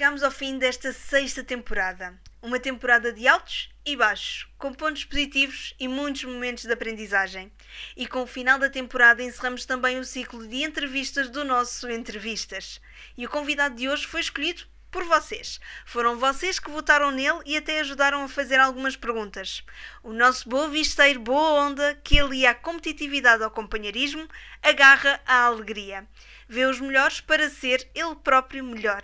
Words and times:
chegamos 0.00 0.22
ao 0.22 0.30
fim 0.30 0.56
desta 0.56 0.94
sexta 0.94 1.44
temporada. 1.44 2.18
Uma 2.40 2.58
temporada 2.58 3.12
de 3.12 3.28
altos 3.28 3.68
e 3.84 3.94
baixos, 3.94 4.48
com 4.56 4.72
pontos 4.72 5.04
positivos 5.04 5.74
e 5.78 5.86
muitos 5.86 6.24
momentos 6.24 6.64
de 6.64 6.72
aprendizagem. 6.72 7.52
E 7.94 8.06
com 8.06 8.22
o 8.22 8.26
final 8.26 8.58
da 8.58 8.70
temporada 8.70 9.22
encerramos 9.22 9.66
também 9.66 9.98
o 9.98 10.04
ciclo 10.04 10.48
de 10.48 10.62
entrevistas 10.62 11.28
do 11.28 11.44
nosso 11.44 11.86
Entrevistas. 11.90 12.80
E 13.14 13.26
o 13.26 13.28
convidado 13.28 13.74
de 13.74 13.90
hoje 13.90 14.06
foi 14.06 14.22
escolhido 14.22 14.62
por 14.90 15.04
vocês. 15.04 15.60
Foram 15.84 16.18
vocês 16.18 16.58
que 16.58 16.70
votaram 16.70 17.10
nele 17.10 17.40
e 17.44 17.54
até 17.54 17.80
ajudaram 17.80 18.24
a 18.24 18.28
fazer 18.28 18.58
algumas 18.58 18.96
perguntas. 18.96 19.62
O 20.02 20.14
nosso 20.14 20.48
boa 20.48 20.70
visteiro, 20.70 21.20
boa 21.20 21.60
onda, 21.66 21.94
que 22.02 22.18
alia 22.18 22.52
a 22.52 22.54
competitividade 22.54 23.44
ao 23.44 23.50
companheirismo, 23.50 24.26
agarra 24.62 25.20
a 25.26 25.44
alegria. 25.44 26.08
Vê 26.48 26.64
os 26.64 26.80
melhores 26.80 27.20
para 27.20 27.50
ser 27.50 27.86
ele 27.94 28.16
próprio 28.16 28.64
melhor. 28.64 29.02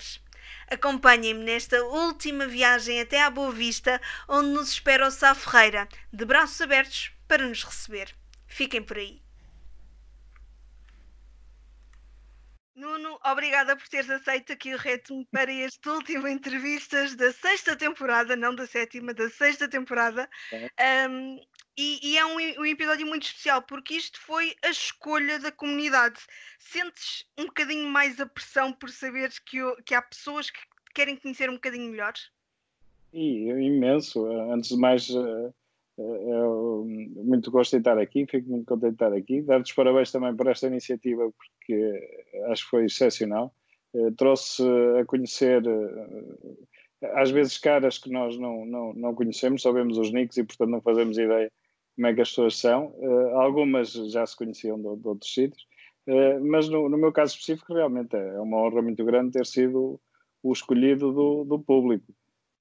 Acompanhem-me 0.68 1.44
nesta 1.44 1.82
última 1.84 2.46
viagem 2.46 3.00
até 3.00 3.22
à 3.22 3.30
Boa 3.30 3.52
Vista, 3.52 4.00
onde 4.28 4.48
nos 4.50 4.70
espera 4.70 5.06
o 5.06 5.10
Sá 5.10 5.34
Ferreira, 5.34 5.88
de 6.12 6.24
braços 6.24 6.60
abertos 6.60 7.12
para 7.28 7.46
nos 7.46 7.62
receber. 7.62 8.14
Fiquem 8.46 8.82
por 8.82 8.96
aí. 8.96 9.22
Nuno, 12.76 13.18
obrigada 13.24 13.74
por 13.74 13.88
teres 13.88 14.10
aceito 14.10 14.52
aqui 14.52 14.74
o 14.74 14.76
ritmo 14.76 15.26
para 15.32 15.50
este 15.50 15.88
último 15.88 16.28
entrevistas 16.28 17.14
da 17.14 17.32
sexta 17.32 17.74
temporada, 17.74 18.36
não 18.36 18.54
da 18.54 18.66
sétima, 18.66 19.14
da 19.14 19.30
sexta 19.30 19.66
temporada. 19.66 20.28
É. 20.76 21.08
Um, 21.08 21.40
e, 21.76 21.98
e, 22.02 22.18
é 22.18 22.24
um, 22.24 22.62
um, 22.62 22.66
episódio 22.66 23.06
muito 23.06 23.24
especial 23.24 23.62
porque 23.62 23.94
isto 23.94 24.18
foi 24.20 24.54
a 24.62 24.70
escolha 24.70 25.38
da 25.38 25.52
comunidade. 25.52 26.18
Sentes 26.58 27.26
um 27.38 27.46
bocadinho 27.46 27.88
mais 27.88 28.18
a 28.20 28.26
pressão 28.26 28.72
por 28.72 28.90
saberes 28.90 29.38
que, 29.38 29.58
que 29.84 29.94
há 29.94 30.00
pessoas 30.00 30.50
que 30.50 30.60
querem 30.94 31.16
conhecer 31.16 31.50
um 31.50 31.54
bocadinho 31.54 31.90
melhor? 31.90 32.14
E, 33.12 33.48
imenso. 33.48 34.26
Antes 34.50 34.70
de 34.70 34.76
mais, 34.76 35.08
uh, 35.10 35.54
eu 35.98 36.86
muito 37.24 37.50
gosto 37.50 37.72
de 37.72 37.78
estar 37.78 37.98
aqui, 37.98 38.26
fico 38.26 38.48
muito 38.48 38.66
contente 38.66 38.90
de 38.90 38.94
estar 38.94 39.12
aqui. 39.12 39.42
Dar-te 39.42 39.70
os 39.70 39.72
parabéns 39.72 40.10
também 40.10 40.34
por 40.34 40.46
esta 40.46 40.66
iniciativa, 40.66 41.30
porque 41.30 42.30
acho 42.50 42.64
que 42.64 42.70
foi 42.70 42.84
excepcional. 42.86 43.54
Eh, 43.94 44.10
trouxe 44.16 44.62
a 45.00 45.04
conhecer, 45.06 45.62
eh, 45.66 47.08
às 47.14 47.30
vezes, 47.30 47.56
caras 47.58 47.98
que 47.98 48.10
nós 48.10 48.38
não, 48.38 48.66
não, 48.66 48.92
não 48.92 49.14
conhecemos, 49.14 49.62
só 49.62 49.72
vemos 49.72 49.96
os 49.96 50.12
nicks 50.12 50.36
e, 50.36 50.44
portanto, 50.44 50.70
não 50.70 50.80
fazemos 50.82 51.16
ideia 51.16 51.50
como 51.96 52.06
é 52.06 52.14
que 52.14 52.20
as 52.20 52.28
pessoas 52.28 52.56
são. 52.56 52.94
Eh, 53.00 53.32
algumas 53.34 53.92
já 53.92 54.24
se 54.24 54.36
conheciam 54.36 54.76
de, 54.76 55.00
de 55.00 55.08
outros 55.08 55.32
sítios, 55.32 55.66
mas 56.42 56.68
no, 56.68 56.88
no, 56.88 56.96
meu 56.96 57.10
caso 57.10 57.32
específico, 57.32 57.74
realmente 57.74 58.14
é 58.14 58.38
uma 58.38 58.58
honra 58.58 58.80
muito 58.80 59.04
grande 59.04 59.32
ter 59.32 59.44
sido 59.44 60.00
o 60.40 60.52
escolhido 60.52 61.12
do, 61.12 61.44
do 61.44 61.58
público. 61.58 62.06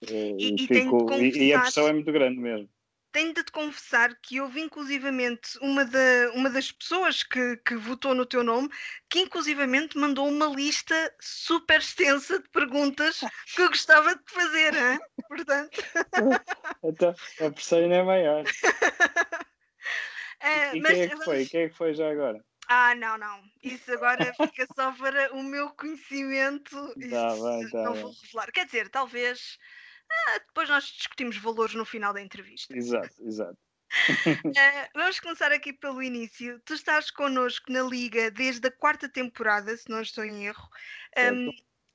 E, 0.09 0.55
e, 0.55 0.67
fico, 0.67 1.13
e, 1.13 1.49
e 1.49 1.53
a 1.53 1.61
pressão 1.61 1.87
é 1.87 1.93
muito 1.93 2.11
grande 2.11 2.39
mesmo 2.39 2.67
tenho 3.15 3.33
de 3.33 3.45
te 3.45 3.51
confessar 3.53 4.13
que 4.21 4.41
houve 4.41 4.59
inclusivamente 4.59 5.57
uma, 5.61 5.85
da, 5.85 6.31
uma 6.33 6.49
das 6.49 6.69
pessoas 6.69 7.23
que, 7.23 7.55
que 7.65 7.73
votou 7.77 8.13
no 8.13 8.25
teu 8.25 8.43
nome 8.43 8.69
que 9.09 9.21
inclusivamente 9.21 9.97
mandou 9.97 10.27
uma 10.27 10.47
lista 10.47 10.93
super 11.21 11.79
extensa 11.79 12.39
de 12.41 12.49
perguntas 12.49 13.21
que 13.55 13.61
eu 13.61 13.69
gostava 13.69 14.13
de 14.13 14.21
fazer, 14.27 14.73
hein? 14.73 14.99
portanto. 15.29 15.81
então, 16.83 17.15
a 17.39 17.51
pressão 17.51 17.79
ainda 17.79 17.95
é 17.95 18.03
maior. 18.03 18.43
É, 20.41 20.75
e 20.75 20.81
mas, 20.81 20.91
quem 20.91 21.01
é 21.03 21.07
que 21.07 21.23
foi? 21.23 21.45
Quem 21.45 21.61
é 21.61 21.69
que 21.69 21.75
foi 21.75 21.93
já 21.93 22.11
agora? 22.11 22.43
Ah, 22.67 22.95
não, 22.95 23.17
não. 23.17 23.43
Isso 23.63 23.93
agora 23.93 24.33
fica 24.33 24.67
só 24.75 24.91
para 24.91 25.33
o 25.33 25.41
meu 25.41 25.69
conhecimento. 25.69 26.75
Tá 27.09 27.33
bem, 27.33 27.69
tá 27.69 27.81
não 27.81 27.93
bem. 27.93 28.01
vou 28.01 28.11
revelar. 28.11 28.51
Quer 28.51 28.65
dizer, 28.65 28.89
talvez 28.89 29.57
ah, 30.11 30.39
depois 30.39 30.69
nós 30.69 30.85
discutimos 30.85 31.37
valores 31.37 31.75
no 31.75 31.85
final 31.85 32.13
da 32.13 32.21
entrevista. 32.21 32.75
Exato, 32.75 33.15
exato. 33.23 33.57
uh, 33.57 34.89
vamos 34.95 35.19
começar 35.19 35.51
aqui 35.51 35.73
pelo 35.73 36.01
início. 36.01 36.59
Tu 36.65 36.73
estás 36.73 37.11
connosco 37.11 37.71
na 37.71 37.81
Liga 37.81 38.31
desde 38.31 38.67
a 38.67 38.71
quarta 38.71 39.07
temporada, 39.07 39.75
se 39.75 39.89
não 39.89 40.01
estou 40.01 40.23
em 40.23 40.47
erro. 40.47 40.67
Um, 41.17 41.51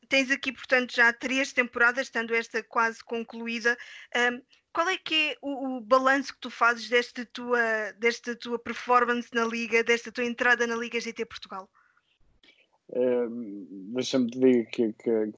tens 0.09 0.31
aqui, 0.31 0.53
portanto, 0.53 0.95
já 0.95 1.13
três 1.13 1.53
temporadas, 1.53 2.07
estando 2.07 2.35
esta 2.35 2.63
quase 2.63 3.03
concluída. 3.05 3.77
Um, 4.17 4.43
qual 4.73 4.89
é 4.89 4.97
que 4.97 5.31
é 5.31 5.37
o, 5.43 5.77
o 5.77 5.81
balanço 5.81 6.33
que 6.33 6.41
tu 6.41 6.51
fazes 6.51 6.89
desta 6.89 7.25
tua, 7.27 7.93
desta 7.99 8.37
tua 8.37 8.59
performance 8.59 9.29
na 9.33 9.45
Liga, 9.45 9.83
desta 9.83 10.13
tua 10.13 10.25
entrada 10.25 10.67
na 10.67 10.77
Liga 10.77 11.01
GT 11.01 11.25
Portugal? 11.27 11.69
Deixa-me 12.93 14.27
te 14.31 14.39
dizer 14.39 14.67
que 14.67 14.95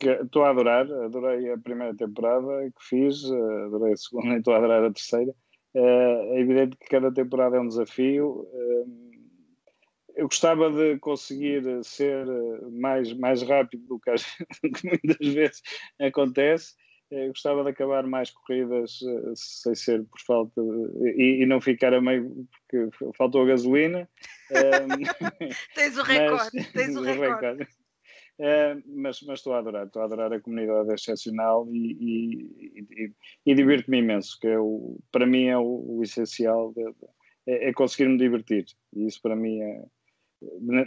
estou 0.08 0.44
a 0.44 0.50
adorar, 0.50 0.90
adorei 0.90 1.50
a 1.52 1.58
primeira 1.58 1.94
temporada 1.94 2.70
que 2.70 2.84
fiz, 2.84 3.24
uh, 3.24 3.64
adorei 3.66 3.92
a 3.92 3.96
segunda 3.96 4.34
e 4.34 4.38
estou 4.38 4.54
a 4.54 4.58
adorar 4.58 4.84
a 4.84 4.92
terceira. 4.92 5.32
Uh, 5.74 6.34
é 6.34 6.40
evidente 6.40 6.76
que 6.76 6.86
cada 6.86 7.12
temporada 7.12 7.56
é 7.56 7.60
um 7.60 7.68
desafio. 7.68 8.48
Uh, 8.52 9.12
eu 10.16 10.28
gostava 10.28 10.70
de 10.70 10.98
conseguir 10.98 11.62
ser 11.84 12.26
mais, 12.70 13.12
mais 13.14 13.42
rápido 13.42 13.86
do 13.86 13.98
que, 13.98 14.10
as, 14.10 14.22
do 14.62 14.70
que 14.70 14.86
muitas 14.86 15.34
vezes 15.34 15.62
acontece. 16.00 16.74
Eu 17.12 17.28
gostava 17.28 17.62
de 17.62 17.68
acabar 17.68 18.06
mais 18.06 18.30
corridas 18.30 19.00
sem 19.34 19.74
ser 19.74 20.02
por 20.04 20.18
falta 20.20 20.62
e, 21.14 21.42
e, 21.42 21.46
não 21.46 21.60
ficar 21.60 21.92
a 21.92 22.00
meio 22.00 22.48
porque 22.50 22.88
faltou 23.14 23.42
a 23.42 23.46
gasolina. 23.48 24.08
tens 25.74 25.98
o 25.98 26.02
recorde, 26.08 26.50
mas, 26.54 26.72
tens 26.72 26.96
o 26.96 27.02
recorde. 27.02 27.28
recorde. 27.28 27.68
Uh, 28.38 28.82
mas, 28.86 29.20
mas 29.22 29.40
estou 29.40 29.52
a 29.52 29.58
adorar, 29.58 29.86
estou 29.86 30.00
a 30.00 30.04
adorar 30.06 30.32
a 30.32 30.40
comunidade 30.40 30.90
excepcional 30.94 31.68
e, 31.70 31.92
e, 32.00 32.80
e, 32.90 33.12
e 33.44 33.54
divirto-me 33.54 33.98
imenso, 33.98 34.38
que 34.40 34.48
é 34.48 34.58
o, 34.58 34.98
para 35.12 35.26
mim 35.26 35.48
é 35.48 35.58
o, 35.58 35.98
o 35.98 36.02
essencial, 36.02 36.72
de, 36.72 36.82
de, 36.82 37.06
é, 37.46 37.68
é 37.68 37.72
conseguir-me 37.74 38.16
divertir. 38.16 38.64
E 38.94 39.06
isso 39.06 39.20
para 39.20 39.36
mim 39.36 39.60
é, 39.60 39.84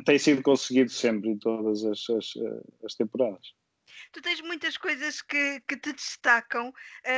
tem 0.05 0.17
sido 0.17 0.41
conseguido 0.41 0.89
sempre 0.89 1.29
em 1.29 1.37
todas 1.37 1.85
as, 1.85 2.09
as, 2.09 2.33
as 2.83 2.95
temporadas 2.95 3.53
tu 4.11 4.21
tens 4.21 4.41
muitas 4.41 4.77
coisas 4.77 5.21
que, 5.21 5.61
que 5.67 5.77
te 5.77 5.93
destacam. 5.93 6.73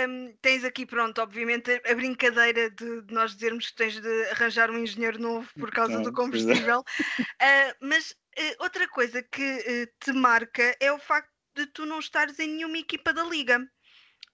Um, 0.08 0.36
tens 0.42 0.64
aqui, 0.64 0.86
pronto, 0.86 1.22
obviamente, 1.22 1.72
a, 1.72 1.92
a 1.92 1.96
brincadeira 1.96 2.70
de, 2.70 3.02
de, 3.02 3.14
nós 3.14 3.34
dizermos 3.34 3.70
que 3.70 3.76
tens 3.76 4.00
de 4.00 4.24
arranjar 4.32 4.72
um 4.72 4.78
engenheiro 4.78 5.20
novo 5.20 5.50
por 5.60 5.72
causa 5.72 6.00
do 6.00 6.14
combustível. 6.14 6.80
Uh, 6.82 7.74
mas 7.82 8.12
uh, 8.12 8.56
outra 8.60 8.88
coisa 8.88 9.22
que 9.24 9.44
uh, 9.44 9.94
te 10.00 10.12
marca 10.14 10.76
é 10.80 10.92
o 10.92 11.00
facto 11.00 11.32
de 11.56 11.66
tu 11.68 11.86
não 11.86 12.00
estares 12.00 12.38
em 12.40 12.48
nenhuma 12.48 12.78
equipa 12.78 13.14
da 13.14 13.24
liga. 13.24 13.60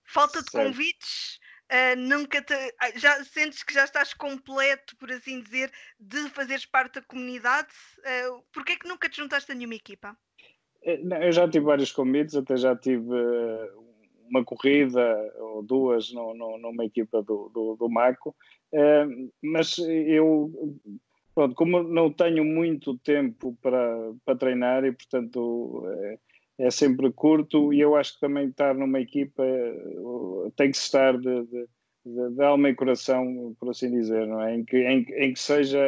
Falta 0.06 0.42
de 0.42 0.52
certo. 0.52 0.66
convites. 0.66 1.40
Uh, 1.72 1.96
nunca 1.98 2.42
te, 2.42 2.54
já 2.96 3.24
sentes 3.24 3.64
que 3.64 3.74
já 3.74 3.86
estás 3.86 4.14
completo, 4.14 4.96
por 4.98 5.12
assim 5.12 5.42
dizer, 5.42 5.72
de 6.00 6.30
fazeres 6.30 6.66
parte 6.66 6.96
da 6.96 7.02
comunidade. 7.02 7.74
Uh, 8.00 8.44
Porquê 8.52 8.74
é 8.74 8.76
que 8.76 8.88
nunca 8.88 9.10
te 9.10 9.18
juntaste 9.18 9.52
a 9.52 9.56
nenhuma 9.56 9.76
equipa? 9.76 10.16
Eh, 10.84 11.02
eu 11.28 11.32
já 11.32 11.48
tive 11.50 11.66
vários 11.66 11.92
convites, 11.92 12.36
até 12.36 12.58
já 12.58 12.76
tive 12.76 13.16
eh, 13.16 13.70
uma 14.30 14.44
corrida 14.44 15.34
ou 15.40 15.64
duas 15.64 16.12
no, 16.12 16.34
no, 16.34 16.58
numa 16.58 16.86
equipa 16.86 17.22
do, 17.22 17.50
do, 17.54 17.76
do 17.76 17.90
Maco, 17.90 18.36
eh, 18.74 19.06
mas 19.42 19.78
eu, 19.78 20.52
pronto, 21.34 21.56
como 21.56 21.84
não 21.84 22.12
tenho 22.12 22.44
muito 22.44 22.98
tempo 23.00 23.58
para, 23.62 24.14
para 24.26 24.38
treinar 24.38 24.84
e, 24.86 24.92
portanto, 24.92 25.84
é, 25.88 26.20
é 26.60 26.72
sempre 26.72 27.12
curto, 27.12 27.74
e 27.74 27.80
eu 27.82 27.96
acho 27.96 28.16
que 28.16 28.22
também 28.22 28.50
estar 28.50 28.76
numa 28.76 29.00
equipa 29.00 29.44
tem 30.56 30.72
que 30.72 30.78
estar 30.78 31.18
de, 31.18 31.44
de, 31.46 31.68
de, 32.36 32.44
alma 32.44 32.70
e 32.70 32.76
coração, 32.76 33.56
por 33.60 33.70
assim 33.70 33.90
dizer, 33.92 34.28
não 34.28 34.42
é? 34.42 34.56
Em 34.56 34.64
que, 34.64 34.78
em, 34.78 35.06
em 35.18 35.34
que 35.34 35.40
seja 35.40 35.80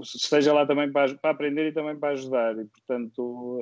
esteja 0.00 0.52
lá 0.52 0.66
também 0.66 0.90
para, 0.90 1.14
para, 1.16 1.30
aprender 1.30 1.68
e 1.68 1.72
também 1.72 1.98
para 1.98 2.12
ajudar. 2.12 2.58
E, 2.58 2.64
portanto, 2.66 3.58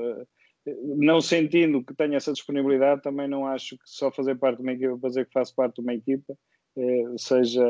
eh, 0.66 0.76
não 0.96 1.20
sentindo 1.20 1.84
que 1.84 1.94
tenha 1.94 2.16
essa 2.16 2.32
disponibilidade, 2.32 3.02
também 3.02 3.28
não 3.28 3.46
acho 3.46 3.76
que 3.76 3.84
só 3.84 4.10
fazer 4.10 4.36
parte 4.36 4.58
de 4.58 4.62
uma 4.62 4.72
equipa, 4.72 4.98
fazer 4.98 5.26
que 5.26 5.32
faço 5.32 5.54
parte 5.54 5.76
de 5.76 5.82
uma 5.82 5.94
equipa, 5.94 6.36
eh, 6.76 7.04
seja, 7.18 7.64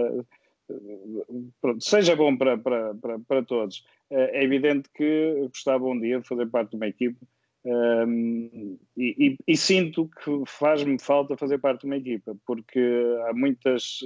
pronto, 1.60 1.84
seja 1.84 2.16
bom 2.16 2.36
para, 2.36 2.58
para, 2.58 2.94
para, 2.94 3.18
para, 3.20 3.42
todos. 3.44 3.84
Eh, 4.10 4.40
é 4.40 4.44
evidente 4.44 4.88
que 4.94 5.34
gostava 5.48 5.84
um 5.84 5.98
dia 6.00 6.20
de 6.20 6.28
fazer 6.28 6.46
parte 6.46 6.70
de 6.70 6.76
uma 6.76 6.88
equipa. 6.88 7.26
Um, 7.68 8.78
e, 8.96 9.16
e, 9.18 9.36
e, 9.44 9.56
sinto 9.56 10.08
que 10.22 10.42
faz-me 10.46 11.00
falta 11.00 11.36
fazer 11.36 11.58
parte 11.58 11.80
de 11.80 11.86
uma 11.86 11.96
equipa, 11.96 12.36
porque 12.46 12.80
há 13.26 13.32
muitas, 13.34 13.98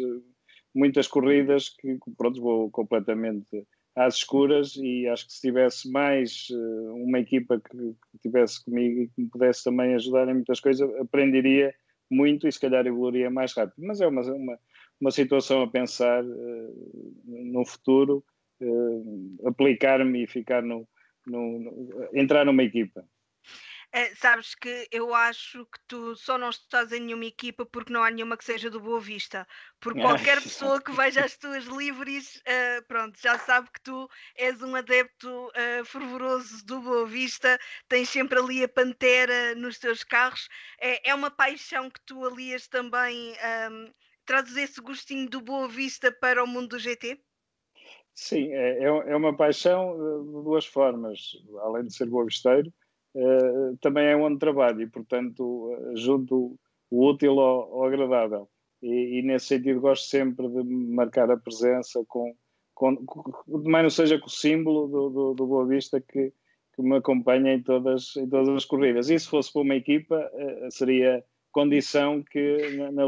muitas 0.74 1.06
corridas 1.06 1.68
que 1.68 1.98
pronto, 2.16 2.40
vou 2.40 2.70
completamente 2.70 3.66
às 3.94 4.16
escuras 4.16 4.76
e 4.76 5.06
acho 5.08 5.26
que 5.26 5.32
se 5.32 5.40
tivesse 5.40 5.90
mais 5.90 6.48
uh, 6.50 6.94
uma 6.94 7.18
equipa 7.18 7.60
que, 7.60 7.76
que 7.76 8.18
tivesse 8.22 8.64
comigo 8.64 9.02
e 9.02 9.08
que 9.08 9.22
me 9.22 9.28
pudesse 9.28 9.64
também 9.64 9.94
ajudar 9.94 10.28
em 10.28 10.34
muitas 10.34 10.60
coisas, 10.60 10.88
aprenderia 10.96 11.74
muito 12.10 12.46
e 12.46 12.52
se 12.52 12.60
calhar 12.60 12.86
evoluiria 12.86 13.30
mais 13.30 13.52
rápido. 13.52 13.84
Mas 13.84 14.00
é 14.00 14.06
uma, 14.06 14.22
uma, 14.22 14.58
uma 15.00 15.10
situação 15.10 15.62
a 15.62 15.70
pensar 15.70 16.24
uh, 16.24 17.02
no 17.26 17.64
futuro, 17.64 18.24
uh, 18.60 19.48
aplicar-me 19.48 20.24
e 20.24 20.26
ficar 20.26 20.62
no, 20.62 20.88
no, 21.26 21.58
no, 21.58 22.08
entrar 22.14 22.44
numa 22.44 22.62
equipa. 22.62 23.04
Uh, 23.94 24.14
sabes 24.16 24.54
que 24.54 24.86
eu 24.92 25.12
acho 25.12 25.66
que 25.66 25.78
tu 25.88 26.14
só 26.14 26.38
não 26.38 26.50
estás 26.50 26.92
em 26.92 27.00
nenhuma 27.00 27.24
equipa 27.24 27.66
porque 27.66 27.92
não 27.92 28.04
há 28.04 28.10
nenhuma 28.10 28.36
que 28.36 28.44
seja 28.44 28.70
do 28.70 28.78
Boa 28.78 29.00
Vista. 29.00 29.44
Porque 29.80 30.00
qualquer 30.30 30.40
pessoa 30.40 30.80
que 30.80 30.92
veja 30.92 31.24
as 31.24 31.36
tuas 31.36 31.64
livres, 31.64 32.36
uh, 32.36 32.86
pronto, 32.86 33.18
já 33.20 33.36
sabe 33.38 33.68
que 33.72 33.80
tu 33.80 34.08
és 34.36 34.62
um 34.62 34.76
adepto 34.76 35.28
uh, 35.48 35.84
fervoroso 35.84 36.64
do 36.64 36.80
Boa 36.80 37.04
Vista, 37.04 37.58
tens 37.88 38.08
sempre 38.08 38.38
ali 38.38 38.62
a 38.62 38.68
pantera 38.68 39.56
nos 39.56 39.78
teus 39.78 40.04
carros. 40.04 40.48
É, 40.80 41.10
é 41.10 41.14
uma 41.14 41.30
paixão 41.30 41.90
que 41.90 42.00
tu 42.06 42.24
alias 42.24 42.68
também, 42.68 43.34
um, 43.72 43.92
trazes 44.24 44.56
esse 44.56 44.80
gostinho 44.80 45.28
do 45.28 45.40
Boa 45.40 45.66
Vista 45.66 46.12
para 46.12 46.44
o 46.44 46.46
mundo 46.46 46.68
do 46.68 46.78
GT? 46.78 47.20
Sim, 48.14 48.52
é, 48.52 48.84
é, 48.84 48.84
é 48.84 49.16
uma 49.16 49.36
paixão 49.36 49.96
de 49.96 50.44
duas 50.44 50.66
formas. 50.66 51.32
Além 51.62 51.86
de 51.86 51.94
ser 51.94 52.06
boa 52.06 52.24
visteiro, 52.24 52.72
uh, 53.14 53.76
também 53.80 54.06
é 54.06 54.16
onde 54.16 54.38
trabalho 54.38 54.82
e, 54.82 54.86
portanto, 54.86 55.76
junto 55.94 56.58
o 56.90 57.06
útil 57.06 57.38
ao, 57.40 57.74
ao 57.74 57.84
agradável. 57.84 58.48
E, 58.82 59.18
e, 59.18 59.22
nesse 59.22 59.46
sentido 59.46 59.80
gosto 59.80 60.08
sempre 60.08 60.48
de 60.48 60.62
marcar 60.62 61.30
a 61.30 61.36
presença 61.36 62.02
com, 62.08 62.34
com, 62.74 62.96
com 63.04 63.60
não 63.68 63.90
seja 63.90 64.18
com 64.18 64.26
o 64.26 64.30
símbolo 64.30 64.88
do, 64.88 65.10
do, 65.10 65.34
do 65.34 65.46
Boa 65.46 65.66
Vista 65.66 66.00
que, 66.00 66.32
que 66.74 66.82
me 66.82 66.96
acompanha 66.96 67.54
em 67.54 67.62
todas, 67.62 68.16
em 68.16 68.28
todas 68.28 68.48
as 68.48 68.64
corridas. 68.64 69.10
E 69.10 69.18
se 69.18 69.28
fosse 69.28 69.52
para 69.52 69.62
uma 69.62 69.76
equipa, 69.76 70.30
uh, 70.32 70.70
seria 70.70 71.22
condição 71.52 72.22
que 72.22 72.76
na, 72.76 72.92
na 72.92 73.04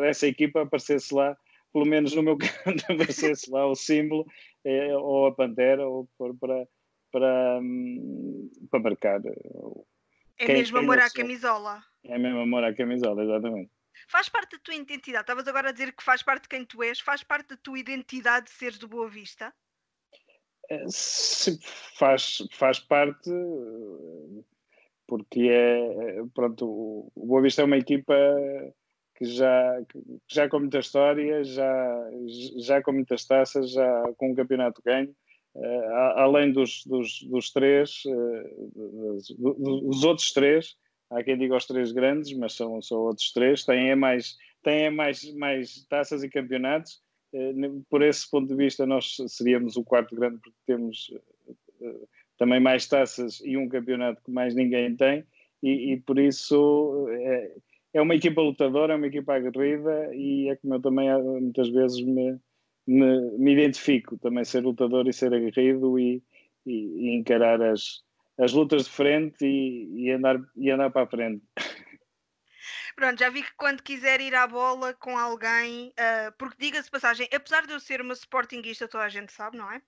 dessa 0.00 0.26
equipa 0.26 0.62
aparecesse 0.62 1.14
lá 1.14 1.36
pelo 1.72 1.86
menos 1.86 2.14
no 2.14 2.22
meu 2.22 2.36
canto 2.38 2.84
aparecesse 2.84 3.50
lá 3.50 3.66
o 3.66 3.74
símbolo 3.74 4.26
é, 4.64 4.96
ou 4.96 5.26
a 5.26 5.32
pantera 5.32 5.86
ou 5.88 6.08
for 6.16 6.34
para 6.36 6.66
para, 7.10 7.58
hum, 7.60 8.50
para 8.70 8.80
marcar. 8.80 9.20
É 10.38 10.46
quem, 10.46 10.56
mesmo 10.56 10.78
amor 10.78 10.98
à 10.98 11.10
camisola. 11.10 11.82
É 12.04 12.18
mesmo 12.18 12.40
amor 12.40 12.64
à 12.64 12.74
camisola, 12.74 13.22
exatamente. 13.22 13.70
Faz 14.08 14.28
parte 14.28 14.56
da 14.56 14.62
tua 14.62 14.74
identidade. 14.74 15.22
Estavas 15.22 15.46
agora 15.46 15.68
a 15.68 15.72
dizer 15.72 15.92
que 15.92 16.02
faz 16.02 16.22
parte 16.22 16.44
de 16.44 16.48
quem 16.48 16.64
tu 16.64 16.82
és. 16.82 17.00
Faz 17.00 17.22
parte 17.22 17.50
da 17.50 17.56
tua 17.56 17.78
identidade 17.78 18.46
de 18.46 18.52
seres 18.52 18.78
do 18.78 18.88
Boa 18.88 19.08
Vista? 19.08 19.52
É, 20.70 20.84
faz, 21.98 22.38
faz 22.52 22.78
parte 22.78 23.30
porque 25.10 25.48
é 25.50 26.22
pronto 26.32 27.10
o 27.16 27.26
Boa 27.26 27.42
Vista 27.42 27.62
é 27.62 27.64
uma 27.64 27.76
equipa 27.76 28.14
que 29.16 29.24
já 29.24 29.84
que 29.88 29.98
já 30.28 30.48
com 30.48 30.60
muita 30.60 30.78
história 30.78 31.42
já 31.42 32.10
já 32.58 32.80
com 32.80 32.92
muitas 32.92 33.24
taças 33.24 33.72
já 33.72 34.04
com 34.16 34.30
um 34.30 34.34
campeonato 34.36 34.80
ganho 34.80 35.12
além 36.16 36.52
dos, 36.52 36.84
dos, 36.84 37.22
dos 37.22 37.50
três, 37.50 38.02
uh, 38.06 38.70
dos, 39.36 40.04
outros 40.04 40.32
três, 40.32 40.76
há 41.10 41.22
quem 41.22 41.36
diga 41.36 41.56
os 41.56 41.66
três 41.66 41.92
grandes, 41.92 42.32
mas 42.36 42.54
são, 42.54 42.80
são 42.80 42.98
outros 42.98 43.32
três, 43.32 43.64
têm 43.64 43.96
mais, 43.96 44.36
têm 44.62 44.90
mais, 44.90 45.24
mais 45.34 45.84
taças 45.88 46.22
e 46.22 46.28
campeonatos. 46.28 47.00
Uh, 47.32 47.84
por 47.90 48.02
esse 48.02 48.28
ponto 48.30 48.48
de 48.48 48.54
vista, 48.54 48.86
nós 48.86 49.16
seríamos 49.28 49.76
o 49.76 49.84
quarto 49.84 50.14
grande, 50.14 50.38
porque 50.38 50.58
temos 50.66 51.12
também 52.38 52.60
mais 52.60 52.86
taças 52.86 53.40
e 53.40 53.56
um 53.56 53.68
campeonato 53.68 54.22
que 54.22 54.30
mais 54.30 54.54
ninguém 54.54 54.94
tem, 54.96 55.24
e, 55.62 55.92
e 55.92 56.00
por 56.00 56.18
isso 56.18 57.06
é, 57.10 57.52
é 57.94 58.00
uma 58.00 58.14
equipa 58.14 58.40
lutadora, 58.40 58.94
é 58.94 58.96
uma 58.96 59.06
equipa 59.06 59.34
aguerrida, 59.34 60.14
e 60.14 60.48
é 60.48 60.56
como 60.56 60.74
eu 60.74 60.80
também 60.80 61.08
muitas 61.22 61.68
vezes 61.68 62.00
me 62.00 62.38
me, 62.90 63.38
me 63.38 63.52
identifico 63.52 64.18
também 64.18 64.44
ser 64.44 64.64
lutador 64.64 65.06
e 65.06 65.12
ser 65.12 65.32
aguerrido 65.32 65.98
e, 65.98 66.22
e, 66.66 66.72
e 66.72 67.16
encarar 67.16 67.62
as, 67.62 68.02
as 68.38 68.52
lutas 68.52 68.84
de 68.84 68.90
frente 68.90 69.46
e, 69.46 70.06
e, 70.06 70.10
andar, 70.10 70.40
e 70.56 70.70
andar 70.70 70.90
para 70.90 71.04
a 71.04 71.06
frente. 71.06 71.44
Pronto, 72.96 73.18
já 73.18 73.30
vi 73.30 73.42
que 73.42 73.54
quando 73.56 73.82
quiser 73.82 74.20
ir 74.20 74.34
à 74.34 74.46
bola 74.46 74.92
com 74.94 75.16
alguém, 75.16 75.88
uh, 75.90 76.32
porque 76.36 76.56
diga-se 76.58 76.90
passagem, 76.90 77.28
apesar 77.32 77.64
de 77.66 77.72
eu 77.72 77.80
ser 77.80 78.00
uma 78.00 78.12
sportinguista, 78.14 78.88
toda 78.88 79.04
a 79.04 79.08
gente 79.08 79.32
sabe, 79.32 79.56
não 79.56 79.70
é? 79.70 79.80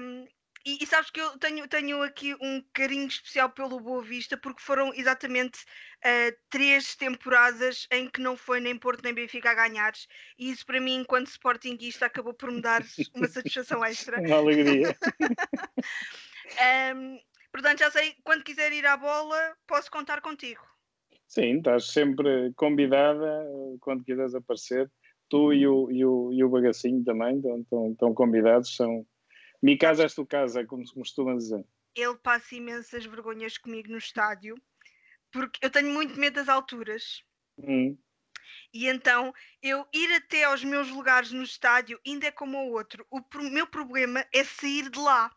Um, 0.00 0.26
e, 0.68 0.78
e, 0.82 0.86
sabes 0.86 1.10
que 1.10 1.18
eu 1.18 1.38
tenho, 1.38 1.66
tenho 1.66 2.02
aqui 2.02 2.34
um 2.34 2.62
carinho 2.74 3.06
especial 3.06 3.48
pelo 3.48 3.80
Boa 3.80 4.02
Vista, 4.02 4.36
porque 4.36 4.60
foram 4.60 4.92
exatamente 4.92 5.58
uh, 6.04 6.36
três 6.50 6.94
temporadas 6.94 7.86
em 7.90 8.06
que 8.06 8.20
não 8.20 8.36
foi 8.36 8.60
nem 8.60 8.78
Porto 8.78 9.02
nem 9.02 9.14
Benfica 9.14 9.50
a 9.50 9.54
ganhares, 9.54 10.06
e 10.38 10.50
isso 10.50 10.66
para 10.66 10.78
mim, 10.78 10.96
enquanto 10.96 11.28
Sportingista, 11.28 12.04
acabou 12.04 12.34
por 12.34 12.52
me 12.52 12.60
dar 12.60 12.82
uma 13.14 13.26
satisfação 13.28 13.82
extra. 13.82 14.20
Uma 14.20 14.36
alegria. 14.36 14.94
um, 16.94 17.18
portanto, 17.50 17.78
já 17.78 17.90
sei, 17.90 18.14
quando 18.22 18.44
quiser 18.44 18.70
ir 18.72 18.84
à 18.84 18.98
bola, 18.98 19.56
posso 19.66 19.90
contar 19.90 20.20
contigo. 20.20 20.60
Sim, 21.26 21.58
estás 21.58 21.86
sempre 21.92 22.52
convidada 22.56 23.46
quando 23.80 24.04
quiseres 24.04 24.34
aparecer. 24.34 24.90
Tu 25.30 25.52
e 25.54 25.66
o, 25.66 25.90
e 25.90 26.04
o, 26.04 26.32
e 26.32 26.44
o 26.44 26.48
Bagacinho 26.48 27.04
também 27.04 27.36
estão, 27.36 27.60
estão, 27.60 27.92
estão 27.92 28.14
convidados, 28.14 28.76
são 28.76 29.06
Mi 29.62 29.76
casa 29.76 30.04
és 30.04 30.14
tu 30.14 30.24
casa, 30.24 30.64
como 30.64 30.86
se 30.86 30.94
costuma 30.94 31.34
dizer. 31.34 31.64
Ele 31.94 32.16
passa 32.16 32.54
imensas 32.54 33.04
vergonhas 33.04 33.58
comigo 33.58 33.90
no 33.90 33.98
estádio, 33.98 34.56
porque 35.32 35.58
eu 35.64 35.70
tenho 35.70 35.92
muito 35.92 36.18
medo 36.18 36.34
das 36.34 36.48
alturas. 36.48 37.24
Hum. 37.58 37.96
E 38.72 38.86
então 38.86 39.34
eu 39.62 39.86
ir 39.92 40.12
até 40.14 40.44
aos 40.44 40.62
meus 40.62 40.88
lugares 40.90 41.32
no 41.32 41.42
estádio 41.42 42.00
ainda 42.06 42.26
é 42.26 42.30
como 42.30 42.58
o 42.58 42.72
outro. 42.72 43.06
O 43.10 43.22
meu 43.50 43.66
problema 43.66 44.24
é 44.32 44.44
sair 44.44 44.88
de 44.90 44.98
lá. 44.98 45.30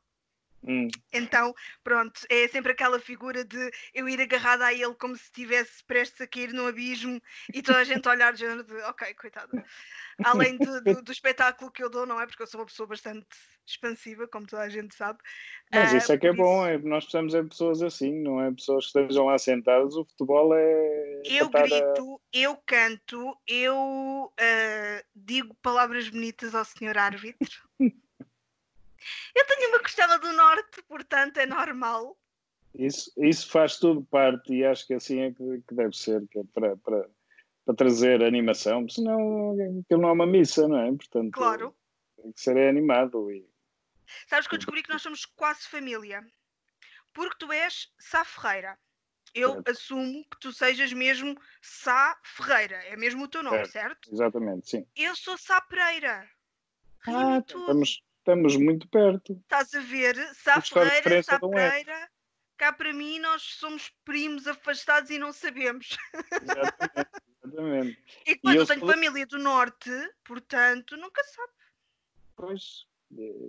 Hum. 0.63 0.87
Então, 1.11 1.55
pronto, 1.83 2.21
é 2.29 2.47
sempre 2.47 2.71
aquela 2.71 2.99
figura 2.99 3.43
de 3.43 3.71
eu 3.95 4.07
ir 4.07 4.21
agarrada 4.21 4.65
a 4.65 4.73
ele 4.73 4.93
como 4.93 5.15
se 5.15 5.23
estivesse 5.23 5.83
prestes 5.83 6.21
a 6.21 6.27
cair 6.27 6.53
no 6.53 6.67
abismo 6.67 7.19
e 7.51 7.63
toda 7.63 7.79
a 7.79 7.83
gente 7.83 8.07
olhar 8.07 8.31
de 8.31 8.41
género 8.41 8.63
de 8.63 8.75
ok, 8.83 9.13
coitada. 9.15 9.65
Além 10.23 10.57
de, 10.57 10.81
do, 10.81 11.01
do, 11.01 11.11
espetáculo 11.11 11.71
que 11.71 11.83
eu 11.83 11.89
dou, 11.89 12.05
não 12.05 12.21
é? 12.21 12.27
Porque 12.27 12.43
eu 12.43 12.47
sou 12.47 12.59
uma 12.59 12.67
pessoa 12.67 12.85
bastante 12.85 13.25
expansiva, 13.71 14.27
como 14.27 14.45
toda 14.45 14.63
a 14.63 14.69
gente 14.69 14.95
sabe. 14.95 15.19
Mas 15.71 15.93
isso 15.93 16.11
é 16.11 16.17
que 16.17 16.27
é 16.27 16.33
bom, 16.33 16.65
é, 16.65 16.77
nós 16.77 17.05
precisamos 17.05 17.33
de 17.33 17.43
pessoas 17.43 17.81
assim, 17.81 18.21
não 18.21 18.41
é? 18.41 18.51
Pessoas 18.51 18.91
que 18.91 18.99
estejam 18.99 19.25
lá 19.25 19.37
sentadas. 19.37 19.95
O 19.95 20.05
futebol 20.05 20.53
é. 20.53 21.21
Eu 21.25 21.49
grito, 21.49 22.15
a... 22.15 22.37
eu 22.37 22.57
canto, 22.65 23.37
eu 23.47 23.75
uh, 24.31 25.05
digo 25.15 25.55
palavras 25.61 26.09
bonitas 26.09 26.53
ao 26.53 26.65
senhor 26.65 26.97
árbitro. 26.97 27.69
Eu 29.35 29.45
tenho 29.47 29.69
uma 29.69 29.79
costela 29.79 30.19
do 30.19 30.31
norte, 30.31 30.83
portanto 30.87 31.37
é 31.37 31.45
normal. 31.47 32.15
Isso, 32.73 33.11
isso 33.17 33.49
faz 33.49 33.77
tudo 33.77 34.03
parte 34.03 34.53
e 34.53 34.65
acho 34.65 34.87
que 34.87 34.93
assim 34.93 35.19
é 35.19 35.31
que, 35.31 35.61
que 35.67 35.75
deve 35.75 35.95
ser, 35.95 36.25
que 36.27 36.39
é 36.39 36.43
para, 36.53 36.77
para, 36.77 37.09
para 37.65 37.75
trazer 37.75 38.23
animação, 38.23 38.87
senão 38.87 39.51
aquilo 39.81 40.01
não 40.01 40.09
é 40.09 40.11
uma 40.13 40.25
missa, 40.25 40.67
não 40.67 40.77
é? 40.77 40.87
Portanto, 40.87 41.31
claro. 41.31 41.75
tem 42.21 42.31
que 42.31 42.41
ser 42.41 42.57
animado. 42.57 43.29
E... 43.31 43.45
Sabes 44.27 44.47
que 44.47 44.55
eu 44.55 44.59
descobri 44.59 44.83
que 44.83 44.89
nós 44.89 45.01
somos 45.01 45.25
quase 45.25 45.67
família, 45.67 46.25
porque 47.13 47.37
tu 47.39 47.51
és 47.51 47.91
Sá 47.99 48.23
Ferreira. 48.23 48.77
Eu 49.33 49.53
certo. 49.53 49.71
assumo 49.71 50.25
que 50.29 50.39
tu 50.39 50.51
sejas 50.51 50.91
mesmo 50.91 51.39
Sá 51.61 52.19
Ferreira, 52.23 52.75
é 52.85 52.97
mesmo 52.97 53.23
o 53.23 53.27
teu 53.27 53.41
nome, 53.41 53.65
certo? 53.65 53.71
certo? 53.71 54.13
Exatamente, 54.13 54.69
sim. 54.69 54.87
Eu 54.95 55.15
sou 55.15 55.37
Sá 55.37 55.61
Pereira. 55.61 56.29
Ah, 57.07 57.39
estamos, 57.39 58.03
Estamos 58.21 58.55
muito 58.55 58.87
perto. 58.87 59.33
Estás 59.33 59.73
a 59.73 59.79
ver? 59.79 60.15
Sá 60.35 60.61
Ferreira, 60.61 61.23
Sá 61.23 61.39
Pereira. 61.39 62.09
Cá 62.55 62.71
para 62.71 62.93
mim, 62.93 63.17
nós 63.17 63.41
somos 63.41 63.89
primos 64.05 64.45
afastados 64.45 65.09
e 65.09 65.17
não 65.17 65.33
sabemos. 65.33 65.97
Exatamente. 66.31 67.09
exatamente. 67.43 68.03
E 68.27 68.35
depois 68.35 68.53
e 68.53 68.57
eu, 68.57 68.61
eu 68.61 68.67
tenho 68.67 68.79
sou... 68.81 68.89
família 68.89 69.25
do 69.25 69.39
Norte, 69.39 69.89
portanto, 70.23 70.95
nunca 70.97 71.23
sabe. 71.23 71.53
Pois. 72.35 72.85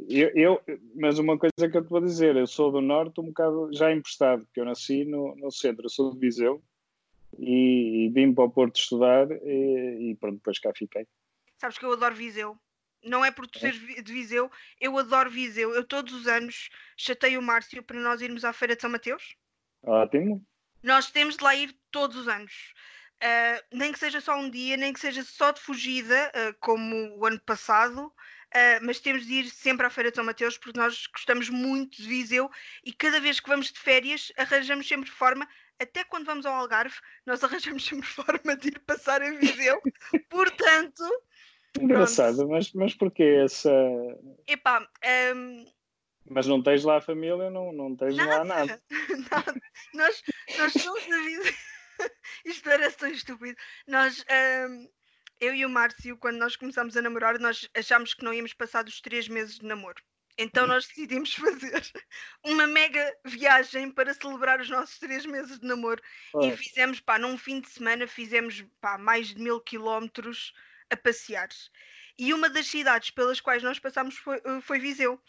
Eu, 0.09 0.31
eu, 0.35 0.63
mas 0.95 1.19
uma 1.19 1.39
coisa 1.39 1.71
que 1.71 1.77
eu 1.77 1.85
te 1.85 1.89
vou 1.89 2.01
dizer, 2.01 2.37
eu 2.37 2.47
sou 2.47 2.73
do 2.73 2.81
Norte 2.81 3.21
um 3.21 3.27
bocado 3.27 3.71
já 3.73 3.93
emprestado, 3.93 4.45
porque 4.45 4.61
eu 4.61 4.65
nasci 4.65 5.05
no, 5.05 5.35
no 5.37 5.51
centro, 5.51 5.85
eu 5.85 5.91
sou 5.91 6.13
de 6.13 6.19
Viseu 6.19 6.63
e, 7.39 8.07
e 8.07 8.09
vim 8.11 8.35
para 8.35 8.45
o 8.45 8.51
Porto 8.51 8.77
estudar 8.77 9.31
e, 9.31 10.11
e 10.11 10.17
pronto, 10.17 10.37
depois 10.37 10.59
cá 10.59 10.73
fiquei. 10.75 11.07
Sabes 11.59 11.79
que 11.79 11.85
eu 11.85 11.93
adoro 11.93 12.15
Viseu. 12.15 12.59
Não 13.05 13.25
é 13.25 13.33
por 13.33 13.49
tu 13.49 13.59
seres 13.59 13.81
de 13.81 14.13
Viseu, 14.13 14.51
eu 14.81 14.97
adoro 14.97 15.31
Viseu. 15.31 15.75
Eu 15.75 15.85
todos 15.85 16.13
os 16.13 16.27
anos 16.29 16.69
chateio 16.97 17.41
o 17.41 17.43
Márcio 17.43 17.83
para 17.83 17.99
nós 17.99 18.21
irmos 18.21 18.45
à 18.45 18.53
Feira 18.53 18.77
de 18.77 18.83
São 18.83 18.91
Mateus. 18.91 19.37
Ótimo. 19.83 20.45
Nós 20.83 21.11
temos 21.11 21.37
de 21.37 21.43
lá 21.43 21.55
ir 21.55 21.77
todos 21.91 22.17
os 22.17 22.29
anos. 22.29 22.73
Uh, 23.23 23.77
nem 23.77 23.93
que 23.93 23.99
seja 23.99 24.21
só 24.21 24.37
um 24.37 24.51
dia, 24.51 24.77
nem 24.77 24.93
que 24.93 24.99
seja 24.99 25.23
só 25.23 25.53
de 25.53 25.61
fugida, 25.61 26.31
uh, 26.35 26.57
como 26.59 27.17
o 27.17 27.25
ano 27.25 27.41
passado, 27.41 28.13
uh, 28.55 28.85
mas 28.85 29.01
temos 29.01 29.27
de 29.27 29.33
ir 29.35 29.51
sempre 29.51 29.87
à 29.87 29.91
Feira 29.91 30.11
de 30.11 30.17
São 30.17 30.25
Mateus 30.25 30.59
porque 30.59 30.79
nós 30.79 31.07
gostamos 31.07 31.49
muito 31.49 31.97
de 32.01 32.09
Viseu 32.09 32.51
e 32.85 32.93
cada 32.93 33.21
vez 33.21 33.41
que 33.41 33.49
vamos 33.49 33.73
de 33.73 33.79
férias 33.79 34.33
arranjamos 34.37 34.87
sempre 34.87 35.11
forma, 35.11 35.49
até 35.79 36.05
quando 36.05 36.27
vamos 36.27 36.47
ao 36.47 36.55
Algarve, 36.55 36.97
nós 37.27 37.43
arranjamos 37.45 37.85
sempre 37.85 38.07
forma 38.07 38.57
de 38.57 38.69
ir 38.69 38.79
passar 38.81 39.23
a 39.23 39.31
Viseu. 39.33 39.81
Portanto, 40.29 41.05
Engraçado, 41.81 42.49
mas, 42.49 42.73
mas 42.73 42.95
porquê 42.95 43.41
essa. 43.45 43.73
Epá, 44.47 44.87
um, 45.35 45.65
Mas 46.29 46.47
não 46.47 46.63
tens 46.63 46.85
lá 46.85 46.99
a 46.99 47.01
família, 47.01 47.51
não, 47.51 47.73
não 47.73 47.97
tens 47.97 48.17
nada. 48.17 48.39
lá 48.39 48.45
nada. 48.45 48.83
nada. 49.31 49.61
Nós, 49.95 50.23
nós 50.59 50.73
somos 50.75 51.07
da 51.07 51.17
vida. 51.17 51.45
Isto 52.45 52.65
parece 52.65 52.97
tão 52.99 53.09
estúpido. 53.11 53.57
Nós, 53.87 54.25
um, 54.69 54.89
eu 55.43 55.53
e 55.53 55.67
o 55.67 55.69
Márcio, 55.69 56.17
quando 56.17 56.39
nós 56.39 56.55
começámos 56.55 56.97
a 56.97 57.03
namorar, 57.03 57.37
nós 57.41 57.69
achámos 57.77 58.15
que 58.15 58.23
não 58.23 58.33
íamos 58.33 58.55
passar 58.55 58.85
dos 58.85 59.01
três 59.01 59.27
meses 59.27 59.59
de 59.59 59.67
namoro. 59.67 60.01
Então 60.39 60.69
nós 60.69 60.87
decidimos 60.87 61.35
fazer 61.35 61.83
uma 62.45 62.65
mega 62.65 63.13
viagem 63.25 63.91
para 63.91 64.15
celebrar 64.15 64.61
os 64.61 64.71
nossos 64.71 65.01
três 65.01 65.27
meses 65.27 65.59
de 65.59 65.67
namoro. 65.67 66.01
E 66.41 66.57
fizemos, 66.57 67.01
pá, 67.01 67.19
num 67.19 67.37
fim 67.37 67.61
de 67.61 67.69
semana, 67.69 68.07
fizemos 68.07 68.65
pá, 68.81 68.97
mais 68.97 69.35
de 69.35 69.43
mil 69.43 69.61
quilómetros 69.61 70.55
a 70.89 70.97
passear. 70.97 71.49
E 72.17 72.33
uma 72.33 72.49
das 72.49 72.69
cidades 72.69 73.11
pelas 73.11 73.41
quais 73.41 73.65
nós 73.65 73.81
passámos 73.81 74.17
foi, 74.17 74.37
eh, 74.37 74.61
foi 74.61 74.79
Viseu. 74.79 75.21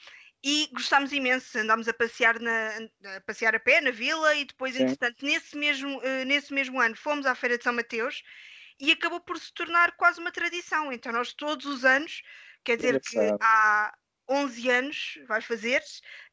E 0.43 0.70
gostámos 0.74 1.12
imenso, 1.12 1.58
andámos 1.58 1.88
a 1.88 1.93
passear, 1.93 2.38
na, 2.39 2.70
a 3.15 3.22
passear 3.22 3.55
a 3.55 3.60
pé 3.60 3.82
na 3.82 3.91
vila 3.91 4.36
e 4.36 4.46
depois, 4.46 4.75
Sim. 4.75 4.84
entretanto, 4.84 5.25
nesse 5.25 5.58
mesmo, 5.58 5.98
uh, 6.00 6.25
nesse 6.25 6.53
mesmo 6.53 6.82
ano 6.82 6.96
fomos 6.98 7.25
à 7.25 7.34
Feira 7.34 7.58
de 7.58 7.63
São 7.63 7.72
Mateus 7.72 8.22
e 8.80 8.92
acabou 8.92 9.20
por 9.20 9.38
se 9.38 9.53
tornar 9.53 9.96
quase 9.96 10.20
uma 10.20 10.32
tradição. 10.32 10.92
Então 10.92 11.12
nós 11.12 11.34
todos 11.34 11.65
os 11.65 11.86
anos, 11.86 12.22
quer 12.63 12.77
dizer 12.77 13.00
que 13.01 13.18
há 13.39 13.94
11 14.30 14.70
anos, 14.70 15.20
vai 15.27 15.42
fazer, 15.42 15.82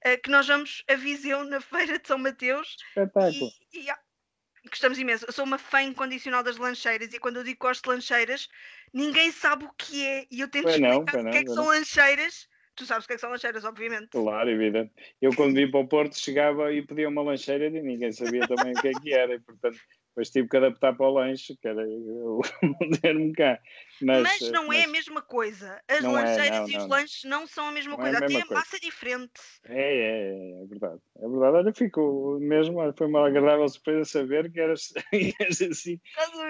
uh, 0.06 0.20
que 0.22 0.30
nós 0.30 0.46
vamos 0.46 0.82
a 0.88 0.94
Viseu 0.94 1.44
na 1.44 1.60
Feira 1.60 1.98
de 1.98 2.06
São 2.06 2.18
Mateus. 2.18 2.76
Espetáculo. 2.88 3.50
E, 3.72 3.88
e, 3.88 4.68
gostamos 4.68 4.98
imenso. 4.98 5.24
Eu 5.26 5.32
sou 5.32 5.44
uma 5.44 5.58
fã 5.58 5.82
incondicional 5.82 6.42
das 6.42 6.56
lancheiras 6.56 7.12
e 7.12 7.18
quando 7.18 7.36
eu 7.36 7.44
digo 7.44 7.58
que 7.58 7.66
gosto 7.66 7.82
de 7.84 7.90
lancheiras, 7.90 8.48
ninguém 8.92 9.32
sabe 9.32 9.64
o 9.64 9.72
que 9.76 10.04
é. 10.04 10.26
E 10.30 10.40
eu 10.40 10.48
tento 10.48 10.64
pois 10.64 10.76
explicar 10.76 11.22
não, 11.22 11.28
o 11.28 11.30
que 11.30 11.38
é 11.38 11.44
que 11.44 11.52
são 11.52 11.66
lancheiras. 11.66 12.48
Tu 12.76 12.86
sabes 12.86 13.04
o 13.04 13.08
que, 13.08 13.14
é 13.14 13.16
que 13.16 13.20
são 13.20 13.30
lancheiras, 13.30 13.64
obviamente. 13.64 14.08
Claro, 14.10 14.48
evidente. 14.48 14.92
Eu 15.20 15.34
quando 15.34 15.54
vim 15.54 15.70
para 15.70 15.80
o 15.80 15.88
Porto 15.88 16.18
chegava 16.18 16.72
e 16.72 16.86
pedia 16.86 17.08
uma 17.08 17.22
lancheira 17.22 17.66
e 17.66 17.70
ninguém 17.70 18.12
sabia 18.12 18.46
também 18.46 18.72
o 18.72 18.80
que 18.80 18.88
é 18.88 18.92
que 18.92 19.12
era. 19.12 19.34
E, 19.34 19.40
portanto, 19.40 19.78
depois 20.10 20.30
tive 20.30 20.48
que 20.48 20.56
adaptar 20.56 20.96
para 20.96 21.06
o 21.06 21.14
lanche, 21.14 21.56
que 21.56 21.68
era 21.68 21.86
o 21.86 22.40
termo 23.00 23.32
cá. 23.32 23.58
Mas, 24.02 24.22
mas 24.22 24.50
não 24.50 24.66
mas... 24.66 24.78
é 24.78 24.84
a 24.84 24.88
mesma 24.88 25.22
coisa. 25.22 25.80
As 25.86 26.02
não 26.02 26.12
lancheiras 26.12 26.46
é, 26.46 26.60
não, 26.60 26.68
e 26.68 26.76
os 26.76 26.82
não, 26.82 26.88
lanches 26.88 27.24
não 27.24 27.46
são 27.46 27.68
a 27.68 27.72
mesma 27.72 27.96
coisa. 27.96 28.18
É 28.18 28.22
a 28.22 28.24
Até 28.24 28.36
a 28.36 28.46
coisa. 28.46 28.54
massa 28.54 28.76
é 28.76 28.80
diferente. 28.80 29.40
É, 29.66 29.96
é, 29.96 30.62
é, 30.62 30.66
verdade. 30.66 31.00
É 31.16 31.28
verdade. 31.28 31.56
Olha, 31.56 31.72
fico 31.72 32.38
mesmo, 32.40 32.78
foi 32.96 33.06
uma 33.06 33.26
agradável 33.26 33.68
surpresa 33.68 34.04
saber 34.04 34.50
que 34.50 34.60
eras, 34.60 34.92
eras 35.40 35.62
assim, 35.62 36.00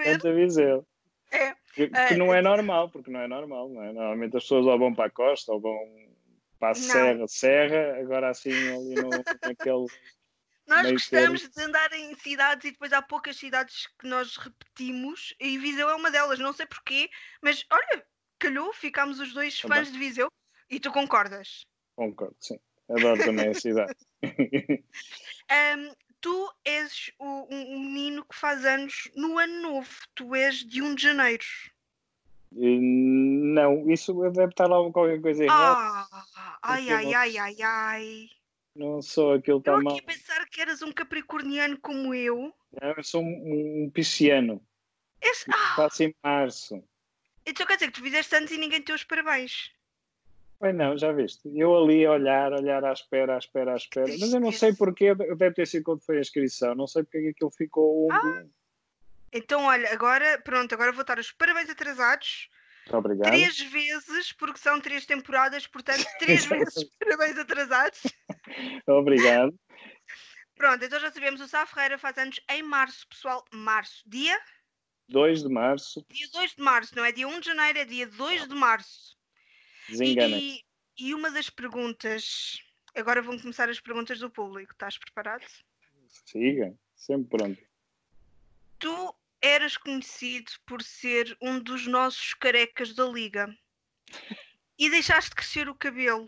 tanto 0.05 0.33
Viseu. 0.33 0.85
É. 1.31 1.53
Que, 1.73 1.87
que 1.87 2.13
uh, 2.15 2.17
não 2.17 2.33
é 2.33 2.41
normal, 2.41 2.89
porque 2.89 3.11
não 3.11 3.21
é 3.21 3.27
normal, 3.27 3.69
não 3.69 3.83
é? 3.83 3.93
Normalmente 3.93 4.35
as 4.35 4.43
pessoas 4.43 4.65
ou 4.65 4.77
vão 4.77 4.93
para 4.93 5.05
a 5.05 5.11
costa 5.11 5.53
ou 5.53 5.61
vão 5.61 5.77
para 6.59 6.71
a 6.71 6.75
serra, 6.75 7.27
serra, 7.27 7.97
agora 7.99 8.29
assim 8.29 8.51
ali 8.51 8.95
no, 8.95 9.09
naquele 9.41 9.85
nós 10.67 10.91
gostamos 10.91 11.49
de 11.49 11.61
andar 11.61 11.91
em 11.93 12.15
cidades 12.15 12.65
e 12.65 12.71
depois 12.71 12.93
há 12.93 13.01
poucas 13.01 13.37
cidades 13.37 13.87
que 13.99 14.07
nós 14.07 14.37
repetimos 14.37 15.33
e 15.39 15.57
Viseu 15.57 15.89
é 15.89 15.95
uma 15.95 16.11
delas, 16.11 16.39
não 16.39 16.53
sei 16.53 16.65
porquê, 16.65 17.09
mas 17.41 17.65
olha, 17.71 18.05
calhou, 18.39 18.73
ficámos 18.73 19.19
os 19.19 19.33
dois 19.33 19.59
tá 19.59 19.67
fãs 19.67 19.91
de 19.91 19.97
Viseu 19.97 20.31
e 20.69 20.79
tu 20.79 20.91
concordas? 20.91 21.65
Concordo, 21.95 22.35
sim. 22.39 22.59
Adoro 22.89 23.23
também 23.23 23.49
a 23.49 23.53
cidade. 23.53 23.95
um, 24.23 25.95
tu 26.19 26.53
és 26.65 27.11
o, 27.19 27.47
um, 27.53 27.79
menino 27.79 28.25
que 28.25 28.35
faz 28.35 28.65
anos 28.65 29.09
no 29.15 29.37
ano 29.37 29.61
novo, 29.61 29.89
tu 30.13 30.35
és 30.35 30.57
de 30.57 30.81
1 30.81 30.95
de 30.95 31.03
janeiro. 31.03 31.45
Não, 32.51 33.89
isso 33.89 34.13
deve 34.29 34.51
estar 34.51 34.67
lá 34.67 34.77
qualquer 34.91 35.21
coisa 35.21 35.43
errada. 35.43 35.77
Ah, 35.79 36.59
ai, 36.63 36.89
ai, 36.89 37.13
ai, 37.13 37.37
ai, 37.37 37.61
ai. 37.61 38.29
Não 38.75 39.01
sou 39.01 39.33
aquele 39.33 39.57
eu 39.57 39.61
tamanho. 39.61 39.97
Eu 39.97 40.03
pensar 40.03 40.45
que 40.47 40.61
eras 40.61 40.81
um 40.81 40.91
capricorniano 40.91 41.77
como 41.79 42.13
eu. 42.13 42.53
Não, 42.81 42.93
eu 42.95 43.03
sou 43.03 43.21
um, 43.21 43.83
um 43.83 43.89
pisciano. 43.89 44.61
Esse... 45.21 45.45
Ah! 45.51 45.75
Faço 45.75 46.03
em 46.03 46.15
março. 46.23 46.83
Então 47.45 47.65
quer 47.65 47.75
dizer 47.75 47.87
que 47.87 47.99
tu 47.99 48.03
fizeste 48.03 48.35
antes 48.35 48.53
e 48.53 48.57
ninguém 48.57 48.79
te 48.79 48.87
deu 48.87 48.95
os 48.95 49.03
parabéns. 49.03 49.71
Pois 50.59 50.75
não, 50.75 50.95
já 50.97 51.11
viste. 51.11 51.49
Eu 51.57 51.75
ali 51.75 52.05
a 52.05 52.11
olhar, 52.11 52.53
olhar 52.53 52.85
à 52.85 52.93
espera, 52.93 53.35
à 53.35 53.39
espera, 53.39 53.73
à 53.73 53.75
espera. 53.75 54.07
Mas 54.07 54.31
eu 54.31 54.39
não 54.39 54.51
sei 54.51 54.73
porque, 54.73 55.15
deve 55.15 55.53
ter 55.53 55.67
sido 55.67 55.83
quando 55.83 56.05
foi 56.05 56.17
a 56.17 56.21
inscrição, 56.21 56.75
não 56.75 56.85
sei 56.85 57.03
porque 57.03 57.17
é 57.17 57.21
que 57.21 57.29
aquilo 57.29 57.51
ficou. 57.51 58.11
Ah. 58.11 58.43
Então, 59.33 59.63
olha, 59.63 59.91
agora, 59.91 60.39
pronto, 60.43 60.71
agora 60.73 60.91
vou 60.91 61.03
dar 61.03 61.17
os 61.17 61.31
parabéns 61.31 61.69
atrasados 61.69 62.47
Obrigado. 62.89 63.27
Três 63.27 63.59
vezes, 63.59 64.33
porque 64.33 64.59
são 64.59 64.79
três 64.81 65.05
temporadas, 65.05 65.67
portanto, 65.67 66.05
três 66.19 66.45
vezes 66.45 66.83
parabéns 66.99 67.37
atrasados. 67.37 68.01
Obrigado. 68.87 69.57
Pronto, 70.55 70.83
então 70.83 70.99
já 70.99 71.11
sabemos, 71.11 71.41
o 71.41 71.47
Sá 71.47 71.65
Ferreira 71.65 71.97
faz 71.97 72.17
anos 72.17 72.39
em 72.49 72.61
março, 72.61 73.07
pessoal. 73.07 73.43
Março, 73.51 74.03
dia? 74.05 74.39
2 75.09 75.43
de 75.43 75.49
março. 75.49 76.05
Dia 76.09 76.27
2 76.31 76.55
de 76.55 76.61
março, 76.61 76.95
não 76.95 77.03
é 77.03 77.11
dia 77.11 77.27
1 77.27 77.39
de 77.39 77.47
janeiro, 77.47 77.79
é 77.79 77.85
dia 77.85 78.07
2 78.07 78.47
de 78.47 78.55
março. 78.55 79.17
Desenganem. 79.89 80.39
E, 80.97 81.07
e 81.07 81.13
uma 81.13 81.31
das 81.31 81.49
perguntas, 81.49 82.59
agora 82.95 83.21
vão 83.21 83.39
começar 83.39 83.69
as 83.69 83.79
perguntas 83.79 84.19
do 84.19 84.29
público, 84.29 84.71
estás 84.73 84.97
preparado? 84.97 85.45
Siga, 86.25 86.73
sempre 86.95 87.37
pronto. 87.37 87.61
Tu 88.79 89.15
eras 89.41 89.77
conhecido 89.77 90.51
por 90.65 90.81
ser 90.83 91.35
um 91.41 91.59
dos 91.59 91.87
nossos 91.87 92.33
carecas 92.35 92.93
da 92.93 93.05
liga 93.05 93.47
e 94.77 94.89
deixaste 94.89 95.35
crescer 95.35 95.69
o 95.69 95.75
cabelo. 95.75 96.27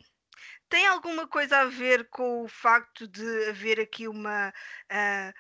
Tem 0.70 0.88
alguma 0.88 1.27
coisa 1.27 1.60
a 1.60 1.65
ver 1.65 2.10
com 2.10 2.43
o 2.43 2.48
facto 2.48 3.08
de 3.08 3.50
haver 3.50 3.79
aqui 3.79 4.08
uma, 4.08 4.50
uh, 4.50 5.34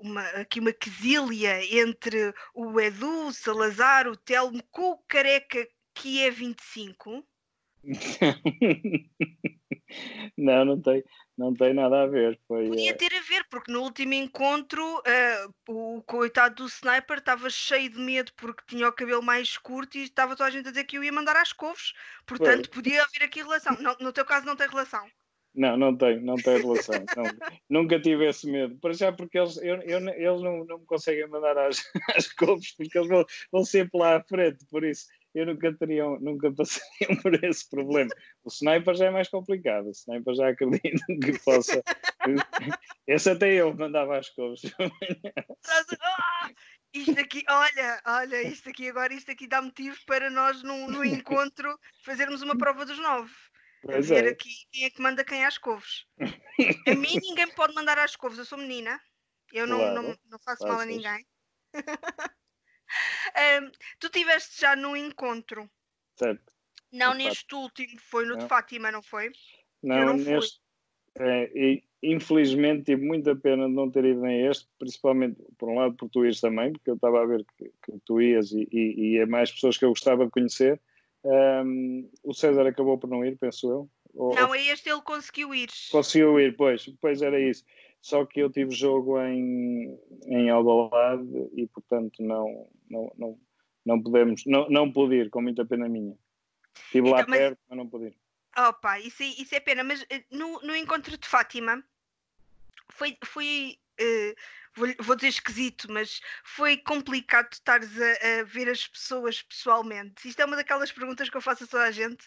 uma, 0.00 0.22
aqui 0.30 0.60
uma 0.60 0.72
quesilha 0.72 1.62
entre 1.64 2.32
o 2.54 2.80
Edu, 2.80 3.26
o 3.26 3.32
Salazar, 3.32 4.06
o 4.06 4.16
Telmo 4.16 4.62
com 4.70 4.92
o 4.92 4.98
careca 5.06 5.66
que 5.94 6.22
é 6.22 6.30
25? 6.30 7.26
não, 10.36 10.64
não 10.64 10.80
tem, 10.80 11.04
não 11.36 11.54
tem 11.54 11.72
nada 11.74 12.02
a 12.02 12.06
ver. 12.06 12.38
Foi, 12.46 12.68
Podia 12.68 12.90
eh, 12.90 12.94
ter 12.94 13.14
a 13.14 13.20
ver, 13.20 13.44
porque 13.50 13.72
no 13.72 13.82
último 13.82 14.14
encontro 14.14 14.82
uh, 14.98 15.54
o 15.68 16.02
coitado 16.02 16.56
do 16.56 16.66
sniper 16.66 17.18
estava 17.18 17.48
cheio 17.48 17.90
de 17.90 17.98
medo 17.98 18.32
porque 18.36 18.64
tinha 18.66 18.88
o 18.88 18.92
cabelo 18.92 19.22
mais 19.22 19.56
curto 19.56 19.96
e 19.96 20.02
estava 20.02 20.36
toda 20.36 20.48
a 20.48 20.52
gente 20.52 20.68
a 20.68 20.70
dizer 20.70 20.84
que 20.84 20.98
eu 20.98 21.04
ia 21.04 21.12
mandar 21.12 21.36
às 21.36 21.52
couves. 21.52 21.92
Portanto, 22.26 22.66
foi. 22.72 22.82
podia 22.82 23.02
haver 23.02 23.24
aqui 23.24 23.42
relação. 23.42 23.76
Não, 23.80 23.96
no 24.00 24.12
teu 24.12 24.24
caso 24.24 24.46
não 24.46 24.56
tem 24.56 24.68
relação. 24.68 25.06
Não, 25.54 25.76
não 25.76 25.96
tem, 25.96 26.20
não 26.20 26.36
tem 26.36 26.58
relação. 26.58 26.94
não, 27.16 27.24
nunca 27.68 28.00
tive 28.00 28.28
esse 28.28 28.48
medo. 28.50 28.76
Para 28.78 28.92
já 28.92 29.12
porque 29.12 29.38
eles, 29.38 29.56
eu, 29.58 29.80
eu, 29.82 30.08
eles 30.08 30.42
não, 30.42 30.64
não 30.64 30.78
me 30.78 30.86
conseguem 30.86 31.26
mandar 31.28 31.56
às, 31.58 31.82
às 32.16 32.32
couves 32.32 32.72
porque 32.76 32.98
eles 32.98 33.08
vão, 33.08 33.24
vão 33.50 33.64
sempre 33.64 33.98
lá 33.98 34.16
à 34.16 34.22
frente, 34.22 34.64
por 34.70 34.84
isso 34.84 35.06
eu 35.38 35.46
nunca 35.46 35.72
teria, 35.74 36.04
nunca 36.20 36.52
passariam 36.52 37.16
por 37.22 37.32
esse 37.44 37.68
problema. 37.70 38.10
O 38.44 38.48
sniper 38.48 38.94
já 38.94 39.06
é 39.06 39.10
mais 39.10 39.28
complicado, 39.28 39.86
o 39.86 39.90
sniper 39.90 40.34
já 40.34 40.48
acredito 40.48 41.02
que 41.22 41.38
possa. 41.44 41.82
esse 43.06 43.30
até 43.30 43.54
eu 43.54 43.74
mandava 43.74 44.18
as 44.18 44.28
coisas. 44.30 44.60
Ah, 46.00 46.50
isto 46.92 47.18
aqui, 47.20 47.44
olha, 47.48 48.02
olha, 48.06 48.42
isto 48.42 48.68
aqui 48.68 48.88
agora, 48.88 49.14
isto 49.14 49.30
aqui 49.30 49.46
dá 49.46 49.62
motivo 49.62 49.96
para 50.06 50.30
nós 50.30 50.62
no, 50.62 50.88
no 50.88 51.04
encontro 51.04 51.78
fazermos 52.04 52.42
uma 52.42 52.56
prova 52.56 52.84
dos 52.84 52.98
nove. 52.98 53.32
Pois 53.82 54.08
ver 54.08 54.24
é. 54.24 54.30
aqui 54.30 54.50
quem 54.72 54.84
é 54.84 54.90
que 54.90 55.00
manda 55.00 55.24
quem 55.24 55.44
às 55.44 55.56
couves. 55.56 56.04
A 56.88 56.94
mim 56.96 57.16
ninguém 57.22 57.48
pode 57.54 57.74
mandar 57.74 57.96
às 57.98 58.16
couves, 58.16 58.38
eu 58.38 58.44
sou 58.44 58.58
menina, 58.58 58.98
eu 59.52 59.68
não, 59.68 59.78
claro, 59.78 59.94
não, 59.94 60.18
não 60.28 60.38
faço 60.40 60.66
mal 60.66 60.80
a 60.80 60.86
ninguém. 60.86 61.24
Um, 63.62 63.70
tu 64.00 64.06
estiveste 64.06 64.60
já 64.60 64.74
no 64.74 64.96
encontro. 64.96 65.70
Certo. 66.16 66.52
Não 66.92 67.12
de 67.12 67.24
neste 67.24 67.42
Fátima. 67.42 67.60
último, 67.60 68.00
foi 68.00 68.24
no 68.24 68.32
não. 68.32 68.38
de 68.38 68.48
Fátima, 68.48 68.90
não 68.90 69.02
foi? 69.02 69.30
Não, 69.82 70.06
não 70.06 70.16
neste. 70.16 70.60
É, 71.20 71.82
infelizmente 72.02 72.84
tive 72.84 73.04
muita 73.04 73.34
pena 73.34 73.66
de 73.66 73.74
não 73.74 73.90
ter 73.90 74.04
ido 74.04 74.20
nem 74.20 74.46
este, 74.46 74.68
principalmente 74.78 75.42
por 75.58 75.68
um 75.68 75.74
lado 75.74 75.94
por 75.96 76.08
tu 76.08 76.24
ires 76.24 76.40
também, 76.40 76.72
porque 76.72 76.90
eu 76.90 76.94
estava 76.94 77.22
a 77.22 77.26
ver 77.26 77.44
que, 77.56 77.64
que 77.82 77.98
tu 78.04 78.20
ias 78.20 78.52
e, 78.52 78.68
e, 78.70 79.14
e 79.14 79.18
é 79.18 79.26
mais 79.26 79.50
pessoas 79.50 79.76
que 79.76 79.84
eu 79.84 79.90
gostava 79.90 80.24
de 80.24 80.30
conhecer. 80.30 80.80
Um, 81.24 82.08
o 82.22 82.32
César 82.32 82.66
acabou 82.66 82.96
por 82.98 83.10
não 83.10 83.24
ir, 83.24 83.36
penso 83.36 83.68
eu. 83.68 83.90
Ou, 84.18 84.34
não, 84.34 84.54
é 84.54 84.60
este 84.66 84.90
ele 84.90 85.00
conseguiu 85.00 85.54
ir. 85.54 85.70
Conseguiu 85.90 86.38
ir, 86.40 86.56
pois, 86.56 86.86
pois 87.00 87.22
era 87.22 87.40
isso 87.40 87.64
só 88.00 88.24
que 88.24 88.40
eu 88.40 88.50
tive 88.50 88.70
jogo 88.70 89.20
em, 89.20 89.98
em 90.26 90.50
Albalade 90.50 91.28
e 91.54 91.66
portanto 91.66 92.22
não, 92.22 92.68
não, 92.88 93.12
não, 93.16 93.40
não 93.84 94.02
podemos, 94.02 94.44
não, 94.46 94.68
não 94.68 94.92
pude 94.92 95.16
ir, 95.16 95.30
com 95.30 95.42
muita 95.42 95.64
pena 95.64 95.88
minha. 95.88 96.16
Estive 96.86 97.08
então, 97.08 97.18
lá 97.18 97.24
mas, 97.28 97.38
perto, 97.38 97.58
mas 97.68 97.78
não 97.78 97.88
pude 97.88 98.06
ir. 98.06 98.16
Opa, 98.56 98.98
isso, 99.00 99.22
isso 99.22 99.54
é 99.54 99.60
pena, 99.60 99.84
mas 99.84 100.04
eh, 100.10 100.24
no, 100.30 100.60
no 100.62 100.74
encontro 100.74 101.16
de 101.16 101.26
Fátima 101.26 101.82
foi, 102.90 103.16
foi 103.24 103.78
uh, 104.00 104.34
vou, 104.78 104.88
vou 105.00 105.16
dizer 105.16 105.28
esquisito, 105.28 105.90
mas 105.90 106.20
foi 106.44 106.76
complicado 106.76 107.52
estares 107.52 107.90
a, 108.00 108.40
a, 108.40 108.44
ver 108.44 108.68
as 108.68 108.86
pessoas 108.86 109.42
pessoalmente? 109.42 110.28
Isto 110.28 110.40
é 110.40 110.44
uma 110.44 110.56
daquelas 110.56 110.92
perguntas 110.92 111.28
que 111.28 111.36
eu 111.36 111.40
faço 111.40 111.64
a 111.64 111.66
toda 111.66 111.84
a 111.84 111.90
gente, 111.90 112.24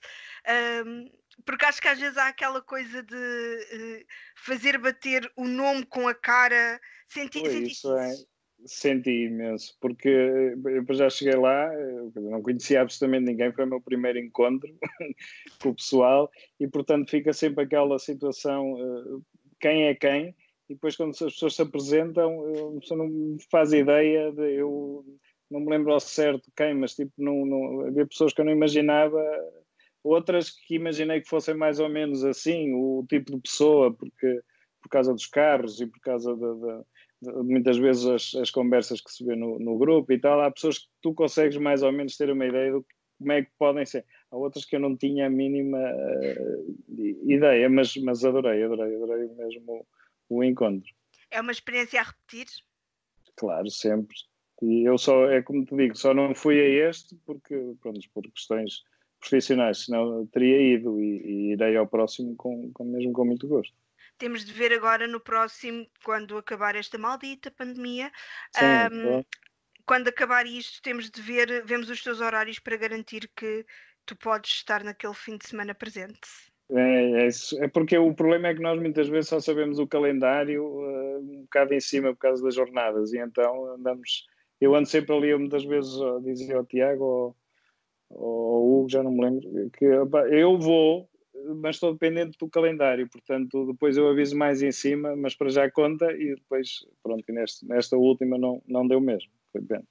um, 0.85 1.09
porque 1.45 1.65
acho 1.65 1.81
que 1.81 1.87
às 1.87 1.99
vezes 1.99 2.17
há 2.17 2.27
aquela 2.27 2.61
coisa 2.61 3.01
de 3.01 3.15
uh, 3.15 4.05
fazer 4.35 4.77
bater 4.77 5.31
o 5.35 5.47
nome 5.47 5.85
com 5.85 6.07
a 6.07 6.13
cara. 6.13 6.79
Senti, 7.07 7.39
Oi, 7.39 7.63
isso 7.63 7.95
é, 7.97 8.13
senti 8.65 9.25
imenso, 9.25 9.75
porque 9.79 10.09
eu 10.09 10.93
já 10.93 11.09
cheguei 11.09 11.35
lá, 11.35 11.69
não 12.15 12.41
conhecia 12.41 12.81
absolutamente 12.81 13.25
ninguém, 13.25 13.51
foi 13.51 13.65
o 13.65 13.67
meu 13.67 13.81
primeiro 13.81 14.19
encontro 14.19 14.69
com 15.61 15.69
o 15.69 15.75
pessoal 15.75 16.31
e, 16.59 16.67
portanto, 16.67 17.09
fica 17.09 17.33
sempre 17.33 17.63
aquela 17.63 17.97
situação: 17.97 18.73
uh, 18.73 19.25
quem 19.59 19.87
é 19.87 19.95
quem? 19.95 20.35
E 20.71 20.73
depois 20.73 20.95
quando 20.95 21.11
as 21.11 21.19
pessoas 21.19 21.55
se 21.55 21.61
apresentam, 21.61 22.77
a 22.77 22.79
pessoa 22.79 22.97
não 22.97 23.37
faz 23.51 23.73
ideia 23.73 24.31
de 24.31 24.53
eu 24.53 25.05
não 25.49 25.59
me 25.59 25.69
lembro 25.69 25.91
ao 25.91 25.99
certo 25.99 26.49
quem, 26.55 26.73
mas 26.73 26.95
tipo, 26.95 27.11
não, 27.17 27.45
não, 27.45 27.81
havia 27.87 28.07
pessoas 28.07 28.33
que 28.33 28.39
eu 28.39 28.45
não 28.45 28.53
imaginava, 28.53 29.21
outras 30.01 30.49
que 30.49 30.75
imaginei 30.75 31.19
que 31.19 31.27
fossem 31.27 31.53
mais 31.55 31.79
ou 31.79 31.89
menos 31.89 32.23
assim, 32.23 32.73
o 32.73 33.05
tipo 33.09 33.33
de 33.33 33.41
pessoa, 33.41 33.93
porque 33.93 34.41
por 34.81 34.89
causa 34.89 35.13
dos 35.13 35.27
carros 35.27 35.81
e 35.81 35.87
por 35.87 35.99
causa 35.99 36.33
de, 36.33 37.43
muitas 37.43 37.77
vezes 37.77 38.05
as, 38.05 38.35
as, 38.35 38.49
conversas 38.49 39.01
que 39.01 39.11
se 39.11 39.25
vê 39.25 39.35
no, 39.35 39.59
no, 39.59 39.77
grupo 39.77 40.13
e 40.13 40.19
tal, 40.19 40.39
há 40.39 40.49
pessoas 40.49 40.79
que 40.79 40.87
tu 41.01 41.13
consegues 41.13 41.57
mais 41.57 41.83
ou 41.83 41.91
menos 41.91 42.15
ter 42.15 42.31
uma 42.31 42.45
ideia 42.45 42.71
de 42.71 42.81
como 43.19 43.31
é 43.33 43.43
que 43.43 43.51
podem 43.59 43.85
ser. 43.85 44.05
Há 44.31 44.37
outras 44.37 44.63
que 44.63 44.77
eu 44.77 44.79
não 44.79 44.95
tinha 44.95 45.27
a 45.27 45.29
mínima 45.29 45.77
uh, 45.77 47.29
ideia, 47.29 47.69
mas, 47.69 47.93
mas 47.97 48.23
adorei, 48.23 48.63
adorei, 48.63 48.95
adorei 48.95 49.27
mesmo 49.35 49.85
o 50.37 50.43
encontro. 50.43 50.91
É 51.29 51.39
uma 51.39 51.51
experiência 51.51 51.99
a 51.99 52.03
repetir? 52.03 52.47
Claro, 53.35 53.69
sempre. 53.69 54.15
E 54.61 54.87
eu 54.87 54.97
só, 54.97 55.29
é 55.29 55.41
como 55.41 55.65
te 55.65 55.75
digo, 55.75 55.95
só 55.95 56.13
não 56.13 56.35
fui 56.35 56.59
a 56.59 56.89
este 56.89 57.15
porque, 57.25 57.55
pronto, 57.81 57.99
por 58.13 58.23
questões 58.31 58.83
profissionais, 59.19 59.85
senão 59.85 60.25
teria 60.27 60.75
ido 60.75 60.99
e, 60.99 61.21
e 61.21 61.51
irei 61.53 61.75
ao 61.77 61.87
próximo 61.87 62.35
com, 62.35 62.71
com, 62.73 62.83
mesmo 62.85 63.13
com 63.13 63.25
muito 63.25 63.47
gosto. 63.47 63.75
Temos 64.17 64.45
de 64.45 64.53
ver 64.53 64.71
agora 64.71 65.07
no 65.07 65.19
próximo, 65.19 65.87
quando 66.03 66.37
acabar 66.37 66.75
esta 66.75 66.97
maldita 66.97 67.49
pandemia. 67.49 68.11
Sim, 68.53 68.95
um, 68.95 69.23
quando 69.85 70.09
acabar 70.09 70.45
isto, 70.45 70.81
temos 70.81 71.09
de 71.09 71.21
ver, 71.21 71.65
vemos 71.65 71.89
os 71.89 72.03
teus 72.03 72.21
horários 72.21 72.59
para 72.59 72.77
garantir 72.77 73.29
que 73.35 73.65
tu 74.05 74.15
podes 74.15 74.51
estar 74.51 74.83
naquele 74.83 75.15
fim 75.15 75.37
de 75.37 75.47
semana 75.47 75.73
presente. 75.73 76.50
É, 76.73 77.27
é, 77.27 77.29
é, 77.65 77.67
porque 77.67 77.97
o 77.97 78.13
problema 78.13 78.47
é 78.47 78.55
que 78.55 78.61
nós 78.61 78.79
muitas 78.79 79.09
vezes 79.09 79.29
só 79.29 79.39
sabemos 79.39 79.77
o 79.77 79.87
calendário 79.87 80.63
uh, 80.63 81.19
um 81.19 81.41
bocado 81.41 81.73
em 81.73 81.81
cima 81.81 82.13
por 82.13 82.19
causa 82.19 82.41
das 82.43 82.55
jornadas 82.55 83.11
e 83.13 83.19
então 83.19 83.73
andamos. 83.73 84.25
Eu 84.59 84.75
ando 84.75 84.87
sempre 84.87 85.13
ali, 85.15 85.35
muitas 85.35 85.65
vezes 85.65 85.91
dizia 86.23 86.55
ao 86.55 86.65
Tiago 86.65 87.03
ou 87.03 87.35
ao 88.11 88.63
Hugo, 88.63 88.89
já 88.89 89.03
não 89.03 89.11
me 89.11 89.21
lembro, 89.21 89.69
que 89.71 89.85
eu 89.85 90.57
vou, 90.59 91.09
mas 91.61 91.77
estou 91.77 91.93
dependente 91.93 92.37
do 92.37 92.49
calendário, 92.49 93.09
portanto 93.09 93.65
depois 93.65 93.97
eu 93.97 94.07
aviso 94.07 94.37
mais 94.37 94.61
em 94.61 94.71
cima, 94.71 95.15
mas 95.15 95.35
para 95.35 95.49
já 95.49 95.69
conta 95.71 96.11
e 96.13 96.35
depois, 96.35 96.85
pronto, 97.01 97.23
neste, 97.29 97.65
nesta 97.65 97.97
última 97.97 98.37
não, 98.37 98.61
não 98.67 98.87
deu 98.87 99.01
mesmo, 99.01 99.31
foi 99.51 99.61
bem. 99.61 99.81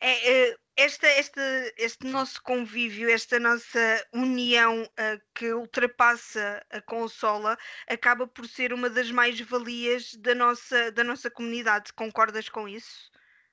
É, 0.00 0.50
é 0.50 0.56
esta, 0.78 1.08
este, 1.18 1.40
este 1.76 2.06
nosso 2.06 2.40
convívio, 2.44 3.10
esta 3.10 3.40
nossa 3.40 4.06
união 4.14 4.82
uh, 4.82 5.20
que 5.34 5.52
ultrapassa 5.52 6.64
a 6.70 6.80
consola, 6.80 7.58
acaba 7.88 8.28
por 8.28 8.46
ser 8.46 8.72
uma 8.72 8.88
das 8.88 9.10
mais-valias 9.10 10.14
da 10.20 10.36
nossa, 10.36 10.92
da 10.92 11.02
nossa 11.02 11.28
comunidade. 11.28 11.92
Concordas 11.94 12.48
com 12.48 12.68
isso? 12.68 13.10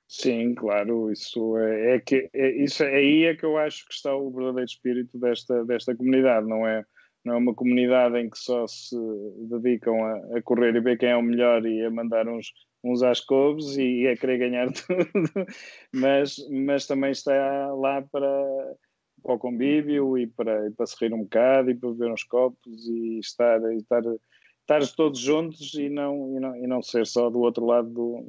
Sim, 0.07 0.53
claro, 0.53 1.11
isso 1.11 1.57
é, 1.57 1.95
é 1.95 1.99
que 1.99 2.29
é, 2.31 2.51
isso 2.63 2.83
é 2.83 2.95
aí 2.95 3.23
é 3.23 3.35
que 3.35 3.43
eu 3.43 3.57
acho 3.57 3.87
que 3.87 3.93
está 3.95 4.15
o 4.15 4.29
verdadeiro 4.29 4.69
espírito 4.69 5.17
desta, 5.17 5.65
desta 5.65 5.95
comunidade, 5.95 6.47
não 6.47 6.67
é, 6.67 6.85
não 7.23 7.33
é 7.33 7.37
uma 7.37 7.55
comunidade 7.55 8.19
em 8.19 8.29
que 8.29 8.37
só 8.37 8.67
se 8.67 8.95
dedicam 9.49 10.05
a, 10.05 10.37
a 10.37 10.41
correr 10.43 10.75
e 10.75 10.79
ver 10.79 10.99
quem 10.99 11.09
é 11.09 11.17
o 11.17 11.23
melhor 11.23 11.65
e 11.65 11.83
a 11.83 11.89
mandar 11.89 12.27
uns, 12.27 12.53
uns 12.85 13.01
às 13.01 13.19
couves 13.19 13.75
e 13.77 14.07
a 14.07 14.15
querer 14.15 14.37
ganhar 14.37 14.67
tudo, 14.71 15.45
mas, 15.91 16.35
mas 16.49 16.85
também 16.85 17.11
está 17.11 17.73
lá 17.73 18.03
para, 18.03 18.75
para 19.23 19.33
o 19.33 19.39
convívio 19.39 20.17
e 20.17 20.27
para, 20.27 20.67
e 20.67 20.71
para 20.71 20.85
se 20.85 20.95
rir 21.01 21.13
um 21.13 21.23
bocado 21.23 21.71
e 21.71 21.75
para 21.75 21.89
beber 21.89 22.11
uns 22.11 22.23
copos 22.23 22.87
e 22.87 23.17
estar, 23.17 23.59
e 23.73 23.77
estar, 23.77 24.03
estar 24.61 24.95
todos 24.95 25.19
juntos 25.19 25.73
e 25.73 25.89
não, 25.89 26.37
e, 26.37 26.39
não, 26.39 26.55
e 26.57 26.67
não 26.67 26.81
ser 26.83 27.07
só 27.07 27.27
do 27.29 27.39
outro 27.39 27.65
lado 27.65 27.89
do, 27.89 28.23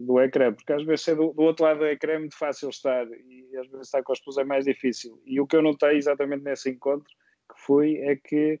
do, 0.00 0.20
ecrã, 0.20 0.52
porque 0.52 0.72
às 0.72 0.82
vezes 0.82 1.04
ser 1.04 1.14
do, 1.14 1.32
do, 1.32 1.42
outro 1.42 1.64
lado 1.64 1.78
do 1.78 1.86
ecrã 1.86 2.14
é 2.14 2.18
muito 2.18 2.36
fácil 2.36 2.68
estar 2.68 3.06
e 3.06 3.56
às 3.56 3.68
vezes 3.68 3.86
estar 3.86 4.02
com 4.02 4.12
as 4.12 4.18
pessoas 4.18 4.38
é 4.38 4.44
mais 4.44 4.64
difícil. 4.64 5.22
E 5.24 5.40
o 5.40 5.46
que 5.46 5.54
eu 5.54 5.62
notei 5.62 5.96
exatamente 5.96 6.42
nesse 6.42 6.68
encontro 6.68 7.08
que 7.48 7.60
fui 7.64 7.96
é 7.98 8.16
que 8.16 8.60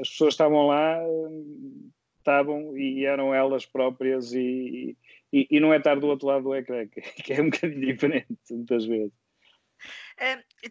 as 0.00 0.08
pessoas 0.08 0.34
estavam 0.34 0.66
lá 0.66 1.00
estavam 2.22 2.76
e 2.76 3.04
eram 3.04 3.34
elas 3.34 3.66
próprias 3.66 4.32
e, 4.32 4.96
e, 5.32 5.46
e, 5.50 5.60
não 5.60 5.72
é 5.72 5.78
estar 5.78 5.98
do 5.98 6.06
outro 6.06 6.28
lado 6.28 6.44
do 6.44 6.54
ecrã, 6.54 6.86
que, 7.24 7.32
é 7.32 7.42
um 7.42 7.50
bocadinho 7.50 7.86
diferente 7.86 8.38
muitas 8.50 8.84
vezes. 8.86 9.12
Uh, 10.20 10.70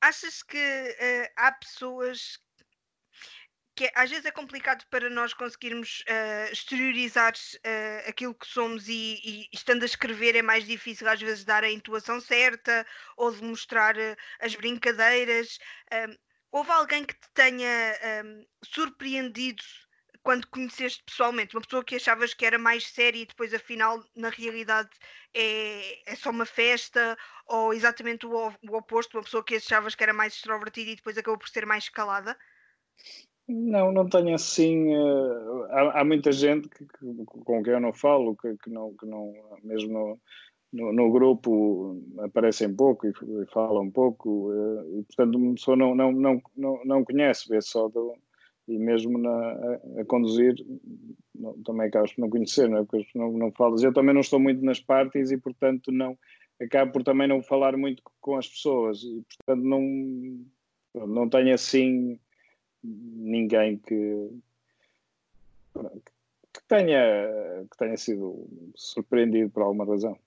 achas 0.00 0.42
que 0.42 0.56
uh, 0.56 1.32
há 1.36 1.52
pessoas 1.52 2.38
que 3.76 3.90
às 3.94 4.08
vezes 4.08 4.24
é 4.24 4.30
complicado 4.30 4.84
para 4.90 5.10
nós 5.10 5.34
conseguirmos 5.34 6.02
uh, 6.08 6.50
exteriorizar 6.50 7.34
uh, 7.34 8.08
aquilo 8.08 8.34
que 8.34 8.46
somos 8.46 8.88
e, 8.88 9.20
e, 9.22 9.48
estando 9.52 9.82
a 9.82 9.86
escrever 9.86 10.34
é 10.34 10.40
mais 10.40 10.64
difícil 10.64 11.06
às 11.06 11.20
vezes 11.20 11.44
dar 11.44 11.62
a 11.62 11.70
intuação 11.70 12.18
certa 12.18 12.86
ou 13.18 13.30
demonstrar 13.30 13.94
uh, 13.94 14.16
as 14.40 14.54
brincadeiras. 14.54 15.58
houve 16.50 16.70
alguém 16.70 17.04
que 17.04 17.12
te 17.14 17.28
tenha 17.34 17.94
surpreendido 18.64 19.62
quando 20.26 20.48
conheceste 20.48 21.04
pessoalmente, 21.04 21.54
uma 21.54 21.62
pessoa 21.62 21.84
que 21.84 21.94
achavas 21.94 22.34
que 22.34 22.44
era 22.44 22.58
mais 22.58 22.88
séria 22.88 23.22
e 23.22 23.26
depois 23.26 23.54
afinal 23.54 24.02
na 24.16 24.28
realidade 24.28 24.90
é, 25.32 26.02
é 26.04 26.16
só 26.16 26.30
uma 26.30 26.44
festa, 26.44 27.16
ou 27.46 27.72
exatamente 27.72 28.26
o, 28.26 28.32
o 28.32 28.76
oposto, 28.76 29.16
uma 29.16 29.22
pessoa 29.22 29.44
que 29.44 29.54
achavas 29.54 29.94
que 29.94 30.02
era 30.02 30.12
mais 30.12 30.34
extrovertida 30.34 30.90
e 30.90 30.96
depois 30.96 31.16
acabou 31.16 31.38
por 31.38 31.48
ser 31.48 31.64
mais 31.64 31.84
escalada? 31.84 32.36
Não, 33.46 33.92
não 33.92 34.08
tenho 34.08 34.34
assim. 34.34 34.96
Uh, 34.96 35.62
há, 35.70 36.00
há, 36.00 36.04
muita 36.04 36.32
gente 36.32 36.68
que, 36.70 36.84
que, 36.84 37.24
com 37.24 37.62
quem 37.62 37.74
eu 37.74 37.80
não 37.80 37.92
falo, 37.92 38.36
que, 38.36 38.56
que 38.56 38.68
não, 38.68 38.96
que 38.96 39.06
não, 39.06 39.32
mesmo 39.62 39.92
no, 39.92 40.20
no, 40.72 40.92
no 40.92 41.12
grupo 41.12 42.02
aparecem 42.18 42.74
pouco 42.74 43.06
e, 43.06 43.10
e 43.10 43.46
falam 43.52 43.88
pouco, 43.92 44.50
uh, 44.50 44.98
e 44.98 45.04
portanto 45.04 45.36
uma 45.36 45.54
pessoa 45.54 45.76
não, 45.76 45.94
não, 45.94 46.10
não, 46.10 46.42
não, 46.56 46.84
não 46.84 47.04
conhece, 47.04 47.48
vê 47.48 47.60
só 47.60 47.86
do, 47.86 48.16
e 48.68 48.78
mesmo 48.78 49.18
na, 49.18 49.30
a, 49.30 50.00
a 50.00 50.04
conduzir 50.06 50.54
não, 51.34 51.54
também 51.62 51.86
acabas 51.86 52.12
por 52.12 52.22
não 52.22 52.30
conhecer, 52.30 52.68
não 52.68 52.78
é? 52.78 52.84
Porque 52.84 53.10
não, 53.14 53.32
não 53.32 53.52
falas. 53.52 53.82
Eu 53.82 53.92
também 53.92 54.14
não 54.14 54.20
estou 54.20 54.40
muito 54.40 54.64
nas 54.64 54.80
partes 54.80 55.30
e, 55.30 55.36
portanto, 55.36 55.92
não 55.92 56.18
acabo 56.60 56.92
por 56.92 57.02
também 57.02 57.28
não 57.28 57.42
falar 57.42 57.76
muito 57.76 58.02
com 58.20 58.36
as 58.36 58.48
pessoas 58.48 59.02
e, 59.02 59.22
portanto, 59.28 59.62
não, 59.64 61.06
não 61.06 61.28
tenho 61.28 61.54
assim 61.54 62.18
ninguém 62.82 63.78
que, 63.78 64.30
que, 65.74 66.62
tenha, 66.68 67.66
que 67.70 67.76
tenha 67.76 67.96
sido 67.96 68.48
surpreendido 68.74 69.50
por 69.50 69.62
alguma 69.62 69.84
razão 69.84 70.18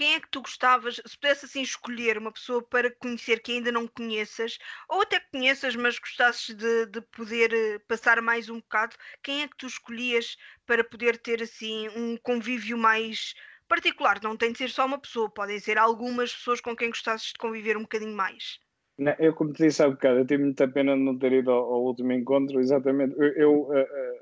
quem 0.00 0.14
é 0.14 0.20
que 0.20 0.30
tu 0.30 0.40
gostavas, 0.40 0.98
se 1.04 1.18
pudesse 1.18 1.44
assim 1.44 1.60
escolher 1.60 2.16
uma 2.16 2.32
pessoa 2.32 2.62
para 2.62 2.90
conhecer 2.90 3.42
que 3.42 3.52
ainda 3.52 3.70
não 3.70 3.86
conheças, 3.86 4.58
ou 4.88 5.02
até 5.02 5.20
que 5.20 5.30
conheças, 5.30 5.76
mas 5.76 5.98
gostasses 5.98 6.56
de, 6.56 6.86
de 6.86 7.02
poder 7.02 7.52
eh, 7.52 7.78
passar 7.86 8.22
mais 8.22 8.48
um 8.48 8.60
bocado, 8.60 8.96
quem 9.22 9.42
é 9.42 9.48
que 9.48 9.58
tu 9.58 9.66
escolhias 9.66 10.38
para 10.64 10.82
poder 10.82 11.18
ter 11.18 11.42
assim 11.42 11.90
um 11.90 12.16
convívio 12.16 12.78
mais 12.78 13.34
particular? 13.68 14.18
Não 14.22 14.38
tem 14.38 14.52
de 14.52 14.56
ser 14.56 14.70
só 14.70 14.86
uma 14.86 14.98
pessoa, 14.98 15.28
podem 15.28 15.58
ser 15.58 15.76
algumas 15.76 16.34
pessoas 16.34 16.62
com 16.62 16.74
quem 16.74 16.88
gostasses 16.88 17.34
de 17.34 17.38
conviver 17.38 17.76
um 17.76 17.82
bocadinho 17.82 18.16
mais. 18.16 18.58
Não, 18.96 19.14
eu, 19.18 19.34
como 19.34 19.52
te 19.52 19.66
disse 19.66 19.82
há 19.82 19.90
bocado, 19.90 20.20
eu 20.20 20.26
tive 20.26 20.44
muita 20.44 20.66
pena 20.66 20.96
de 20.96 21.02
não 21.02 21.18
ter 21.18 21.32
ido 21.32 21.50
ao, 21.50 21.74
ao 21.74 21.82
último 21.82 22.12
encontro, 22.12 22.58
exatamente. 22.58 23.14
Eu, 23.18 23.32
eu 23.34 23.52
uh, 23.64 23.82
uh, 23.82 24.20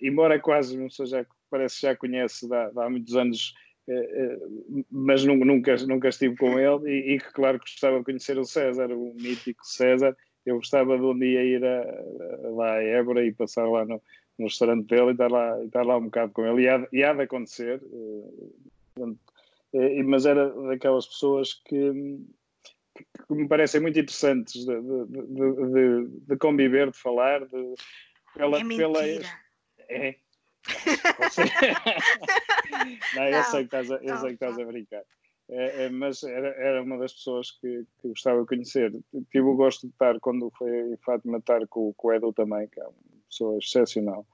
embora 0.00 0.40
quase 0.40 0.78
não 0.78 0.88
seja, 0.88 1.26
parece 1.50 1.80
que 1.80 1.86
já 1.86 1.94
conhece 1.94 2.48
há, 2.50 2.70
há 2.82 2.88
muitos 2.88 3.14
anos 3.14 3.52
mas 4.90 5.24
nunca, 5.24 5.76
nunca 5.86 6.08
estive 6.08 6.36
com 6.36 6.58
ele 6.58 6.90
e, 6.90 7.14
e 7.14 7.18
claro 7.18 7.58
que 7.58 7.70
gostava 7.70 7.98
de 7.98 8.04
conhecer 8.04 8.38
o 8.38 8.44
César, 8.44 8.90
o 8.92 9.14
mítico 9.14 9.64
César. 9.64 10.16
Eu 10.44 10.56
gostava 10.56 10.96
de 10.96 11.04
um 11.04 11.18
dia 11.18 11.42
ir 11.42 11.64
a, 11.64 11.80
a, 11.82 12.48
lá 12.50 12.74
a 12.74 12.82
Évora 12.82 13.24
e 13.24 13.32
passar 13.32 13.68
lá 13.68 13.84
no, 13.84 14.00
no 14.38 14.46
restaurante 14.46 14.86
dele 14.86 15.08
e 15.08 15.12
estar 15.12 15.30
lá, 15.30 15.64
estar 15.64 15.82
lá 15.84 15.96
um 15.96 16.04
bocado 16.04 16.32
com 16.32 16.46
ele. 16.46 16.62
E 16.62 16.68
há, 16.68 16.88
e 16.92 17.02
há 17.02 17.12
de 17.12 17.22
acontecer, 17.22 17.82
eh, 19.72 20.02
mas 20.02 20.26
era 20.26 20.48
daquelas 20.68 21.06
pessoas 21.06 21.54
que, 21.66 22.18
que 22.94 23.34
me 23.34 23.48
parecem 23.48 23.80
muito 23.80 23.98
interessantes 23.98 24.64
de, 24.64 24.80
de, 24.80 25.06
de, 25.06 26.08
de 26.26 26.36
conviver, 26.36 26.90
de 26.90 26.98
falar, 26.98 27.44
de, 27.46 27.74
pela, 28.34 28.58
é 28.58 28.64
pela, 28.64 29.06
é, 29.88 30.16
não, 33.14 33.24
eu 33.24 33.44
sei 33.44 33.60
que 33.60 33.76
estás 33.76 33.90
a, 33.90 33.96
eu 33.96 34.16
sei 34.18 34.28
que 34.28 34.34
estás 34.34 34.58
a 34.58 34.64
brincar. 34.64 35.02
É, 35.50 35.84
é, 35.84 35.88
mas 35.88 36.22
era, 36.22 36.48
era 36.48 36.82
uma 36.82 36.98
das 36.98 37.14
pessoas 37.14 37.52
que, 37.52 37.86
que 38.00 38.08
gostava 38.08 38.42
de 38.42 38.46
conhecer. 38.46 38.92
Tive 39.30 39.46
o 39.46 39.56
gosto 39.56 39.86
de 39.86 39.92
estar, 39.92 40.18
quando 40.20 40.50
foi 40.58 40.92
em 40.92 40.96
Fátima, 40.98 41.38
estar 41.38 41.66
com, 41.68 41.92
com 41.94 42.08
o 42.08 42.12
Edu 42.12 42.32
também, 42.32 42.68
que 42.68 42.80
é 42.80 42.84
uma 42.84 42.92
pessoa 43.28 43.58
excepcional. 43.58 44.26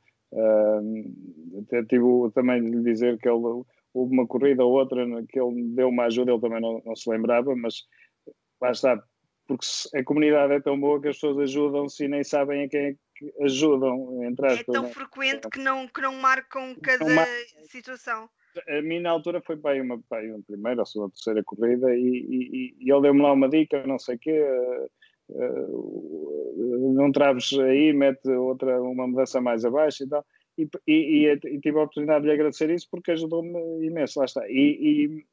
Até 1.62 1.84
tive 1.84 2.04
também 2.34 2.64
de 2.64 2.70
lhe 2.70 2.82
dizer 2.82 3.16
que 3.18 3.28
ele, 3.28 3.64
houve 3.94 4.12
uma 4.12 4.26
corrida 4.26 4.64
ou 4.64 4.72
outra 4.72 5.06
que 5.28 5.38
ele 5.38 5.62
deu 5.74 5.88
uma 5.88 6.06
ajuda, 6.06 6.32
ele 6.32 6.40
também 6.40 6.60
não, 6.60 6.82
não 6.84 6.96
se 6.96 7.08
lembrava, 7.08 7.54
mas 7.54 7.86
lá 8.60 8.72
está, 8.72 9.00
porque 9.46 9.66
a 9.94 10.02
comunidade 10.04 10.54
é 10.54 10.60
tão 10.60 10.78
boa 10.78 11.00
que 11.00 11.08
as 11.08 11.16
pessoas 11.16 11.50
ajudam-se 11.50 12.04
e 12.04 12.08
nem 12.08 12.24
sabem 12.24 12.64
a 12.64 12.68
quem 12.68 12.80
é 12.80 12.96
que 13.14 13.32
ajudam. 13.42 14.24
Entre 14.24 14.46
aspas, 14.46 14.68
é 14.68 14.72
tão 14.72 14.90
frequente 14.90 15.48
que 15.50 15.58
não, 15.58 15.86
que 15.86 16.00
não 16.00 16.14
marcam 16.14 16.74
cada 16.82 17.04
não 17.04 17.14
mar... 17.14 17.26
situação. 17.70 18.28
A 18.68 18.82
mim, 18.82 19.00
na 19.00 19.10
altura, 19.10 19.40
foi 19.40 19.56
para 19.56 19.72
aí 19.72 19.80
uma, 19.80 20.00
para 20.08 20.18
aí 20.18 20.30
uma 20.30 20.42
primeira 20.42 20.80
ou 20.80 20.86
segunda, 20.86 21.12
terceira 21.12 21.42
corrida 21.44 21.94
e, 21.94 22.00
e, 22.00 22.76
e 22.80 22.90
ele 22.90 23.02
deu-me 23.02 23.20
lá 23.20 23.32
uma 23.32 23.48
dica, 23.48 23.86
não 23.86 23.98
sei 23.98 24.16
o 24.16 24.18
quê. 24.18 24.44
Uh, 25.28 26.92
não 26.94 27.10
traves 27.10 27.58
aí, 27.58 27.92
mete 27.92 28.28
outra, 28.28 28.80
uma 28.80 29.06
mudança 29.06 29.40
mais 29.40 29.64
abaixo 29.64 30.04
e 30.04 30.08
tal. 30.08 30.24
E, 30.56 30.68
e, 30.86 31.26
e, 31.26 31.60
tive 31.60 31.78
a 31.78 31.82
oportunidade 31.82 32.22
de 32.22 32.28
lhe 32.28 32.34
agradecer 32.34 32.70
isso 32.70 32.86
porque 32.90 33.10
ajudou-me 33.10 33.84
imenso, 33.84 34.20
lá 34.20 34.24
está. 34.24 34.48
E, 34.48 35.24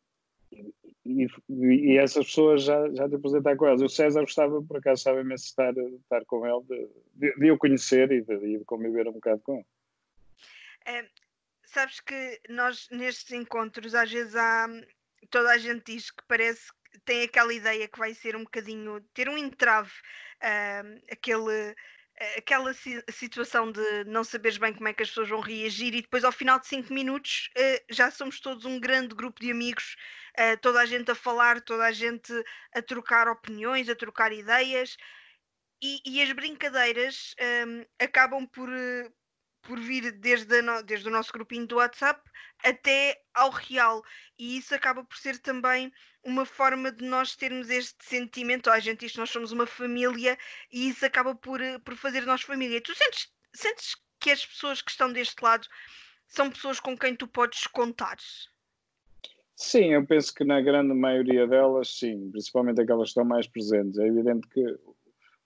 e, 0.52 1.28
e, 1.50 1.98
essas 1.98 2.26
pessoas 2.28 2.64
já, 2.64 2.90
já 2.94 3.10
te 3.10 3.16
apresentar 3.16 3.56
com 3.56 3.66
elas. 3.66 3.82
O 3.82 3.90
César 3.90 4.22
gostava, 4.22 4.62
por 4.62 4.78
acaso, 4.78 5.00
estava 5.00 5.22
imenso 5.22 5.46
estar, 5.46 5.74
estar 5.78 6.26
com 6.26 6.46
ele, 6.46 6.90
de, 7.16 7.34
de 7.36 7.52
o 7.52 7.58
conhecer 7.58 8.12
e 8.12 8.22
de, 8.22 8.58
de, 8.60 8.66
conviver 8.66 9.08
um 9.08 9.14
bocado 9.14 9.42
com 9.42 9.56
ele. 9.56 9.66
É, 10.86 11.08
sabes 11.66 12.00
que 12.00 12.40
nós, 12.50 12.88
nestes 12.92 13.32
encontros, 13.32 13.96
às 13.96 14.12
vezes 14.12 14.36
há. 14.36 14.68
Toda 15.30 15.52
a 15.52 15.58
gente 15.58 15.94
diz 15.94 16.10
que 16.10 16.24
parece 16.28 16.68
que 16.92 17.00
tem 17.02 17.24
aquela 17.24 17.54
ideia 17.54 17.88
que 17.88 18.00
vai 18.00 18.14
ser 18.14 18.36
um 18.36 18.44
bocadinho. 18.44 19.02
ter 19.14 19.30
um 19.30 19.38
entrave, 19.38 19.92
uh, 19.92 21.02
aquele 21.12 21.76
aquela 22.38 22.74
situação 23.10 23.72
de 23.72 24.04
não 24.06 24.24
saberes 24.24 24.58
bem 24.58 24.74
como 24.74 24.88
é 24.88 24.94
que 24.94 25.04
as 25.04 25.10
pessoas 25.10 25.30
vão 25.30 25.40
reagir 25.40 25.94
e 25.94 26.02
depois 26.02 26.24
ao 26.24 26.32
final 26.32 26.60
de 26.60 26.68
cinco 26.68 26.94
minutos 26.94 27.50
uh, 27.58 27.86
já 27.90 28.12
somos 28.12 28.40
todos 28.40 28.66
um 28.66 28.80
grande 28.80 29.16
grupo 29.16 29.40
de 29.40 29.52
amigos, 29.52 29.96
uh, 30.38 30.58
toda 30.62 30.82
a 30.82 30.86
gente 30.86 31.10
a 31.10 31.16
falar, 31.16 31.62
toda 31.62 31.86
a 31.86 31.92
gente 31.92 32.32
a 32.74 32.82
trocar 32.82 33.28
opiniões, 33.28 33.90
a 33.90 33.96
trocar 33.96 34.32
ideias 34.32 34.98
e, 35.82 36.00
e 36.06 36.22
as 36.22 36.32
brincadeiras 36.32 37.34
ehm, 37.40 37.84
acabam 38.00 38.46
por, 38.48 38.70
uh, 38.70 39.14
por 39.62 39.80
vir 39.80 40.12
desde, 40.12 40.62
no, 40.62 40.82
desde 40.84 41.08
o 41.08 41.12
nosso 41.12 41.32
grupinho 41.32 41.68
do 41.68 41.76
WhatsApp 41.78 42.22
até 42.64 43.22
ao 43.34 43.50
real 43.50 44.04
e 44.38 44.58
isso 44.58 44.74
acaba 44.74 45.04
por 45.04 45.18
ser 45.18 45.38
também 45.40 45.92
uma 46.24 46.46
forma 46.46 46.92
de 46.92 47.04
nós 47.04 47.36
termos 47.36 47.70
este 47.70 48.04
sentimento, 48.04 48.70
oh, 48.70 48.80
gente 48.80 49.08
que 49.08 49.18
nós 49.18 49.30
somos 49.30 49.52
uma 49.52 49.66
família 49.66 50.38
e 50.72 50.90
isso 50.90 51.06
acaba 51.06 51.34
por, 51.36 51.62
eh, 51.62 51.80
por 51.80 51.96
fazer 51.96 52.26
nós 52.26 52.42
família. 52.42 52.82
Tu 52.82 52.94
sentes, 52.96 53.32
sentes 53.54 53.96
que 54.20 54.32
as 54.32 54.46
pessoas 54.46 54.82
que 54.82 54.92
estão 54.92 55.12
deste 55.12 55.42
lado 55.42 55.68
são 56.28 56.50
pessoas 56.50 56.80
com 56.80 56.98
quem 56.98 57.16
tu 57.16 57.28
podes 57.28 57.66
contar? 57.68 58.18
Sim, 59.56 59.94
eu 59.94 60.06
penso 60.06 60.34
que 60.34 60.44
na 60.44 60.62
grande 60.62 60.94
maioria 60.94 61.46
delas, 61.46 62.00
sim, 62.00 62.32
principalmente 62.32 62.82
aquelas 62.82 63.06
que 63.06 63.10
estão 63.10 63.26
mais 63.26 63.48
presentes. 63.48 64.00
É 64.00 64.08
evidente 64.08 64.48
que 64.48 64.64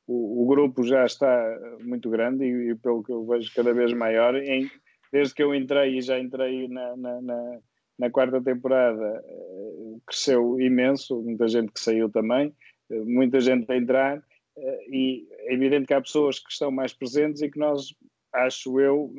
o, 0.07 0.43
o 0.43 0.47
grupo 0.47 0.83
já 0.83 1.05
está 1.05 1.59
muito 1.81 2.09
grande 2.09 2.45
e, 2.45 2.71
e, 2.71 2.75
pelo 2.75 3.03
que 3.03 3.11
eu 3.11 3.25
vejo, 3.25 3.51
cada 3.53 3.73
vez 3.73 3.93
maior. 3.93 4.35
Em, 4.35 4.69
desde 5.11 5.33
que 5.33 5.43
eu 5.43 5.55
entrei 5.55 5.97
e 5.97 6.01
já 6.01 6.19
entrei 6.19 6.67
na, 6.67 6.95
na, 6.97 7.21
na 7.21 7.59
na 7.97 8.09
quarta 8.09 8.41
temporada 8.41 9.23
eh, 9.25 9.97
cresceu 10.05 10.59
imenso, 10.59 11.21
muita 11.21 11.47
gente 11.47 11.71
que 11.71 11.79
saiu 11.79 12.09
também, 12.09 12.53
eh, 12.89 12.99
muita 13.05 13.39
gente 13.39 13.71
a 13.71 13.77
entrar, 13.77 14.23
eh, 14.57 14.85
e 14.89 15.27
é 15.47 15.53
evidente 15.53 15.87
que 15.87 15.93
há 15.93 16.01
pessoas 16.01 16.39
que 16.39 16.51
estão 16.51 16.71
mais 16.71 16.93
presentes 16.93 17.41
e 17.41 17.49
que 17.49 17.57
nós, 17.57 17.93
acho 18.33 18.79
eu, 18.79 19.11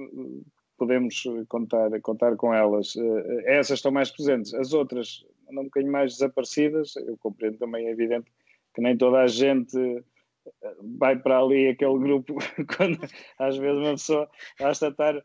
podemos 0.76 1.22
contar, 1.48 1.90
contar 2.02 2.36
com 2.36 2.52
elas. 2.52 2.92
Essas 3.46 3.78
estão 3.78 3.90
mais 3.90 4.10
presentes, 4.10 4.52
as 4.52 4.74
outras 4.74 5.24
andam 5.50 5.62
um 5.62 5.66
bocadinho 5.66 5.92
mais 5.92 6.12
desaparecidas, 6.12 6.96
eu 6.96 7.16
compreendo 7.16 7.56
também, 7.56 7.86
é 7.86 7.90
evidente 7.90 8.30
que 8.74 8.82
nem 8.82 8.94
toda 8.94 9.20
a 9.20 9.26
gente 9.26 10.04
vai 10.98 11.18
para 11.18 11.38
ali 11.38 11.68
aquele 11.68 11.98
grupo 11.98 12.34
quando 12.76 12.98
às 13.38 13.56
vezes 13.56 13.78
uma 13.78 13.92
pessoa 13.92 14.30
basta 14.60 14.88
estar 14.88 15.22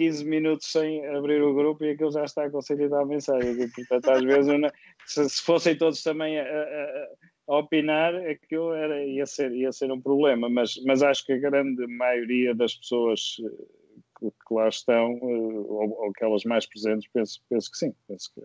15 0.00 0.24
minutos 0.24 0.70
sem 0.70 1.06
abrir 1.06 1.42
o 1.42 1.54
grupo 1.54 1.84
e 1.84 1.90
aquilo 1.90 2.10
já 2.10 2.24
está 2.24 2.48
100 2.48 2.76
e 2.80 3.04
mensagens. 3.04 3.58
E, 3.58 3.70
portanto, 3.74 4.10
às 4.10 4.22
vezes, 4.22 4.72
se, 5.06 5.28
se, 5.28 5.42
fossem 5.42 5.76
todos 5.76 6.02
também 6.02 6.38
a, 6.38 6.42
a, 6.42 7.08
a, 7.48 7.58
opinar, 7.58 8.14
aquilo 8.14 8.72
era, 8.72 9.04
ia, 9.04 9.26
ser, 9.26 9.52
ia 9.52 9.72
ser 9.72 9.90
um 9.92 10.00
problema. 10.00 10.48
Mas, 10.48 10.74
mas 10.86 11.02
acho 11.02 11.26
que 11.26 11.32
a 11.32 11.38
grande 11.38 11.86
maioria 11.86 12.54
das 12.54 12.74
pessoas 12.74 13.36
eh, 13.44 13.64
que, 14.18 14.30
que 14.30 14.54
lá 14.54 14.68
estão, 14.68 15.12
eh, 15.12 15.66
ou, 15.68 15.90
ou 15.90 16.10
aquelas 16.10 16.44
mais 16.44 16.66
presentes, 16.66 17.10
penso, 17.12 17.42
penso 17.48 17.70
que 17.70 17.78
sim. 17.78 17.94
Penso 18.08 18.30
que, 18.34 18.40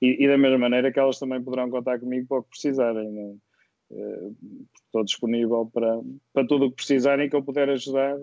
e, 0.00 0.24
e, 0.24 0.28
da 0.28 0.38
mesma 0.38 0.58
maneira 0.58 0.92
que 0.92 0.98
elas 0.98 1.18
também 1.18 1.42
poderão 1.42 1.70
contar 1.70 1.98
comigo 1.98 2.26
para 2.26 2.38
o 2.38 2.42
que 2.42 2.50
precisarem. 2.50 3.10
Não? 3.10 3.38
Estou 3.90 5.04
disponível 5.04 5.70
para, 5.72 6.00
para 6.32 6.46
tudo 6.46 6.66
o 6.66 6.70
que 6.70 6.76
precisarem 6.76 7.28
que 7.28 7.36
eu 7.36 7.42
puder 7.42 7.70
ajudar 7.70 8.16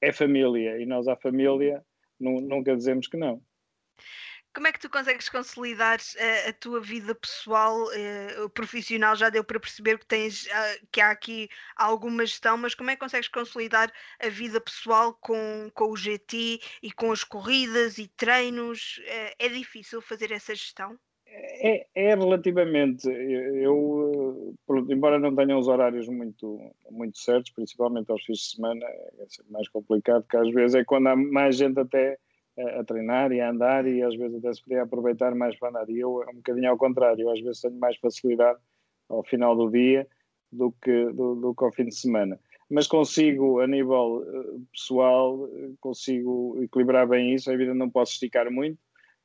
é 0.00 0.12
família 0.12 0.80
e 0.80 0.86
nós 0.86 1.08
à 1.08 1.16
família 1.16 1.84
nunca 2.18 2.76
dizemos 2.76 3.06
que 3.06 3.16
não. 3.16 3.42
Como 4.54 4.66
é 4.66 4.72
que 4.72 4.80
tu 4.80 4.88
consegues 4.88 5.28
consolidar 5.28 6.00
a, 6.18 6.22
eh, 6.24 6.48
a 6.48 6.52
tua 6.52 6.80
vida 6.80 7.14
pessoal, 7.14 7.84
uh, 7.84 8.48
profissional? 8.50 9.14
Já 9.14 9.28
deu 9.28 9.44
para 9.44 9.60
perceber 9.60 9.98
que 9.98 10.06
tens 10.06 10.46
uh, 10.46 10.86
que 10.90 11.00
há 11.00 11.10
aqui 11.10 11.48
alguma 11.76 12.24
gestão, 12.24 12.56
mas 12.56 12.74
como 12.74 12.90
é 12.90 12.94
que 12.94 13.00
consegues 13.00 13.28
consolidar 13.28 13.92
a 14.18 14.28
vida 14.28 14.60
pessoal 14.60 15.14
com, 15.14 15.70
com 15.74 15.92
o 15.92 15.96
GT 15.96 16.60
e 16.82 16.90
com 16.90 17.12
as 17.12 17.22
corridas 17.22 17.98
e 17.98 18.08
treinos? 18.08 19.00
É 19.38 19.48
difícil 19.48 20.00
fazer 20.00 20.32
essa 20.32 20.54
gestão? 20.54 20.98
É, 21.40 21.86
é, 21.94 22.14
relativamente. 22.14 23.08
Eu, 23.08 24.54
embora 24.88 25.18
não 25.18 25.34
tenha 25.34 25.56
os 25.56 25.68
horários 25.68 26.08
muito, 26.08 26.60
muito 26.90 27.18
certos, 27.18 27.52
principalmente 27.52 28.10
aos 28.10 28.24
fins 28.24 28.38
de 28.38 28.56
semana, 28.56 28.84
é 28.84 29.26
mais 29.50 29.68
complicado, 29.68 30.22
porque 30.22 30.36
às 30.36 30.50
vezes 30.50 30.74
é 30.74 30.84
quando 30.84 31.08
há 31.08 31.16
mais 31.16 31.56
gente 31.56 31.78
até 31.78 32.18
a, 32.58 32.80
a, 32.80 32.84
treinar 32.84 33.32
e 33.32 33.40
a 33.40 33.50
andar, 33.50 33.86
e 33.86 34.02
às 34.02 34.16
vezes 34.16 34.36
até 34.36 34.52
se 34.52 34.62
podia 34.62 34.82
aproveitar 34.82 35.34
mais 35.34 35.56
para 35.58 35.68
andar. 35.68 35.88
E 35.88 35.98
eu 35.98 36.22
é 36.22 36.30
um 36.30 36.36
bocadinho 36.36 36.70
ao 36.70 36.78
contrário, 36.78 37.22
eu 37.22 37.30
às 37.30 37.40
vezes 37.40 37.60
tenho 37.60 37.78
mais 37.78 37.96
facilidade 37.96 38.58
ao 39.08 39.22
final 39.24 39.56
do 39.56 39.70
dia 39.70 40.06
do 40.50 40.72
que, 40.72 41.04
do, 41.12 41.34
do 41.34 41.54
que 41.54 41.64
ao 41.64 41.72
fim 41.72 41.84
de 41.84 41.94
semana. 41.94 42.38
Mas 42.70 42.86
consigo, 42.86 43.60
a 43.60 43.66
nível 43.66 44.18
uh, 44.18 44.66
pessoal, 44.72 45.48
consigo 45.80 46.58
equilibrar 46.62 47.08
bem 47.08 47.34
isso. 47.34 47.50
A 47.50 47.56
vida 47.56 47.74
não 47.74 47.88
posso 47.88 48.12
esticar 48.12 48.50
muito 48.50 48.78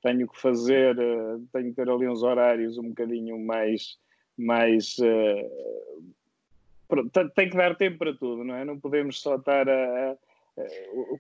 tenho 0.04 0.28
que 0.28 0.40
fazer, 0.40 1.00
eh, 1.00 1.40
tenho 1.54 1.70
que 1.70 1.76
ter 1.76 1.90
ali 1.90 2.08
uns 2.08 2.22
horários 2.22 2.78
um 2.78 2.90
bocadinho 2.90 3.40
mais, 3.40 3.98
mais 4.38 4.98
uh, 5.00 6.04
tem 7.34 7.50
que 7.50 7.56
dar 7.56 7.76
tempo 7.76 8.00
para 8.00 8.14
tudo, 8.14 8.44
não 8.44 8.54
é? 8.54 8.66
Não 8.66 8.78
podemos 8.78 9.22
só 9.22 9.38
estar 9.38 9.68
a, 9.68 10.12
a 10.12 10.18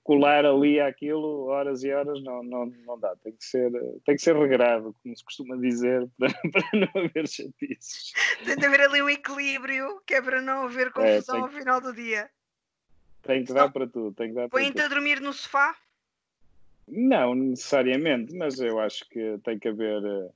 colar 0.04 0.46
ali 0.46 0.82
aquilo 0.82 1.46
horas 1.46 1.82
e 1.84 1.93
horas, 1.93 2.22
não, 2.22 2.43
não, 2.43 2.65
não 2.86 3.00
dá, 3.00 3.15
tem 3.24 3.32
que 3.32 3.46
ser, 3.46 3.72
tem 4.06 4.15
que 4.15 4.22
ser 4.22 4.36
regrado, 4.36 4.93
como 5.02 5.15
se 5.15 5.24
costuma 5.24 5.56
dizer, 5.56 6.06
para, 6.19 6.34
para 6.52 6.67
não 6.74 6.89
haver 7.06 7.26
chatices. 7.26 8.12
Tem 8.43 8.58
de 8.58 8.65
haver 8.65 8.82
ali 8.82 9.02
um 9.02 9.10
equilíbrio, 9.10 10.02
que 10.06 10.15
é 10.15 10.22
para 10.22 10.41
não 10.41 10.65
haver 10.65 10.88
é, 10.88 10.91
confusão 10.91 11.38
é, 11.38 11.39
ao 11.39 11.50
final 11.50 11.80
do 11.80 11.93
dia. 11.93 12.30
Tem 13.22 13.46
que 13.46 13.54
dar 13.54 13.72
para 13.72 13.88
tudo, 13.88 14.13
tem 14.13 14.28
que 14.28 14.36
dar 14.36 14.50
Põe-te 14.50 14.82
a 14.82 14.89
dormir 14.89 15.22
no 15.22 15.32
sofá? 15.32 15.74
Não, 16.88 17.34
necessariamente, 17.34 18.36
mas 18.36 18.60
eu 18.60 18.80
acho 18.80 19.08
que 19.10 19.38
tem 19.43 19.58
que 19.58 19.69
haver. 19.69 20.04
Eh, 20.04 20.30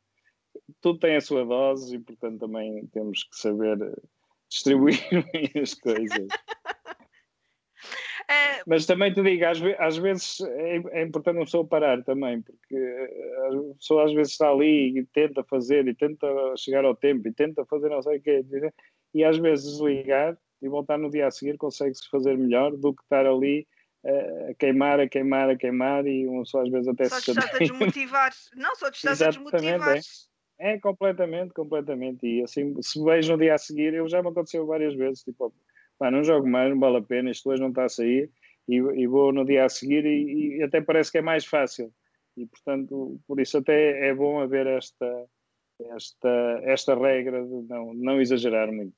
tudo 0.82 1.00
tem 1.00 1.16
a 1.16 1.22
sua 1.22 1.46
dose 1.46 1.96
e, 1.96 2.00
portanto, 2.00 2.40
também 2.40 2.86
temos 2.88 3.24
que 3.24 3.36
saber 3.38 3.82
eh, 3.82 4.02
distribuir 4.50 4.98
bem 5.32 5.62
as 5.62 5.74
coisas. 5.74 6.28
É... 8.30 8.62
Mas 8.68 8.86
também 8.86 9.14
te 9.14 9.24
digo, 9.24 9.46
às, 9.46 9.58
às 9.80 9.98
vezes 9.98 10.42
é, 10.42 11.00
é, 11.00 11.02
importante 11.02 11.38
uma 11.38 11.46
pessoa 11.46 11.66
parar 11.66 12.04
também, 12.04 12.42
porque 12.42 12.76
eh, 12.76 13.48
a 13.48 13.76
pessoa 13.76 14.04
às 14.04 14.14
vezes 14.14 14.34
está 14.34 14.50
ali 14.50 15.00
e 15.00 15.06
tenta 15.06 15.46
fazer, 15.46 15.88
e 15.88 15.96
tenta 15.96 16.28
chegar 16.58 16.84
ao 16.84 16.94
tempo, 16.94 17.26
e 17.26 17.34
tenta 17.34 17.64
fazer 17.66 17.88
não 17.88 18.02
sei 18.02 18.18
o 18.18 18.22
quê, 18.22 18.44
e 19.14 19.24
às 19.24 19.38
vezes 19.38 19.72
desligar 19.72 20.38
e 20.62 20.68
voltar 20.68 20.98
no 20.98 21.10
dia 21.10 21.28
a 21.28 21.32
seguir 21.32 21.56
consegue-se 21.58 22.10
fazer 22.10 22.38
melhor 22.38 22.76
do 22.76 22.94
que 22.94 23.02
estar 23.04 23.26
ali 23.26 23.66
a 24.06 24.54
queimar, 24.54 25.00
a 25.00 25.08
queimar, 25.08 25.50
a 25.50 25.56
queimar 25.56 26.08
e 26.08 26.28
um 26.28 26.46
só 26.46 26.62
às 26.62 26.70
vezes 26.70 26.88
até 26.88 27.06
só 27.06 27.20
se 27.20 27.34
Só 27.34 27.42
te 27.42 27.56
a 27.56 27.60
desmotivar. 27.60 28.32
Não, 28.56 28.76
só 28.76 28.92
te 28.92 28.96
estás 28.96 29.22
a 29.22 29.30
desmotivar. 29.30 29.98
É. 30.60 30.74
é. 30.74 30.80
completamente, 30.80 31.54
completamente. 31.54 32.26
E 32.26 32.44
assim, 32.44 32.80
se 32.82 33.04
vejo 33.04 33.34
no 33.34 33.38
dia 33.38 33.56
a 33.56 33.58
seguir, 33.58 33.94
eu 33.94 34.08
já 34.08 34.22
me 34.22 34.30
aconteceu 34.30 34.66
várias 34.66 34.96
vezes, 34.96 35.24
tipo, 35.24 35.54
pá, 35.98 36.12
não 36.12 36.24
jogo 36.24 36.48
mais, 36.48 36.70
não 36.70 36.80
vale 36.80 36.98
a 36.98 37.02
pena, 37.02 37.32
isto 37.32 37.50
hoje 37.50 37.62
não 37.62 37.70
está 37.70 37.86
a 37.86 37.90
sair, 37.90 38.30
e, 38.68 38.76
e 38.76 39.08
vou 39.08 39.32
no 39.32 39.46
dia 39.46 39.66
a 39.66 39.70
seguir 39.70 40.06
e, 40.06 40.58
e, 40.58 40.64
até 40.64 40.82
parece 40.82 41.12
que 41.12 41.18
é 41.18 41.22
mais 41.22 41.46
fácil. 41.46 41.92
E, 42.36 42.46
portanto, 42.46 43.20
por 43.28 43.40
isso 43.40 43.58
até 43.58 44.10
é 44.10 44.14
bom 44.14 44.40
haver 44.40 44.68
esta, 44.68 45.26
esta, 45.96 46.60
esta 46.64 46.96
regra 46.96 47.44
de 47.44 47.68
não, 47.68 47.94
não 47.94 48.22
exagerar 48.22 48.72
muito. 48.72 48.96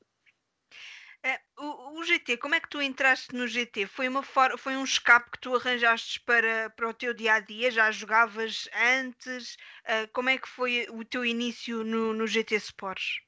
O, 1.60 2.00
o, 2.00 2.04
GT, 2.04 2.38
como 2.38 2.56
é 2.56 2.60
que 2.60 2.70
tu 2.70 2.82
entraste 2.82 3.36
no 3.36 3.46
GT? 3.46 3.86
Foi, 3.86 4.08
uma 4.08 4.24
for, 4.24 4.58
foi 4.58 4.78
um 4.78 4.84
escape 4.84 5.32
que 5.32 5.42
tu 5.42 5.56
arranjaste 5.56 6.22
para, 6.22 6.70
para 6.70 6.90
o 6.90 6.94
teu 6.94 7.14
dia 7.14 7.34
a 7.34 7.40
dia? 7.42 7.70
Já 7.70 7.92
jogavas 7.92 8.70
antes? 8.98 9.56
Uh, 9.84 10.10
como 10.14 10.30
é 10.30 10.38
que 10.38 10.48
foi 10.48 10.88
o 10.90 11.04
teu 11.04 11.26
início 11.26 11.84
no, 11.84 12.14
no 12.14 12.26
GT 12.26 12.56
Sports? 12.56 13.20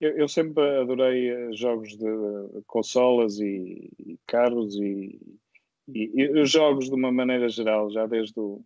Eu, 0.00 0.10
eu, 0.18 0.28
sempre 0.28 0.62
adorei 0.78 1.30
eh, 1.30 1.52
jogos 1.52 1.96
de 1.96 2.06
consolas 2.66 3.38
e, 3.38 3.90
e 3.98 4.18
carros 4.26 4.74
e, 4.74 5.18
e, 5.88 6.10
e, 6.14 6.40
os 6.40 6.50
jogos 6.50 6.90
de 6.90 6.94
uma 6.94 7.10
maneira 7.10 7.48
geral, 7.48 7.90
já 7.90 8.04
desde 8.06 8.38
o 8.38 8.62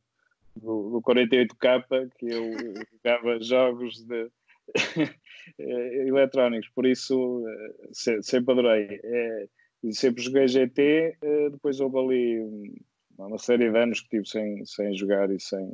do, 0.58 0.90
do 0.90 1.02
48K 1.02 2.10
que 2.18 2.26
eu 2.26 2.52
jogava 2.92 3.40
jogos 3.40 4.04
de 4.04 4.30
eletrónicos, 5.58 6.68
por 6.74 6.86
isso 6.86 7.44
eh, 7.48 8.22
sempre 8.22 8.52
adorei. 8.52 9.00
É, 9.02 9.48
e 9.84 9.94
sempre 9.94 10.22
joguei 10.22 10.48
GT, 10.48 11.16
eh, 11.22 11.50
depois 11.50 11.80
houve 11.80 11.98
ali 11.98 12.74
uma 13.16 13.38
série 13.38 13.70
de 13.70 13.78
anos 13.78 14.00
que 14.00 14.08
tive 14.08 14.26
sem, 14.26 14.64
sem 14.64 14.94
jogar 14.94 15.30
e 15.30 15.40
sem, 15.40 15.72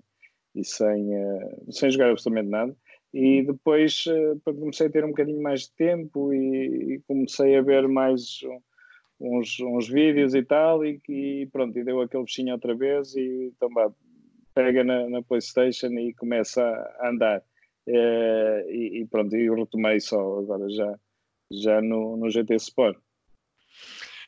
e 0.54 0.64
sem, 0.64 1.10
sem 1.70 1.90
jogar 1.90 2.10
absolutamente 2.10 2.50
nada. 2.50 2.76
E 3.12 3.42
depois 3.42 4.04
comecei 4.44 4.88
a 4.88 4.90
ter 4.90 5.04
um 5.04 5.10
bocadinho 5.10 5.40
mais 5.40 5.62
de 5.62 5.72
tempo 5.72 6.32
e, 6.32 6.94
e 6.94 7.02
comecei 7.06 7.56
a 7.56 7.62
ver 7.62 7.86
mais 7.86 8.40
uns, 9.20 9.60
uns 9.60 9.88
vídeos 9.88 10.34
e 10.34 10.42
tal, 10.42 10.84
e, 10.84 11.00
e 11.08 11.48
pronto, 11.52 11.78
e 11.78 11.84
deu 11.84 12.00
aquele 12.00 12.24
bichinho 12.24 12.52
outra 12.52 12.74
vez 12.74 13.14
e 13.14 13.52
então, 13.56 13.68
pega 14.54 14.84
na, 14.84 15.08
na, 15.08 15.22
PlayStation 15.22 15.88
e 15.88 16.14
começa 16.14 16.62
a 17.00 17.08
andar. 17.08 17.42
É, 17.86 18.66
e, 18.68 19.00
e, 19.00 19.06
pronto, 19.06 19.34
eu 19.36 19.54
retomei 19.54 20.00
só 20.00 20.38
agora 20.38 20.68
já, 20.70 20.98
já 21.50 21.82
no, 21.82 22.16
no 22.16 22.30
GT 22.30 22.54
Sport. 22.56 22.98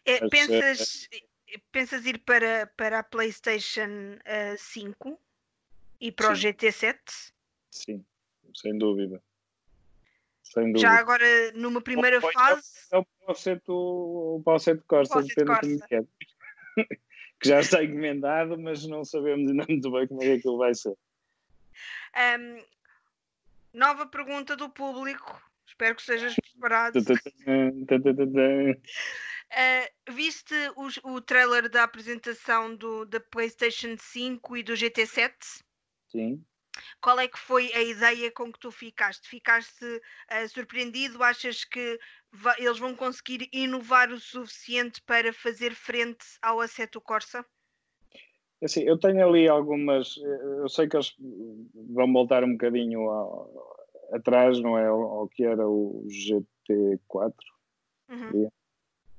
É, 0.04 0.20
Mas, 0.20 0.30
pensas, 0.30 1.08
é, 1.48 1.60
pensas 1.72 2.06
ir 2.06 2.18
para, 2.18 2.70
para 2.76 3.00
a 3.00 3.02
PlayStation 3.02 4.16
uh, 4.16 4.20
eh, 4.24 4.56
5 4.56 5.18
e 6.00 6.12
para 6.12 6.34
sim. 6.34 6.48
o 6.48 6.52
GT7? 6.52 6.98
Sim, 7.70 8.04
sem 8.54 8.78
dúvida. 8.78 9.22
Sem 10.42 10.72
dúvida. 10.72 10.80
Já 10.80 10.98
agora 10.98 11.52
numa 11.52 11.80
primeira 11.80 12.20
ou, 12.22 12.32
fase. 12.32 12.72
É 12.92 12.98
o 12.98 13.04
Palceto, 13.26 13.72
o 13.72 14.42
Palceto 14.44 14.84
Corsa, 14.86 15.22
depende 15.22 15.52
de 15.52 15.60
como 15.60 15.88
quer. 15.88 16.04
que 17.40 17.48
já 17.48 17.60
está 17.60 17.82
encomendado, 17.82 18.58
mas 18.58 18.86
não 18.86 19.04
sabemos 19.04 19.50
ainda 19.50 19.64
muito 19.68 19.90
bem 19.90 20.06
como 20.06 20.22
é 20.22 20.26
que 20.26 20.32
aquilo 20.32 20.58
vai 20.58 20.74
ser. 20.74 20.96
Um, 22.16 22.62
nova 23.76 24.06
pergunta 24.06 24.56
do 24.56 24.68
público. 24.70 25.40
Espero 25.66 25.94
que 25.94 26.00
estejas 26.00 26.34
preparado. 26.34 26.98
uh, 28.72 30.12
viste 30.12 30.54
o, 30.74 31.12
o 31.12 31.20
trailer 31.20 31.68
da 31.68 31.84
apresentação 31.84 32.74
do, 32.74 33.04
da 33.04 33.20
PlayStation 33.20 33.96
5 33.98 34.56
e 34.56 34.62
do 34.62 34.72
GT7? 34.72 35.34
Sim. 36.08 36.44
Qual 37.00 37.18
é 37.18 37.28
que 37.28 37.38
foi 37.38 37.72
a 37.72 37.82
ideia 37.82 38.30
com 38.30 38.52
que 38.52 38.58
tu 38.58 38.70
ficaste? 38.70 39.28
Ficaste 39.28 39.84
uh, 39.84 40.48
surpreendido? 40.48 41.22
Achas 41.22 41.64
que 41.64 41.98
eles 42.58 42.78
vão 42.78 42.94
conseguir 42.94 43.48
inovar 43.52 44.10
o 44.10 44.20
suficiente 44.20 45.02
para 45.02 45.32
fazer 45.32 45.74
frente 45.74 46.24
ao 46.40 46.60
Assetto 46.60 47.00
Corsa? 47.00 47.44
Assim, 48.62 48.82
eu 48.82 48.98
tenho 48.98 49.26
ali 49.26 49.48
algumas. 49.48 50.18
Eh, 50.18 50.60
eu 50.60 50.68
sei 50.68 50.88
que 50.88 50.96
eles 50.96 51.14
vão 51.74 52.12
voltar 52.12 52.42
um 52.42 52.52
bocadinho 52.52 53.10
ao, 53.10 53.76
atrás, 54.12 54.58
não 54.60 54.78
é? 54.78 54.86
Ao, 54.86 55.02
ao, 55.02 55.28
que 55.28 55.44
era 55.44 55.68
o 55.68 56.06
GT4. 56.08 57.34
Uhum. 58.08 58.48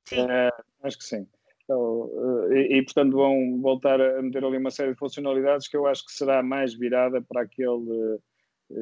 Sim. 0.07 0.21
É, 0.29 0.49
acho 0.83 0.97
que 0.97 1.03
sim. 1.03 1.27
Então, 1.63 2.09
eh, 2.51 2.61
e, 2.61 2.77
e, 2.77 2.83
portanto 2.83 3.13
vão 3.13 3.61
voltar 3.61 4.01
a 4.01 4.21
meter 4.21 4.43
ali 4.43 4.57
uma 4.57 4.71
série 4.71 4.93
de 4.93 4.99
funcionalidades 4.99 5.67
que 5.67 5.77
eu 5.77 5.85
acho 5.85 6.05
que 6.05 6.13
será 6.13 6.41
mais 6.41 6.73
virada 6.73 7.21
para 7.21 7.41
aquele 7.41 8.19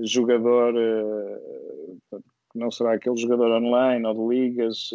jogador 0.04 0.74
que 2.52 2.60
não 2.60 2.72
será 2.72 2.94
aquele 2.94 3.18
jogador 3.18 3.52
online 3.52 4.06
ou 4.06 4.14
de 4.14 4.36
ligas 4.36 4.90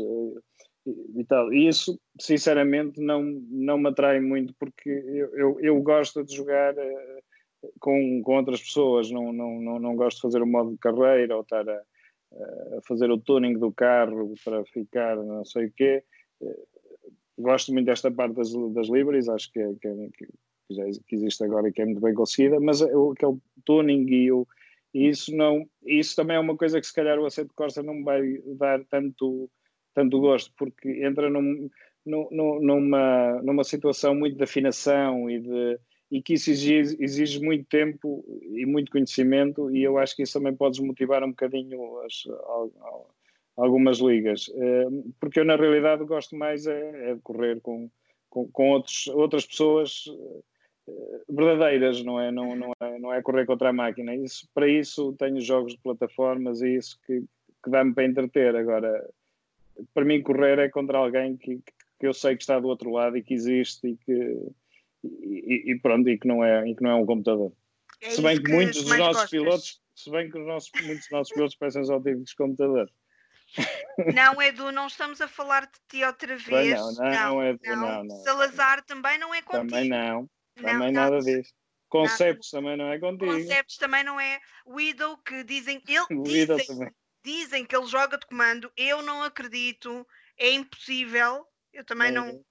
e, 1.16 1.24
tal. 1.24 1.52
E 1.52 1.68
isso, 1.68 1.98
sinceramente, 2.20 3.00
não, 3.00 3.22
não 3.22 3.78
me 3.78 3.88
atrai 3.88 4.20
muito 4.20 4.54
porque 4.58 4.88
eu, 4.88 5.36
eu, 5.36 5.60
eu 5.60 5.82
gosto 5.82 6.24
de 6.24 6.34
jogar 6.34 6.74
com, 7.78 8.22
com 8.22 8.36
outras 8.36 8.60
pessoas, 8.62 9.10
não, 9.10 9.32
não, 9.32 9.60
não, 9.60 9.78
não 9.78 9.96
gosto 9.96 10.16
de 10.16 10.22
fazer 10.22 10.42
o 10.42 10.46
modo 10.46 10.72
de 10.72 10.78
carreira 10.78 11.36
ou 11.36 11.42
estar 11.42 11.68
a, 11.68 11.82
a 12.78 12.82
fazer 12.86 13.10
o 13.10 13.18
tuning 13.18 13.58
do 13.58 13.72
carro 13.72 14.34
para 14.44 14.64
ficar 14.64 15.16
não 15.16 15.44
sei 15.44 15.66
o 15.66 15.72
quê 15.72 16.02
gosto 17.40 17.72
muito 17.72 17.86
desta 17.86 18.10
parte 18.10 18.34
das, 18.34 18.52
das 18.74 18.88
libraries, 18.88 19.28
acho 19.28 19.50
que, 19.50 19.60
é, 19.60 19.74
que, 19.80 19.88
é, 19.88 20.08
que, 20.16 20.28
já, 20.70 20.84
que 21.06 21.16
existe 21.16 21.42
agora 21.42 21.68
e 21.68 21.72
que 21.72 21.82
é 21.82 21.84
muito 21.84 22.00
bem 22.00 22.14
conseguida, 22.14 22.60
mas 22.60 22.80
o, 22.80 23.12
aquele 23.12 23.38
tuning 23.64 24.06
e, 24.08 24.30
o, 24.30 24.46
isso 24.92 25.34
não, 25.34 25.68
isso 25.84 26.14
também 26.14 26.36
é 26.36 26.40
uma 26.40 26.56
coisa 26.56 26.80
que 26.80 26.86
se 26.86 26.94
calhar 26.94 27.18
o 27.18 27.26
Aceito 27.26 27.54
Corsa 27.54 27.82
não 27.82 28.04
vai 28.04 28.38
dar 28.56 28.84
tanto, 28.84 29.50
tanto 29.94 30.20
gosto, 30.20 30.52
porque 30.56 31.04
entra 31.04 31.28
num, 31.28 31.68
num, 32.04 32.60
numa, 32.60 33.42
numa 33.42 33.64
situação 33.64 34.14
muito 34.14 34.36
de 34.36 34.44
afinação 34.44 35.28
e 35.30 35.40
de 35.40 35.78
e 36.10 36.20
que 36.20 36.34
isso 36.34 36.50
exige, 36.50 36.96
exige, 36.98 37.40
muito 37.40 37.64
tempo 37.66 38.24
e 38.42 38.66
muito 38.66 38.90
conhecimento 38.90 39.70
e 39.70 39.80
eu 39.80 39.96
acho 39.96 40.16
que 40.16 40.24
isso 40.24 40.32
também 40.32 40.52
pode 40.52 40.72
desmotivar 40.72 41.22
um 41.22 41.30
bocadinho 41.30 42.00
as, 42.00 42.24
algumas 43.56 43.98
ligas, 43.98 44.50
eh, 44.54 44.86
porque 45.20 45.38
eu 45.38 45.44
na 45.44 45.54
realidade 45.54 46.04
gosto 46.04 46.34
mais 46.34 46.66
é, 46.66 47.10
é 47.10 47.14
de 47.14 47.20
correr 47.20 47.60
com, 47.60 47.90
com, 48.28 48.48
com 48.50 48.70
outros, 48.70 49.06
outras 49.08 49.46
pessoas 49.46 50.04
eh, 50.88 51.20
verdadeiras, 51.28 52.02
não 52.02 52.18
é? 52.20 52.30
Não, 52.30 52.56
não, 52.56 52.72
é, 52.80 52.98
não 52.98 53.12
é 53.12 53.22
correr 53.22 53.44
contra 53.46 53.68
a 53.68 53.72
máquina. 53.72 54.14
Isso, 54.14 54.48
para 54.54 54.68
isso 54.68 55.14
tenho 55.18 55.40
jogos 55.40 55.74
de 55.74 55.80
plataformas 55.80 56.62
e 56.62 56.74
isso 56.76 56.98
que, 57.06 57.20
que 57.62 57.70
dá-me 57.70 57.94
para 57.94 58.06
entreter. 58.06 58.56
Agora, 58.56 59.06
para 59.94 60.04
mim 60.04 60.22
correr 60.22 60.58
é 60.58 60.68
contra 60.68 60.98
alguém 60.98 61.36
que, 61.36 61.56
que 61.98 62.06
eu 62.06 62.12
sei 62.14 62.36
que 62.36 62.42
está 62.42 62.58
do 62.58 62.68
outro 62.68 62.90
lado 62.90 63.16
e 63.16 63.22
que 63.22 63.34
existe 63.34 63.88
e 63.88 63.96
que 63.96 64.52
e, 65.02 65.72
e 65.72 65.78
pronto, 65.78 66.08
e 66.08 66.18
que 66.18 66.28
não 66.28 66.44
é, 66.44 66.68
e 66.68 66.74
que 66.74 66.82
não 66.82 66.90
é 66.90 66.94
um 66.94 67.06
computador. 67.06 67.52
É 68.00 68.10
se 68.10 68.22
bem 68.22 68.36
que, 68.36 68.44
que 68.44 68.52
muitos 68.52 68.82
dos 68.82 68.98
nossos 68.98 69.16
gostas. 69.16 69.30
pilotos, 69.30 69.82
se 69.94 70.10
bem 70.10 70.30
que 70.30 70.38
os 70.38 70.46
nossos, 70.46 70.70
muitos 70.82 71.00
dos 71.00 71.10
nossos 71.10 71.32
pilotos 71.32 71.56
parecem 71.56 71.84
só 71.84 71.98
típicos 71.98 72.34
computadores. 72.34 72.92
Não, 74.14 74.40
Edu, 74.40 74.70
não 74.70 74.86
estamos 74.86 75.20
a 75.20 75.26
falar 75.26 75.62
de 75.62 75.78
ti 75.88 76.04
outra 76.04 76.36
vez. 76.36 76.78
Não, 76.78 76.92
não, 76.92 77.10
não, 77.10 77.44
Edu, 77.44 77.76
não, 77.76 78.04
não. 78.04 78.16
Salazar 78.22 78.82
também 78.84 79.18
não 79.18 79.34
é 79.34 79.42
contigo. 79.42 79.68
Também 79.68 79.88
não, 79.88 80.30
também 80.54 80.92
nada, 80.92 81.18
disso. 81.18 81.52
Conceptos 81.88 82.48
também 82.48 82.76
não 82.76 82.88
é 82.90 82.98
contigo. 82.98 83.32
Conceptos 83.32 83.76
também 83.76 84.04
não 84.04 84.20
é. 84.20 84.38
O 84.64 84.80
Ido 84.80 85.18
que 85.18 85.42
dizem, 85.42 85.82
ele, 85.86 86.22
dizem, 86.22 86.90
dizem 87.24 87.64
que 87.64 87.76
ele 87.76 87.86
joga 87.86 88.18
de 88.18 88.26
comando, 88.26 88.72
eu 88.76 89.02
não 89.02 89.22
acredito, 89.22 90.06
é 90.36 90.50
impossível. 90.50 91.46
Eu 91.72 91.84
também 91.84 92.10
Nem 92.10 92.20
não. 92.20 92.28
Eu. 92.28 92.46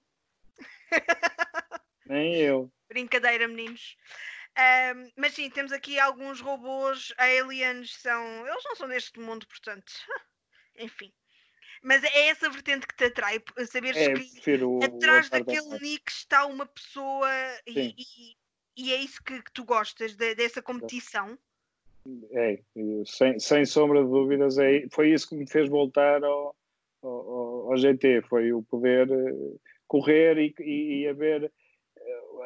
Nem 2.06 2.36
eu. 2.36 2.72
Brincadeira, 2.88 3.46
meninos. 3.46 3.96
Um, 4.58 5.10
mas 5.16 5.34
sim, 5.34 5.48
temos 5.48 5.72
aqui 5.72 5.98
alguns 5.98 6.40
robôs, 6.40 7.12
aliens 7.16 7.94
são. 7.96 8.46
Eles 8.46 8.64
não 8.64 8.76
são 8.76 8.88
deste 8.88 9.18
mundo, 9.20 9.46
portanto. 9.46 9.92
enfim. 10.76 11.12
Mas 11.82 12.04
é 12.04 12.28
essa 12.28 12.50
vertente 12.50 12.86
que 12.86 12.94
te 12.94 13.04
atrai, 13.04 13.42
saberes 13.66 13.96
é, 13.96 14.12
que 14.12 14.58
atrás 14.84 15.30
daquele 15.30 15.78
nick 15.78 16.12
está 16.12 16.44
uma 16.44 16.66
pessoa 16.66 17.30
e, 17.66 17.94
e, 17.96 18.36
e, 18.76 18.92
é 18.92 18.96
isso 18.96 19.22
que, 19.22 19.42
que 19.42 19.52
tu 19.52 19.64
gostas, 19.64 20.14
de, 20.14 20.34
dessa 20.34 20.60
competição. 20.60 21.38
É, 22.32 22.58
sem, 23.04 23.38
sem 23.38 23.64
sombra 23.66 24.02
de 24.02 24.10
dúvidas, 24.10 24.58
é, 24.58 24.86
foi 24.90 25.12
isso 25.12 25.28
que 25.28 25.36
me 25.36 25.48
fez 25.48 25.68
voltar 25.68 26.24
ao, 26.24 26.56
ao, 27.02 27.70
ao 27.72 27.76
GT, 27.76 28.22
foi 28.22 28.52
o 28.52 28.62
poder 28.62 29.10
eh, 29.10 29.56
correr 29.86 30.38
e, 30.38 30.54
e, 30.60 31.02
e 31.02 31.08
haver 31.08 31.52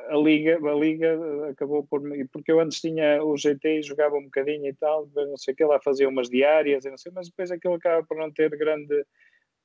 a 0.09 0.17
liga, 0.17 0.57
a 0.57 0.75
liga 0.75 1.49
acabou 1.51 1.85
por 1.85 2.03
porque 2.33 2.53
eu 2.53 2.61
antes 2.61 2.81
tinha 2.81 3.23
o 3.23 3.37
GT 3.37 3.79
e 3.79 3.83
jogava 3.83 4.17
um 4.17 4.25
bocadinho 4.25 4.67
e 4.67 4.75
tal, 4.75 5.09
não 5.15 5.37
sei 5.37 5.55
o 5.55 5.57
que 5.57 5.65
lá 5.65 5.81
fazia 5.81 6.09
umas 6.09 6.29
diárias, 6.29 6.85
não 6.85 6.97
sei, 6.99 7.13
mas 7.13 7.29
depois 7.29 7.51
aquilo 7.51 7.75
acaba 7.75 8.05
por 8.07 8.17
não 8.17 8.31
ter 8.31 8.51
grande 8.51 9.05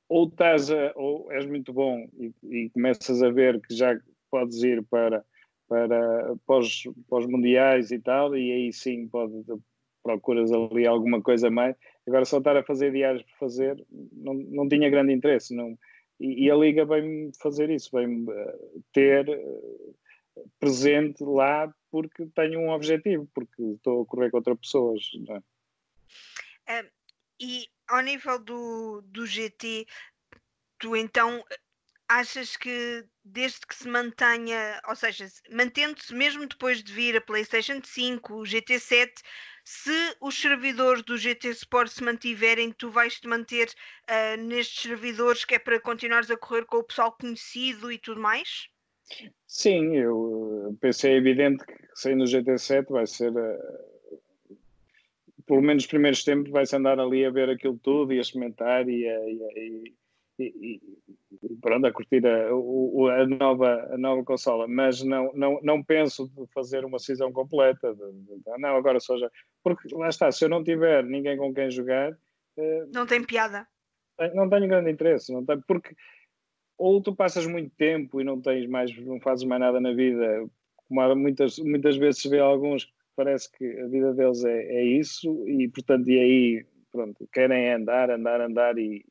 ou 0.08 0.28
estás 0.28 0.68
ou 0.94 1.30
és 1.32 1.46
muito 1.46 1.72
bom 1.72 2.08
e, 2.18 2.32
e, 2.44 2.70
começas 2.70 3.22
a 3.22 3.30
ver 3.30 3.60
que 3.60 3.74
já 3.74 3.98
podes 4.30 4.62
ir 4.62 4.82
para 4.84 5.24
para, 5.68 6.34
para 6.46 6.58
os 6.58 7.26
mundiais 7.28 7.92
e 7.92 8.00
tal, 8.00 8.36
e 8.36 8.50
aí 8.50 8.72
sim 8.72 9.06
pode, 9.06 9.32
procuras 10.02 10.50
ali 10.52 10.86
alguma 10.86 11.20
coisa 11.22 11.50
mais. 11.50 11.76
Agora 12.06 12.24
só 12.24 12.38
estar 12.38 12.56
a 12.56 12.64
fazer 12.64 12.92
diários 12.92 13.22
por 13.22 13.38
fazer 13.38 13.84
não, 14.12 14.34
não 14.34 14.68
tinha 14.68 14.90
grande 14.90 15.12
interesse. 15.12 15.54
Não, 15.54 15.78
e, 16.18 16.44
e 16.44 16.50
a 16.50 16.54
Liga 16.54 16.84
vem-me 16.84 17.32
fazer 17.40 17.70
isso, 17.70 17.90
vem-me 17.92 18.30
eh, 18.30 18.58
ter 18.92 19.26
presente 20.58 21.22
lá 21.24 21.72
porque 21.90 22.26
tenho 22.34 22.60
um 22.60 22.70
objetivo, 22.70 23.28
porque 23.34 23.62
estou 23.62 24.02
a 24.02 24.06
correr 24.06 24.30
contra 24.30 24.54
pessoas. 24.54 25.02
É? 26.66 26.78
É, 26.78 26.90
e 27.40 27.66
ao 27.88 28.00
nível 28.02 28.38
do, 28.38 29.02
do 29.06 29.26
GT, 29.26 29.86
tu 30.78 30.94
então 30.94 31.42
achas 32.08 32.56
que 32.56 33.04
desde 33.24 33.60
que 33.66 33.74
se 33.74 33.88
mantenha, 33.88 34.80
ou 34.88 34.96
seja, 34.96 35.26
mantendo-se 35.50 36.14
mesmo 36.14 36.46
depois 36.46 36.82
de 36.82 36.92
vir 36.92 37.16
a 37.16 37.20
PlayStation 37.20 37.80
5, 37.82 38.34
o 38.34 38.42
GT7, 38.42 39.10
se 39.70 40.16
os 40.20 40.34
servidores 40.34 41.04
do 41.04 41.16
GT 41.16 41.50
Sport 41.50 41.90
se 41.90 42.02
mantiverem, 42.02 42.72
tu 42.72 42.90
vais 42.90 43.20
te 43.20 43.28
manter 43.28 43.68
uh, 43.68 44.36
nestes 44.42 44.82
servidores 44.82 45.44
que 45.44 45.54
é 45.54 45.60
para 45.60 45.78
continuares 45.78 46.28
a 46.28 46.36
correr 46.36 46.64
com 46.64 46.78
o 46.78 46.82
pessoal 46.82 47.12
conhecido 47.12 47.92
e 47.92 47.96
tudo 47.96 48.20
mais? 48.20 48.68
Sim, 49.46 49.96
eu 49.96 50.76
pensei 50.80 51.14
evidente 51.14 51.64
que 51.64 51.72
saindo 51.94 52.24
do 52.24 52.30
GT7 52.30 52.86
vai 52.90 53.06
ser 53.06 53.30
uh, 53.30 54.58
pelo 55.46 55.62
menos 55.62 55.84
nos 55.84 55.86
primeiros 55.86 56.24
tempos 56.24 56.50
vai-se 56.50 56.74
andar 56.74 56.98
ali 56.98 57.24
a 57.24 57.30
ver 57.30 57.48
aquilo 57.48 57.78
tudo 57.78 58.12
e 58.12 58.18
a 58.18 58.22
experimentar 58.22 58.88
e 58.88 59.08
a, 59.08 59.30
e 59.30 59.42
a, 59.44 59.58
e 59.58 59.94
e, 60.44 60.80
e 61.42 61.56
pronto, 61.60 61.86
a 61.86 61.92
curtir 61.92 62.26
a, 62.26 62.48
a, 62.48 63.26
nova, 63.26 63.88
a 63.92 63.98
nova 63.98 64.24
consola, 64.24 64.66
mas 64.66 65.02
não, 65.02 65.32
não, 65.34 65.60
não 65.62 65.82
penso 65.82 66.28
de 66.28 66.46
fazer 66.52 66.84
uma 66.84 66.98
decisão 66.98 67.32
completa. 67.32 67.94
De, 67.94 68.12
de, 68.12 68.58
não, 68.58 68.76
agora 68.76 69.00
só 69.00 69.16
já. 69.18 69.30
Porque 69.62 69.94
lá 69.94 70.08
está, 70.08 70.30
se 70.30 70.44
eu 70.44 70.48
não 70.48 70.64
tiver 70.64 71.04
ninguém 71.04 71.36
com 71.36 71.52
quem 71.52 71.70
jogar. 71.70 72.16
Eh, 72.56 72.86
não 72.92 73.06
tem 73.06 73.22
piada. 73.24 73.66
Não 74.34 74.50
tenho 74.50 74.68
grande 74.68 74.90
interesse, 74.90 75.32
não 75.32 75.44
tem, 75.44 75.58
porque 75.62 75.94
ou 76.76 77.00
tu 77.02 77.14
passas 77.14 77.46
muito 77.46 77.70
tempo 77.76 78.20
e 78.20 78.24
não 78.24 78.40
tens 78.40 78.66
mais, 78.66 78.96
não 79.04 79.20
fazes 79.20 79.44
mais 79.44 79.60
nada 79.60 79.78
na 79.80 79.92
vida, 79.92 80.46
como 80.88 81.14
muitas, 81.14 81.58
muitas 81.58 81.96
vezes 81.96 82.22
se 82.22 82.28
vê 82.28 82.38
alguns 82.38 82.86
que 82.86 82.92
parece 83.14 83.52
que 83.52 83.64
a 83.80 83.86
vida 83.86 84.14
deles 84.14 84.42
é, 84.44 84.62
é 84.62 84.84
isso, 84.84 85.46
e 85.46 85.68
portanto, 85.68 86.08
e 86.08 86.18
aí, 86.18 86.66
pronto, 86.90 87.28
querem 87.32 87.70
andar, 87.70 88.10
andar, 88.10 88.40
andar 88.40 88.78
e, 88.78 89.04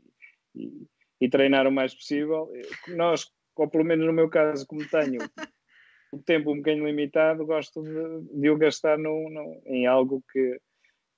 e 0.55 0.87
e 1.19 1.29
treinar 1.29 1.67
o 1.67 1.71
mais 1.71 1.93
possível. 1.93 2.51
Nós, 2.89 3.31
ou 3.55 3.67
pelo 3.67 3.83
menos 3.83 4.05
no 4.05 4.13
meu 4.13 4.29
caso, 4.29 4.65
como 4.65 4.87
tenho 4.87 5.19
o 6.11 6.17
tempo 6.17 6.51
um 6.51 6.57
bocadinho 6.57 6.87
limitado, 6.87 7.45
gosto 7.45 7.83
de, 7.83 8.39
de 8.39 8.49
o 8.49 8.57
gastar 8.57 8.97
no, 8.97 9.29
no, 9.29 9.61
em 9.65 9.85
algo 9.85 10.23
que, 10.31 10.59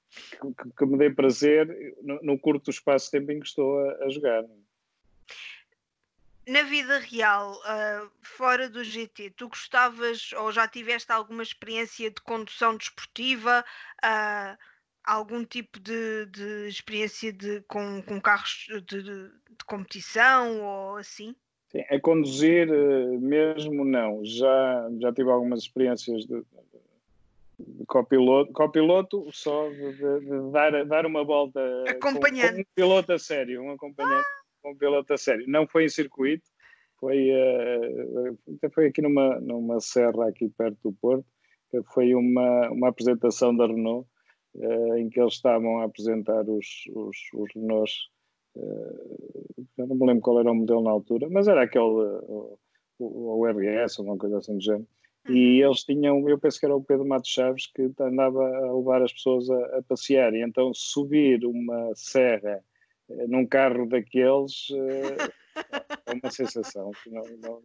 que, 0.09 0.69
que, 0.77 0.85
me 0.85 0.97
dê 0.97 1.09
prazer 1.09 1.67
no, 2.01 2.19
no, 2.21 2.39
curto 2.39 2.69
espaço 2.69 3.05
de 3.05 3.11
tempo 3.11 3.31
em 3.31 3.39
que 3.39 3.47
estou 3.47 3.79
a, 3.79 4.05
a 4.05 4.09
jogar. 4.09 4.43
Na 6.47 6.63
vida 6.63 6.97
real, 6.97 7.53
uh, 7.53 8.11
fora 8.21 8.67
do 8.67 8.83
GT, 8.83 9.29
tu 9.31 9.47
gostavas 9.47 10.31
ou 10.33 10.51
já 10.51 10.67
tiveste 10.67 11.11
alguma 11.11 11.43
experiência 11.43 12.09
de 12.09 12.19
condução 12.21 12.75
desportiva? 12.75 13.63
Uh, 14.03 14.57
algum 15.03 15.43
tipo 15.43 15.79
de, 15.79 16.25
de 16.27 16.67
experiência 16.67 17.31
de, 17.33 17.61
com, 17.67 18.01
com 18.01 18.19
carros 18.19 18.67
de, 18.87 19.03
de, 19.03 19.31
competição 19.65 20.61
ou 20.61 20.97
assim? 20.97 21.35
Sim, 21.69 21.83
a 21.89 21.99
conduzir 21.99 22.69
eh, 22.69 23.17
mesmo 23.19 23.85
não. 23.85 24.23
Já, 24.25 24.89
já 24.99 25.13
tive 25.13 25.29
algumas 25.29 25.61
experiências 25.61 26.25
de, 26.25 26.43
de 27.59 27.85
copiloto, 27.85 28.51
copiloto 28.51 29.29
só 29.31 29.69
de, 29.69 29.93
de, 29.93 30.51
dar, 30.51 30.85
dar 30.85 31.05
uma 31.05 31.23
volta 31.23 31.59
Acompanhando. 31.87 32.55
com, 32.55 32.61
um 32.61 32.65
piloto 32.75 33.13
a 33.13 33.19
sério, 33.19 33.61
um 33.61 33.71
acompanhante 33.71 34.25
ah. 34.25 34.41
com 34.61 34.71
um 34.71 34.75
piloto 34.75 35.13
a 35.13 35.17
sério. 35.17 35.45
Não 35.47 35.67
foi 35.67 35.85
em 35.85 35.89
circuito, 35.89 36.47
foi, 36.99 37.29
uh, 37.31 38.69
foi 38.73 38.87
aqui 38.87 39.01
numa, 39.01 39.39
numa 39.39 39.79
serra 39.79 40.27
aqui 40.27 40.49
perto 40.49 40.77
do 40.83 40.93
Porto, 40.93 41.25
foi 41.93 42.13
uma, 42.13 42.69
uma 42.69 42.89
apresentação 42.89 43.55
da 43.55 43.65
Renault 43.65 44.05
uh, 44.55 44.97
em 44.97 45.09
que 45.09 45.19
eles 45.19 45.33
estavam 45.33 45.79
a 45.79 45.85
apresentar 45.85 46.47
os, 46.47 46.83
os, 46.93 47.17
os 47.33 47.49
Renaults. 47.55 48.09
Uh, 48.55 49.65
não 49.77 49.95
me 49.95 50.05
lembro 50.07 50.21
qual 50.21 50.39
era 50.39 50.51
o 50.51 50.55
modelo 50.55 50.83
na 50.83 50.91
altura, 50.91 51.29
mas 51.29 51.47
era 51.47 51.63
aquele, 51.63 51.85
uh, 51.85 52.59
o, 52.99 53.39
o 53.39 53.45
RS, 53.47 53.99
ou 53.99 54.05
uma 54.05 54.17
coisa 54.17 54.37
assim 54.37 54.57
do 54.57 54.63
género. 54.63 54.87
E 55.29 55.61
uhum. 55.61 55.69
eles 55.69 55.83
tinham, 55.83 56.29
eu 56.29 56.39
penso 56.39 56.59
que 56.59 56.65
era 56.65 56.75
o 56.75 56.83
Pedro 56.83 57.05
Matos 57.05 57.29
Chaves 57.29 57.67
que 57.67 57.91
andava 57.99 58.43
a 58.43 58.73
levar 58.73 59.03
as 59.03 59.13
pessoas 59.13 59.49
a, 59.49 59.77
a 59.77 59.83
passear, 59.83 60.33
e 60.33 60.41
então 60.41 60.73
subir 60.73 61.45
uma 61.45 61.91
serra 61.95 62.63
num 63.27 63.45
carro 63.45 63.85
daqueles 63.85 64.67
é 66.07 66.13
uma 66.13 66.31
sensação 66.31 66.91
não, 67.07 67.23
não, 67.41 67.61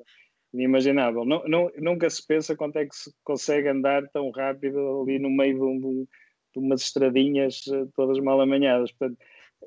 inimaginável. 0.52 1.24
Não, 1.24 1.42
não, 1.46 1.70
nunca 1.76 2.08
se 2.08 2.24
pensa 2.26 2.56
quanto 2.56 2.76
é 2.78 2.86
que 2.86 2.94
se 2.94 3.12
consegue 3.22 3.68
andar 3.68 4.08
tão 4.08 4.30
rápido 4.30 5.02
ali 5.02 5.18
no 5.18 5.30
meio 5.30 5.54
de 5.54 5.62
um, 5.62 6.06
umas 6.56 6.82
estradinhas 6.82 7.64
eh, 7.68 7.86
todas 7.94 8.18
mal 8.18 8.40
amanhadas. 8.40 8.92
Portanto, 8.92 9.18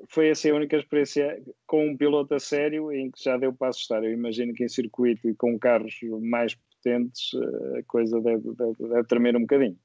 foi 0.08 0.28
essa 0.28 0.50
a 0.50 0.54
única 0.54 0.76
experiência 0.76 1.42
com 1.66 1.88
um 1.88 1.96
piloto 1.96 2.34
a 2.34 2.40
sério 2.40 2.92
em 2.92 3.10
que 3.10 3.22
já 3.22 3.36
deu 3.36 3.52
para 3.52 3.68
assustar. 3.68 4.02
Eu 4.04 4.12
imagino 4.12 4.54
que 4.54 4.64
em 4.64 4.68
circuito 4.68 5.28
e 5.28 5.34
com 5.34 5.58
carros 5.58 5.98
mais 6.20 6.54
potentes 6.54 7.30
eh, 7.34 7.78
a 7.78 7.82
coisa 7.84 8.20
deve, 8.20 8.54
deve, 8.54 8.88
deve 8.88 9.04
tremer 9.04 9.36
um 9.36 9.42
bocadinho. 9.42 9.78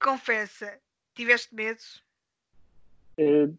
Confessa, 0.00 0.78
tiveste 1.14 1.54
medo? 1.54 1.80
Uh, 3.18 3.56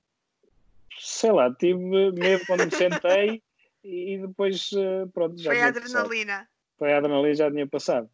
sei 1.00 1.32
lá, 1.32 1.54
tive 1.54 1.80
medo 2.12 2.46
quando 2.46 2.66
me 2.66 2.72
sentei 2.72 3.42
e 3.84 4.18
depois, 4.18 4.70
pronto, 5.14 5.38
já 5.38 5.52
Foi 5.52 5.62
a 5.62 5.68
adrenalina. 5.68 6.34
Passado. 6.34 6.48
Foi 6.78 6.94
a 6.94 6.98
adrenalina, 6.98 7.36
já 7.36 7.52
tinha 7.52 7.68
passado. 7.68 8.10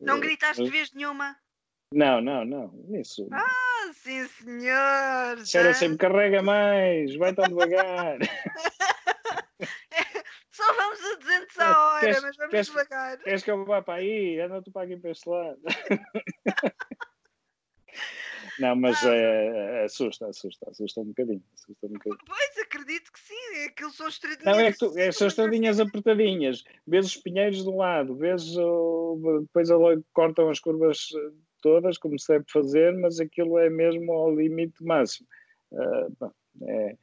Não 0.00 0.18
gritaste 0.18 0.62
uh, 0.62 0.70
vez 0.70 0.92
nenhuma? 0.92 1.36
Não, 1.92 2.20
não, 2.20 2.44
não. 2.44 2.72
Isso. 2.90 3.28
Ah, 3.32 3.90
sim, 3.92 4.24
senhor. 4.26 5.38
Era 5.54 5.74
sempre 5.74 5.98
carrega 5.98 6.40
mais, 6.40 7.16
vai 7.16 7.34
tão 7.34 7.48
devagar. 7.48 8.18
Só 10.52 10.72
vamos 10.74 11.00
a 11.04 11.16
200 11.16 11.58
a 11.58 11.84
hora, 11.86 12.00
queres, 12.00 12.22
mas 12.22 12.36
vamos 12.36 12.50
queres, 12.52 12.66
devagar. 12.68 13.18
Queres 13.18 13.42
que 13.42 13.50
eu 13.50 13.64
vá 13.64 13.82
para 13.82 13.94
aí? 13.94 14.38
Anda 14.40 14.62
tu 14.62 14.70
para 14.70 14.82
aqui 14.82 14.96
para 14.96 15.10
este 15.10 15.28
lado. 15.28 15.58
Não, 18.60 18.76
mas 18.76 19.02
ah. 19.04 19.14
é, 19.14 19.84
assusta, 19.84 20.26
assusta, 20.26 20.70
assusta 20.70 21.00
um 21.00 21.06
bocadinho. 21.06 21.42
Assusta 21.54 21.86
um 21.86 21.92
bocadinho. 21.92 22.18
Pois, 22.26 22.58
acredito 22.58 23.10
que 23.10 23.18
sim, 23.18 23.64
aquilo 23.66 23.90
são 23.90 24.06
estradinhas. 24.06 24.44
Não, 24.44 24.60
é 24.60 24.70
que 24.70 24.78
tu, 24.78 24.98
é, 24.98 25.10
são 25.10 25.26
estradinhas 25.26 25.80
apertadinhas. 25.80 26.62
Vês 26.86 27.06
os 27.06 27.16
pinheiros 27.16 27.62
de 27.62 27.68
um 27.68 27.78
lado, 27.78 28.14
vês, 28.14 28.44
depois 29.40 29.70
cortam 30.12 30.50
as 30.50 30.60
curvas 30.60 31.08
todas, 31.60 31.98
como 31.98 32.18
se 32.18 32.32
deve 32.32 32.44
fazer, 32.48 32.96
mas 32.96 33.20
aquilo 33.20 33.58
é 33.58 33.68
mesmo 33.70 34.12
ao 34.12 34.34
limite 34.34 34.82
máximo. 34.84 35.26
Uh, 35.72 36.32
é, 36.62 36.96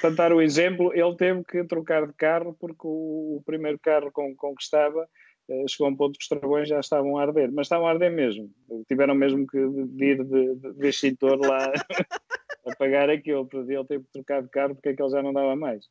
para 0.00 0.10
dar 0.10 0.32
o 0.32 0.40
exemplo, 0.40 0.92
ele 0.94 1.14
teve 1.16 1.44
que 1.44 1.64
trocar 1.64 2.06
de 2.06 2.12
carro 2.14 2.56
porque 2.58 2.86
o, 2.86 3.36
o 3.36 3.42
primeiro 3.44 3.78
carro 3.78 4.10
com, 4.10 4.34
com 4.34 4.54
que 4.54 4.62
estava 4.62 5.08
uh, 5.48 5.68
chegou 5.68 5.86
a 5.86 5.90
um 5.90 5.96
ponto 5.96 6.18
que 6.18 6.22
os 6.22 6.28
travões 6.28 6.68
já 6.68 6.80
estavam 6.80 7.18
a 7.18 7.22
arder, 7.22 7.52
mas 7.52 7.66
estavam 7.66 7.86
a 7.86 7.90
arder 7.90 8.10
mesmo. 8.10 8.50
Tiveram 8.88 9.14
mesmo 9.14 9.46
que 9.46 9.58
vir 9.88 10.24
de, 10.24 10.54
de, 10.54 10.72
de 10.72 10.88
extintor 10.88 11.38
lá 11.38 11.72
apagar 12.66 13.10
aquilo, 13.10 13.46
porque 13.46 13.72
ele 13.72 13.84
teve 13.84 14.04
que 14.04 14.12
trocar 14.12 14.42
de 14.42 14.48
carro 14.48 14.74
porque 14.74 14.90
aquele 14.90 15.10
já 15.10 15.22
não 15.22 15.32
dava 15.32 15.54
mais. 15.54 15.86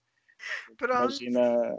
Pronto. 0.77 1.23
Imagina 1.23 1.77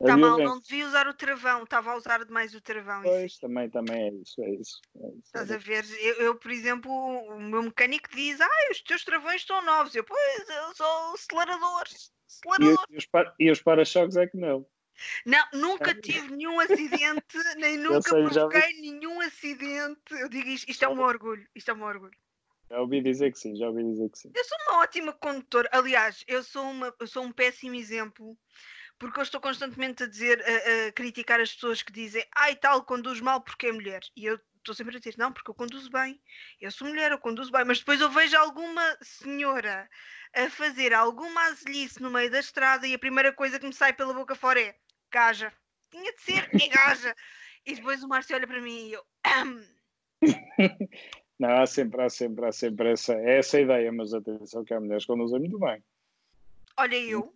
Está 0.00 0.16
mal, 0.16 0.38
não 0.38 0.58
devia 0.58 0.86
usar 0.86 1.06
o 1.06 1.12
travão, 1.12 1.62
estava 1.62 1.92
a 1.92 1.96
usar 1.96 2.24
demais 2.24 2.54
o 2.54 2.60
travão. 2.60 3.02
Pois, 3.02 3.32
isso. 3.32 3.40
também, 3.40 3.68
também 3.68 4.08
é 4.08 4.12
isso, 4.14 4.42
é 4.42 4.50
isso. 4.50 4.80
É 4.96 5.08
isso 5.08 5.22
Estás 5.26 5.50
é 5.50 5.54
a 5.54 5.58
ver? 5.58 5.84
Eu, 6.00 6.14
eu, 6.14 6.34
por 6.36 6.50
exemplo, 6.50 6.90
o 6.90 7.38
meu 7.38 7.62
mecânico 7.62 8.08
diz, 8.14 8.40
ah, 8.40 8.48
os 8.70 8.80
teus 8.80 9.04
travões 9.04 9.42
estão 9.42 9.62
novos. 9.62 9.94
Eu, 9.94 10.02
pois, 10.02 10.48
eu 10.48 10.74
sou 10.74 11.12
acelerador. 11.12 11.82
acelerador. 12.26 12.86
E, 12.88 12.94
e, 12.94 12.96
os, 12.96 13.06
e 13.38 13.50
os 13.50 13.62
para-choques 13.62 14.16
é 14.16 14.26
que 14.26 14.38
não. 14.38 14.66
Não, 15.26 15.44
nunca 15.52 15.94
tive 16.00 16.34
nenhum 16.34 16.58
acidente, 16.60 17.36
nem 17.58 17.76
nunca 17.76 18.08
sei, 18.08 18.24
provoquei 18.24 18.72
vi... 18.72 18.92
nenhum 18.92 19.20
acidente. 19.20 20.00
Eu 20.12 20.30
digo 20.30 20.48
isto, 20.48 20.70
isto 20.70 20.82
é 20.82 20.88
um 20.88 21.00
orgulho, 21.00 21.46
isto 21.54 21.70
é 21.70 21.74
um 21.74 21.82
orgulho. 21.82 22.16
Já 22.70 22.80
ouvi 22.80 23.02
dizer 23.02 23.32
que 23.32 23.38
sim, 23.38 23.54
já 23.54 23.66
ouvi 23.66 23.84
dizer 23.84 24.08
que 24.08 24.18
sim. 24.18 24.32
Eu 24.34 24.44
sou 24.44 24.56
uma 24.66 24.82
ótima 24.82 25.12
condutora. 25.12 25.68
Aliás, 25.72 26.24
eu 26.26 26.42
sou, 26.42 26.70
uma, 26.70 26.94
eu 26.98 27.06
sou 27.06 27.22
um 27.22 27.32
péssimo 27.32 27.74
exemplo 27.74 28.38
porque 29.00 29.18
eu 29.18 29.22
estou 29.22 29.40
constantemente 29.40 30.02
a 30.02 30.06
dizer, 30.06 30.44
a, 30.44 30.88
a, 30.88 30.92
criticar 30.92 31.40
as 31.40 31.54
pessoas 31.54 31.82
que 31.82 31.90
dizem, 31.90 32.22
ai 32.36 32.54
tal, 32.54 32.84
conduz 32.84 33.18
mal 33.20 33.40
porque 33.40 33.68
é 33.68 33.72
mulher. 33.72 34.02
E 34.14 34.26
eu 34.26 34.38
estou 34.58 34.74
sempre 34.74 34.94
a 34.94 34.98
dizer, 34.98 35.14
não, 35.16 35.32
porque 35.32 35.50
eu 35.50 35.54
conduzo 35.54 35.90
bem. 35.90 36.20
Eu 36.60 36.70
sou 36.70 36.86
mulher, 36.86 37.10
eu 37.10 37.18
conduzo 37.18 37.50
bem. 37.50 37.64
Mas 37.64 37.78
depois 37.78 37.98
eu 37.98 38.10
vejo 38.10 38.36
alguma 38.36 38.98
senhora 39.00 39.88
a 40.34 40.50
fazer 40.50 40.92
alguma 40.92 41.46
azelice 41.46 42.00
no 42.00 42.10
meio 42.10 42.30
da 42.30 42.40
estrada 42.40 42.86
e 42.86 42.92
a 42.92 42.98
primeira 42.98 43.32
coisa 43.32 43.58
que 43.58 43.66
me 43.66 43.72
sai 43.72 43.94
pela 43.94 44.12
boca 44.12 44.34
fora 44.34 44.60
é 44.60 44.76
gaja. 45.10 45.50
Tinha 45.90 46.12
de 46.12 46.20
ser, 46.20 46.50
é 46.62 46.68
gaja. 46.68 47.16
e 47.64 47.74
depois 47.74 48.04
o 48.04 48.08
Márcio 48.08 48.36
olha 48.36 48.46
para 48.46 48.60
mim 48.60 48.88
e 48.88 48.92
eu. 48.92 49.04
Não, 51.38 51.62
há 51.62 51.66
sempre, 51.66 52.02
há 52.02 52.10
sempre, 52.10 52.44
há 52.44 52.52
sempre 52.52 52.92
essa, 52.92 53.14
essa 53.14 53.58
ideia, 53.58 53.90
mas 53.90 54.12
atenção 54.12 54.62
que 54.62 54.74
há 54.74 54.78
mulheres 54.78 55.04
que 55.04 55.12
conduzem 55.12 55.40
muito 55.40 55.58
bem. 55.58 55.82
Olha, 56.76 56.96
eu 56.96 57.34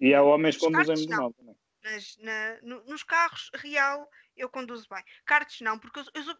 e 0.00 0.14
há 0.14 0.22
homens 0.22 0.56
que 0.56 0.64
conduzem 0.64 0.96
muito 0.96 1.10
mal 1.10 1.32
também. 1.32 1.56
mas 1.82 2.16
na, 2.18 2.58
no, 2.62 2.84
nos 2.84 3.02
carros 3.02 3.50
real 3.54 4.08
eu 4.36 4.48
conduzo 4.48 4.86
bem. 4.88 5.02
Karts 5.24 5.60
não, 5.60 5.78
porque 5.78 6.00
eu, 6.00 6.04
eu 6.14 6.22
sou. 6.22 6.36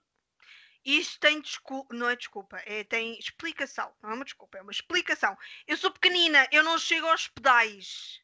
Isto 0.84 1.18
tem 1.20 1.40
desculpa, 1.40 1.94
não 1.94 2.10
é 2.10 2.16
desculpa, 2.16 2.62
é, 2.66 2.84
tem 2.84 3.18
explicação, 3.18 3.90
não 4.02 4.10
é 4.10 4.14
uma 4.14 4.24
desculpa, 4.24 4.58
é 4.58 4.62
uma 4.62 4.70
explicação. 4.70 5.34
Eu 5.66 5.78
sou 5.78 5.90
pequenina, 5.90 6.46
eu 6.52 6.62
não 6.62 6.78
chego 6.78 7.06
aos 7.06 7.26
pedais. 7.28 8.20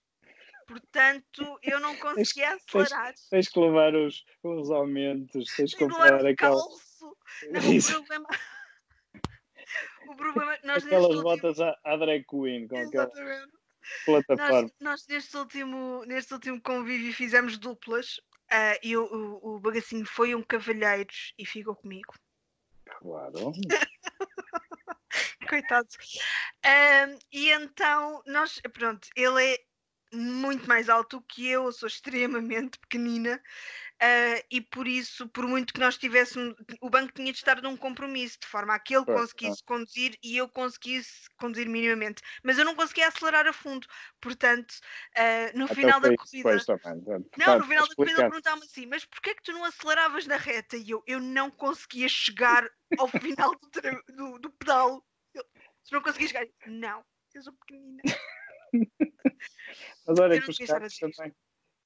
Portanto, 0.67 1.59
eu 1.63 1.81
não 1.81 1.97
conseguia 1.99 2.53
acelerar. 2.55 3.15
Tens, 3.15 3.29
tens, 3.31 3.49
que 3.49 3.59
levar 3.59 3.95
os, 3.95 4.25
os 4.43 4.71
aumentos, 4.71 5.55
tens 5.57 5.75
que 5.75 5.89
comprar 5.89 6.27
aquela. 6.27 6.61
Não, 6.61 7.61
o 7.61 7.83
problema. 7.83 8.29
o 10.07 10.17
problema 10.17 10.59
nós 10.63 10.85
Aquelas 10.85 11.07
último... 11.07 11.23
botas 11.23 11.61
à, 11.61 11.79
à 11.83 11.97
drag 11.97 12.25
queen 12.25 12.69
com 12.69 12.77
Exatamente. 12.77 13.60
Plataforma. 14.05 14.63
Nós, 14.63 14.73
nós, 14.81 15.07
neste, 15.07 15.37
último, 15.37 16.05
neste 16.07 16.33
último 16.33 16.61
convívio 16.61 17.13
fizemos 17.13 17.59
duplas 17.59 18.19
uh, 18.51 18.79
e 18.83 18.97
o, 18.97 19.05
o, 19.05 19.57
o 19.57 19.61
bagacinho 19.61 20.05
foi 20.07 20.35
um 20.35 20.43
cavalheiro 20.43 21.13
e 21.39 21.47
ficou 21.47 21.75
comigo. 21.75 22.15
Claro. 22.85 23.53
Coitado. 25.49 25.89
Uh, 26.65 27.19
e 27.33 27.51
então, 27.51 28.23
nós, 28.27 28.61
pronto, 28.73 29.09
ele 29.17 29.55
é 29.55 29.59
muito 30.13 30.69
mais 30.69 30.89
alto 30.89 31.23
que 31.23 31.49
eu, 31.49 31.65
eu 31.65 31.73
sou 31.73 31.87
extremamente 31.87 32.79
pequenina 32.81 33.41
uh, 34.01 34.47
e 34.51 34.61
por 34.61 34.89
isso, 34.89 35.29
por 35.29 35.47
muito 35.47 35.73
que 35.73 35.81
nós 35.81 35.97
tivéssemos, 35.97 36.55
o 36.81 36.91
banco 36.91 37.13
tinha 37.13 37.33
de 37.33 37.39
estar 37.39 37.61
num 37.63 37.77
compromisso, 37.77 38.39
de 38.41 38.47
forma 38.47 38.75
a 38.75 38.79
que 38.79 38.95
ele 38.97 39.05
conseguisse 39.05 39.63
conduzir 39.65 40.17
e 40.23 40.37
eu 40.37 40.49
conseguisse 40.49 41.29
conduzir 41.37 41.69
minimamente, 41.69 42.23
mas 42.43 42.59
eu 42.59 42.65
não 42.65 42.75
conseguia 42.75 43.09
acelerar 43.09 43.47
a 43.47 43.53
fundo, 43.53 43.87
portanto, 44.21 44.73
uh, 45.17 45.59
no 45.59 45.67
Até 45.67 45.75
final 45.75 46.01
da 46.01 46.15
corrida. 46.17 46.57
Não, 47.37 47.59
no 47.59 47.67
final 47.67 47.87
da 47.87 47.95
corrida 47.95 48.21
ele 48.21 48.31
perguntava-me 48.31 48.65
assim, 48.65 48.87
mas 48.87 49.05
porquê 49.05 49.31
é 49.31 49.35
que 49.35 49.43
tu 49.43 49.53
não 49.53 49.65
aceleravas 49.65 50.27
na 50.27 50.37
reta? 50.37 50.77
E 50.77 50.91
eu, 50.91 51.03
eu 51.07 51.21
não 51.21 51.51
conseguia 51.51 52.09
chegar 52.09 52.69
ao 52.99 53.09
final 53.09 53.53
do, 53.53 54.15
do, 54.15 54.39
do 54.39 54.51
pedal. 54.53 55.05
Eu, 55.35 55.45
se 55.83 55.93
não 55.93 56.03
conseguia 56.03 56.29
chegar, 56.29 56.47
não, 56.67 57.05
eu 57.35 57.43
sou 57.43 57.53
pequenina. 57.53 58.03
Mas 60.07 60.19
olha 60.19 60.41
que 60.41 60.51
os 60.51 60.59
carros 60.59 60.97
também, 60.97 61.35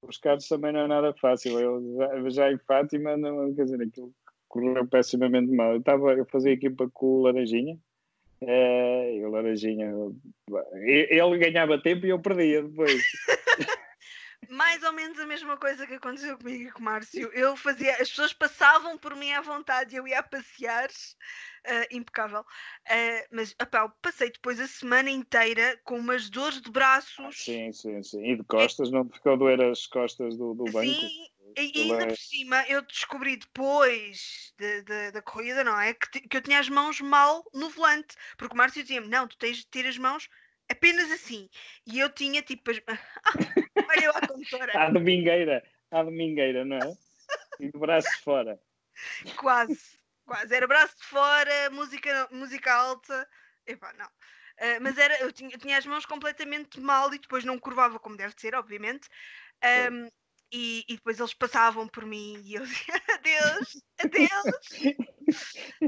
os 0.09 0.19
carros 0.19 0.49
também 0.49 0.73
não 0.73 0.81
é 0.81 0.89
nada 0.89 1.15
fácil. 1.15 1.59
Eu 1.59 2.31
já, 2.31 2.53
em 2.53 2.59
Fátima, 2.59 3.17
não, 3.17 3.55
quer 3.55 3.65
dizer, 3.65 3.83
aquilo 3.83 4.13
correu 4.49 4.87
pessimamente 4.87 5.51
mal. 5.51 5.73
Eu, 5.73 5.79
estava, 5.79 6.13
eu 6.15 6.25
fazia 6.27 6.53
equipa 6.53 6.89
com 6.93 7.07
o 7.07 7.23
Laranjinha. 7.23 7.79
É, 8.41 9.17
e 9.17 9.25
o 9.25 9.31
Laranjinha, 9.31 9.93
ele 10.87 11.39
ganhava 11.39 11.81
tempo 11.81 12.07
e 12.07 12.11
eu 12.11 12.21
perdia 12.21 12.63
depois. 12.63 13.03
mais 14.51 14.83
ou 14.83 14.93
menos 14.93 15.19
a 15.19 15.27
mesma 15.27 15.57
coisa 15.57 15.87
que 15.87 15.95
aconteceu 15.95 16.37
comigo 16.39 16.69
e 16.69 16.73
com 16.73 16.81
o 16.81 16.85
Márcio. 16.85 17.31
Eu 17.33 17.57
fazia, 17.57 17.93
as 17.95 18.09
pessoas 18.09 18.33
passavam 18.33 18.99
por 18.99 19.15
mim 19.15 19.33
à 19.33 19.41
vontade, 19.41 19.97
eu 19.97 20.07
ia 20.07 20.21
a 20.21 20.23
passear, 20.23 20.89
uh, 20.89 21.87
impecável. 21.91 22.41
Uh, 22.41 23.27
mas 23.31 23.55
apá, 23.59 23.89
passei 24.03 24.31
depois 24.31 24.61
a 24.61 24.67
semana 24.67 25.11
inteira 25.11 25.81
com 25.85 25.99
umas 25.99 26.29
dores 26.31 26.61
de 26.61 26.71
braços. 26.71 27.45
Sim, 27.45 27.73
sim, 27.73 28.03
sim. 28.03 28.25
E 28.25 28.37
de 28.37 28.45
costas, 28.45 28.89
é... 28.89 28.93
não 28.93 29.09
ficou 29.09 29.33
a 29.33 29.37
doer 29.37 29.61
as 29.61 29.87
costas 29.87 30.37
do, 30.37 30.55
do 30.55 30.65
banco? 30.65 30.89
Sim, 30.89 31.29
e 31.57 31.83
ainda 31.83 32.09
por 32.09 32.17
cima 32.17 32.65
eu 32.69 32.83
descobri 32.83 33.37
depois 33.37 34.53
de, 34.59 34.83
de, 34.83 35.11
da 35.13 35.23
corrida, 35.23 35.63
não 35.63 35.79
é? 35.79 35.95
Que, 35.95 36.21
que 36.21 36.37
eu 36.37 36.43
tinha 36.43 36.59
as 36.59 36.69
mãos 36.69 37.01
mal 37.01 37.45
no 37.55 37.71
volante, 37.71 38.17
porque 38.37 38.55
o 38.55 38.57
Márcio 38.57 38.83
dizia-me: 38.83 39.09
Não, 39.09 39.29
tu 39.29 39.37
tens 39.39 39.59
de 39.59 39.67
ter 39.67 39.87
as 39.87 39.97
mãos 39.97 40.29
apenas 40.71 41.11
assim. 41.11 41.49
E 41.87 41.99
eu 41.99 42.11
tinha 42.11 42.43
tipo 42.43 42.71
as. 42.71 42.81
Olha 43.91 44.05
eu 44.05 44.13
à 44.17 44.27
condutora. 44.27 44.73
À 44.79 44.91
domingueira, 44.91 45.65
à 45.91 46.03
domingueira, 46.03 46.65
não 46.65 46.77
é? 46.77 46.97
E 47.61 47.71
de 47.71 47.79
braço 47.79 48.09
de 48.17 48.23
fora. 48.23 48.61
Quase, 49.37 49.99
quase. 50.25 50.55
Era 50.55 50.67
braço 50.67 50.97
de 50.97 51.05
fora, 51.05 51.71
música, 51.71 52.29
música 52.31 52.73
alta. 52.73 53.29
Epá, 53.67 53.93
não. 53.95 54.07
Uh, 54.07 54.81
mas 54.81 54.97
era, 54.99 55.21
eu 55.21 55.33
tinha, 55.33 55.51
eu 55.51 55.59
tinha, 55.59 55.77
as 55.77 55.87
mãos 55.87 56.07
completamente 56.07 56.81
mal 56.81 57.13
e 57.13 57.19
depois 57.19 57.45
não 57.45 57.59
curvava 57.59 57.99
como 57.99 58.17
deve 58.17 58.35
ser, 58.37 58.55
obviamente. 58.55 59.09
Um, 59.91 60.09
e, 60.55 60.85
e, 60.89 60.95
depois 60.95 61.19
eles 61.19 61.35
passavam 61.35 61.89
por 61.89 62.07
mim 62.07 62.41
e 62.45 62.55
eu 62.55 62.63
dizia 62.63 62.95
adeus, 63.13 63.83
adeus. 63.99 65.05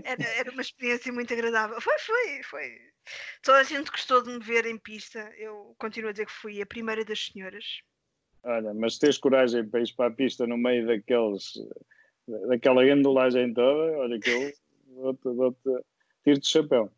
Era, 0.02 0.24
era 0.24 0.50
uma 0.50 0.62
experiência 0.62 1.12
muito 1.12 1.32
agradável. 1.32 1.80
Foi, 1.80 1.98
foi, 1.98 2.42
foi. 2.42 2.78
Toda 3.42 3.58
a 3.58 3.62
gente 3.62 3.90
gostou 3.90 4.22
de 4.22 4.30
me 4.30 4.40
ver 4.40 4.66
em 4.66 4.76
pista. 4.76 5.20
Eu 5.38 5.74
continuo 5.78 6.08
a 6.08 6.12
dizer 6.12 6.26
que 6.26 6.32
fui 6.32 6.60
a 6.60 6.66
primeira 6.66 7.04
das 7.04 7.26
senhoras. 7.26 7.80
Olha, 8.42 8.74
mas 8.74 8.98
tens 8.98 9.18
coragem 9.18 9.68
para 9.68 9.80
ir 9.80 9.94
para 9.94 10.08
a 10.08 10.14
pista 10.14 10.46
no 10.46 10.58
meio 10.58 10.86
daqueles 10.86 11.52
daquela 12.48 12.84
gandulagem 12.84 13.54
toda, 13.54 13.98
olha 13.98 14.18
que 14.18 14.30
eu 14.30 14.52
dou-te 14.86 15.22
dou 15.22 15.84
tiro 16.24 16.40
de 16.40 16.46
chapéu. 16.46 16.92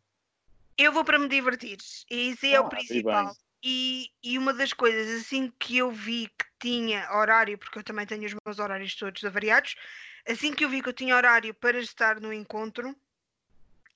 Eu 0.77 0.91
vou 0.91 1.03
para 1.03 1.19
me 1.19 1.27
divertir, 1.27 1.77
e 2.09 2.31
isso 2.31 2.45
é 2.45 2.55
ah, 2.55 2.61
o 2.61 2.69
principal. 2.69 3.31
E, 3.63 4.09
e 4.23 4.37
uma 4.37 4.53
das 4.53 4.71
coisas 4.71 5.21
assim 5.21 5.51
que 5.59 5.77
eu 5.77 5.91
vi 5.91 6.27
que 6.27 6.45
tinha 6.59 7.11
horário, 7.11 7.57
porque 7.57 7.79
eu 7.79 7.83
também 7.83 8.05
tenho 8.05 8.25
os 8.25 8.33
meus 8.45 8.59
horários 8.59 8.95
todos 8.95 9.23
avariados, 9.23 9.75
assim 10.27 10.53
que 10.53 10.63
eu 10.63 10.69
vi 10.69 10.81
que 10.81 10.89
eu 10.89 10.93
tinha 10.93 11.15
horário 11.15 11.53
para 11.53 11.79
estar 11.79 12.19
no 12.21 12.31
encontro, 12.31 12.95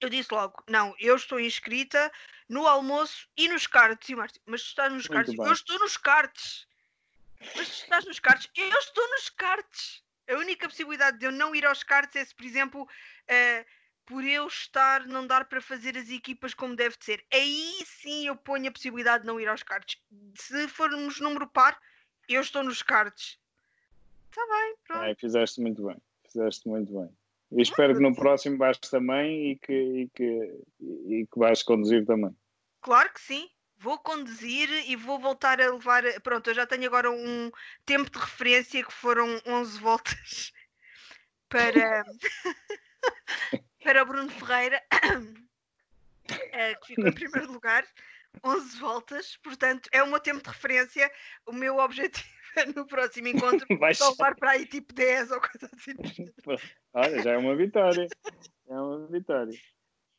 eu 0.03 0.09
disse 0.09 0.33
logo: 0.33 0.61
não, 0.67 0.93
eu 0.99 1.15
estou 1.15 1.39
inscrita 1.39 2.11
no 2.49 2.67
almoço 2.67 3.27
e 3.37 3.47
nos 3.47 3.65
cartes. 3.67 4.09
E 4.09 4.15
o 4.15 4.17
Márcio, 4.17 4.41
mas 4.45 4.61
tu 4.61 4.67
estás 4.67 4.91
nos 4.91 5.07
Muito 5.07 5.13
cartes? 5.13 5.35
Bem. 5.35 5.45
Eu 5.45 5.53
estou 5.53 5.79
nos 5.79 5.97
cartes. 5.97 6.67
Mas 7.55 7.67
tu 7.69 7.83
estás 7.83 8.05
nos 8.05 8.19
cartes? 8.19 8.49
Eu 8.55 8.79
estou 8.79 9.09
nos 9.11 9.29
cartes. 9.29 10.03
A 10.29 10.33
única 10.35 10.67
possibilidade 10.67 11.19
de 11.19 11.25
eu 11.25 11.31
não 11.31 11.55
ir 11.55 11.65
aos 11.65 11.83
cartes 11.83 12.15
é 12.15 12.25
se, 12.25 12.35
por 12.35 12.45
exemplo, 12.45 12.83
uh, 12.83 13.65
por 14.05 14.23
eu 14.23 14.47
estar, 14.47 15.05
não 15.07 15.25
dar 15.25 15.45
para 15.45 15.61
fazer 15.61 15.97
as 15.97 16.09
equipas 16.09 16.53
como 16.53 16.75
deve 16.75 16.97
de 16.97 17.05
ser. 17.05 17.25
Aí 17.31 17.73
sim 17.85 18.27
eu 18.27 18.35
ponho 18.35 18.69
a 18.69 18.71
possibilidade 18.71 19.23
de 19.23 19.27
não 19.27 19.39
ir 19.39 19.47
aos 19.47 19.63
cartes. 19.63 20.01
Se 20.35 20.67
formos 20.67 21.19
número 21.19 21.47
par, 21.47 21.79
eu 22.27 22.41
estou 22.41 22.63
nos 22.63 22.81
cartes. 22.81 23.39
Está 24.29 24.41
bem, 24.45 24.75
pronto. 24.85 25.03
É, 25.03 25.15
fizeste 25.15 25.61
muito 25.61 25.85
bem. 25.85 25.97
Fizeste 26.25 26.67
muito 26.67 26.91
bem. 26.91 27.09
E 27.51 27.61
espero 27.61 27.93
que 27.93 28.01
no 28.01 28.15
próximo 28.15 28.57
vais 28.57 28.77
também 28.79 29.51
e 29.51 29.55
que, 29.57 29.73
e 29.73 30.09
que, 30.09 30.59
e 30.81 31.27
que 31.31 31.39
vais 31.39 31.61
conduzir 31.61 32.05
também. 32.05 32.35
Claro 32.81 33.13
que 33.13 33.21
sim. 33.21 33.47
Vou 33.77 33.99
conduzir 33.99 34.69
e 34.89 34.95
vou 34.95 35.19
voltar 35.19 35.61
a 35.61 35.71
levar. 35.71 36.03
Pronto, 36.21 36.49
eu 36.49 36.53
já 36.53 36.65
tenho 36.65 36.85
agora 36.85 37.11
um 37.11 37.51
tempo 37.85 38.09
de 38.09 38.17
referência 38.17 38.83
que 38.83 38.91
foram 38.91 39.41
11 39.45 39.79
voltas 39.79 40.53
para, 41.49 42.03
para 43.83 44.03
o 44.03 44.05
Bruno 44.05 44.29
Ferreira, 44.29 44.81
eh, 46.53 46.75
que 46.75 46.87
ficou 46.87 47.07
em 47.07 47.13
primeiro 47.13 47.51
lugar. 47.51 47.85
11 48.43 48.79
voltas, 48.79 49.37
portanto 49.43 49.87
é 49.91 50.01
o 50.01 50.07
meu 50.07 50.19
tempo 50.19 50.41
de 50.41 50.49
referência. 50.49 51.11
O 51.45 51.53
meu 51.53 51.77
objetivo 51.77 52.27
é 52.55 52.65
no 52.65 52.85
próximo 52.87 53.27
encontro 53.27 53.65
Vai 53.79 53.93
salvar 53.93 54.35
para 54.35 54.51
aí 54.51 54.65
tipo 54.65 54.93
10 54.93 55.31
ou 55.31 55.39
coisa 55.39 55.69
assim. 55.73 55.93
Olha, 56.93 57.21
já 57.21 57.31
é 57.33 57.37
uma 57.37 57.55
vitória. 57.55 58.07
É 58.67 58.73
uma 58.73 59.07
vitória. 59.07 59.53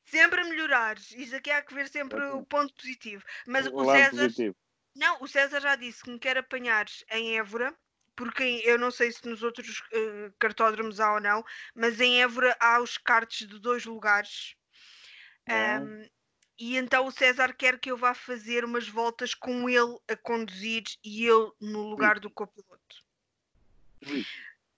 Sempre 0.04 0.42
a 0.42 0.44
melhorar. 0.44 0.96
Isto 0.96 1.36
aqui 1.36 1.50
há 1.50 1.62
que 1.62 1.74
ver 1.74 1.88
sempre 1.88 2.20
é. 2.20 2.32
o 2.32 2.44
ponto 2.44 2.72
positivo. 2.74 3.24
Mas 3.46 3.66
o, 3.66 3.74
o 3.74 3.84
César. 3.86 4.10
Positivo. 4.10 4.56
Não, 4.94 5.20
o 5.20 5.26
César 5.26 5.60
já 5.60 5.74
disse 5.74 6.04
que 6.04 6.10
me 6.10 6.18
quer 6.20 6.38
apanhar 6.38 6.86
em 7.10 7.36
Évora 7.36 7.74
porque 8.16 8.62
eu 8.64 8.78
não 8.78 8.90
sei 8.90 9.12
se 9.12 9.26
nos 9.28 9.42
outros 9.42 9.80
uh, 9.80 10.32
cartódromos 10.38 11.00
há 11.00 11.14
ou 11.14 11.20
não, 11.20 11.44
mas 11.74 12.00
em 12.00 12.22
Évora 12.22 12.56
há 12.60 12.80
os 12.80 12.96
cartes 12.96 13.46
de 13.46 13.58
dois 13.58 13.84
lugares. 13.84 14.56
Um, 15.48 16.08
e 16.58 16.76
então 16.76 17.06
o 17.06 17.10
César 17.10 17.52
quer 17.52 17.78
que 17.78 17.90
eu 17.90 17.96
vá 17.96 18.14
fazer 18.14 18.64
umas 18.64 18.88
voltas 18.88 19.34
com 19.34 19.68
ele 19.68 19.98
a 20.08 20.16
conduzir 20.16 20.84
e 21.02 21.24
eu 21.24 21.54
no 21.60 21.82
lugar 21.82 22.20
do 22.20 22.30
copiloto. 22.30 23.04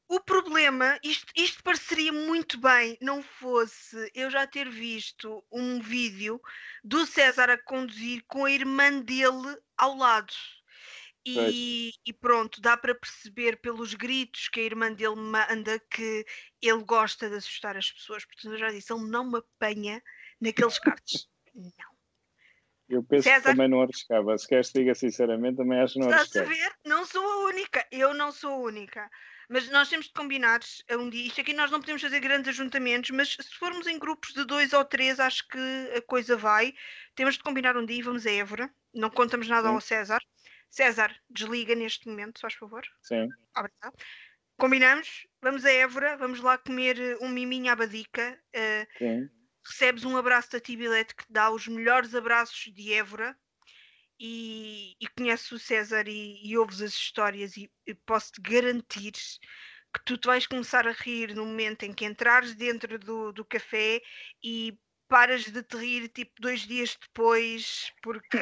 O 0.09 0.21
problema, 0.21 0.99
isto, 1.03 1.33
isto 1.37 1.63
pareceria 1.65 2.13
muito 2.13 2.59
bem, 2.59 2.97
não 3.01 3.23
fosse 3.23 4.11
eu 4.15 4.31
já 4.31 4.47
ter 4.47 4.71
visto 4.71 5.45
um 5.51 5.81
vídeo 5.81 6.41
do 6.83 7.05
César 7.05 7.51
a 7.51 7.59
conduzir 7.59 8.25
com 8.29 8.45
a 8.45 8.51
irmã 8.51 9.01
dele 9.01 9.59
ao 9.77 9.97
lado. 9.97 10.33
E, 11.27 11.93
e, 12.07 12.13
pronto, 12.13 12.61
dá 12.61 12.77
para 12.77 12.95
perceber 12.95 13.57
pelos 13.57 13.95
gritos 13.95 14.49
que 14.49 14.61
a 14.61 14.63
irmã 14.63 14.93
dele 14.93 15.17
manda 15.17 15.79
que 15.91 16.25
ele 16.63 16.85
gosta 16.85 17.29
de 17.29 17.37
assustar 17.37 17.77
as 17.77 17.91
pessoas. 17.91 18.25
Portanto, 18.25 18.53
eu 18.53 18.59
já 18.59 18.71
disse, 18.71 18.93
ele 18.93 19.09
não 19.09 19.29
me 19.29 19.39
apanha 19.39 20.01
naqueles 20.41 20.79
cartes. 20.79 21.29
Não. 21.55 21.97
Eu 22.89 23.03
penso 23.03 23.25
César, 23.25 23.41
que 23.41 23.57
também 23.57 23.69
não 23.69 23.83
arriscava. 23.83 24.39
Se 24.39 24.47
queres 24.47 24.71
diga 24.73 24.95
sinceramente, 24.95 25.57
também 25.57 25.81
acho 25.81 25.95
que 25.95 26.01
não 26.01 26.09
arriscava. 26.09 26.45
Estás 26.45 26.65
a 26.65 26.69
ver? 26.69 26.77
Não 26.85 27.05
sou 27.05 27.25
a 27.25 27.45
única. 27.47 27.85
Eu 27.91 28.15
não 28.15 28.31
sou 28.31 28.53
a 28.53 28.59
única. 28.59 29.11
Mas 29.49 29.69
nós 29.71 29.89
temos 29.89 30.07
de 30.07 30.13
combinar 30.13 30.61
um 30.93 31.09
dia. 31.09 31.27
Isto 31.27 31.41
aqui 31.41 31.53
nós 31.53 31.71
não 31.71 31.81
podemos 31.81 32.03
fazer 32.03 32.21
grandes 32.21 32.49
ajuntamentos, 32.49 33.11
mas 33.11 33.31
se 33.31 33.55
formos 33.59 33.87
em 33.87 33.99
grupos 33.99 34.33
de 34.33 34.45
dois 34.45 34.73
ou 34.73 34.85
três, 34.85 35.19
acho 35.19 35.47
que 35.49 35.59
a 35.97 36.03
coisa 36.03 36.37
vai. 36.37 36.75
Temos 37.15 37.35
de 37.35 37.43
combinar 37.43 37.77
um 37.77 37.85
dia 37.85 37.99
e 37.99 38.03
vamos 38.03 38.27
a 38.27 38.31
Évora. 38.31 38.71
Não 38.95 39.11
contamos 39.11 39.49
nada 39.49 39.69
Sim. 39.69 39.75
ao 39.75 39.81
César. 39.81 40.21
César, 40.77 41.11
desliga 41.31 41.75
neste 41.75 42.07
momento, 42.07 42.39
faz 42.39 42.53
favor. 42.53 42.83
Sim. 43.01 43.29
Obrigado. 43.57 43.97
Combinamos, 44.59 45.27
vamos 45.41 45.65
a 45.65 45.73
Évora, 45.73 46.19
vamos 46.19 46.41
lá 46.41 46.59
comer 46.59 47.01
eh, 47.01 47.17
um 47.23 47.31
miminho 47.31 47.73
à 47.73 47.75
badica. 47.75 48.39
Uh, 48.55 48.99
Sim. 48.99 49.31
Recebes 49.67 50.05
um 50.05 50.19
abraço 50.19 50.53
da 50.53 50.61
Tibilete 50.61 51.15
que 51.15 51.25
te 51.25 51.33
dá 51.33 51.51
os 51.51 51.67
melhores 51.67 52.15
abraços 52.15 52.71
de 52.75 52.93
Évora 52.93 53.35
e, 54.21 54.95
e 55.01 55.09
conheces 55.17 55.51
o 55.51 55.59
César 55.59 56.07
e, 56.09 56.47
e 56.47 56.59
ouves 56.59 56.83
as 56.83 56.93
histórias 56.93 57.57
e, 57.57 57.71
e 57.87 57.95
posso-te 57.95 58.43
garantir 58.43 59.13
que 59.13 60.05
tu 60.05 60.19
te 60.19 60.27
vais 60.27 60.47
começar 60.47 60.87
a 60.87 60.93
rir 60.93 61.35
no 61.35 61.47
momento 61.47 61.85
em 61.85 61.93
que 61.95 62.05
entrares 62.05 62.55
dentro 62.55 62.99
do, 62.99 63.33
do 63.33 63.47
café 63.47 64.03
e 64.45 64.79
paras 65.09 65.45
de 65.45 65.63
te 65.63 65.77
rir 65.79 66.09
tipo 66.11 66.35
dois 66.39 66.67
dias 66.67 66.99
depois 67.01 67.91
porque 68.03 68.39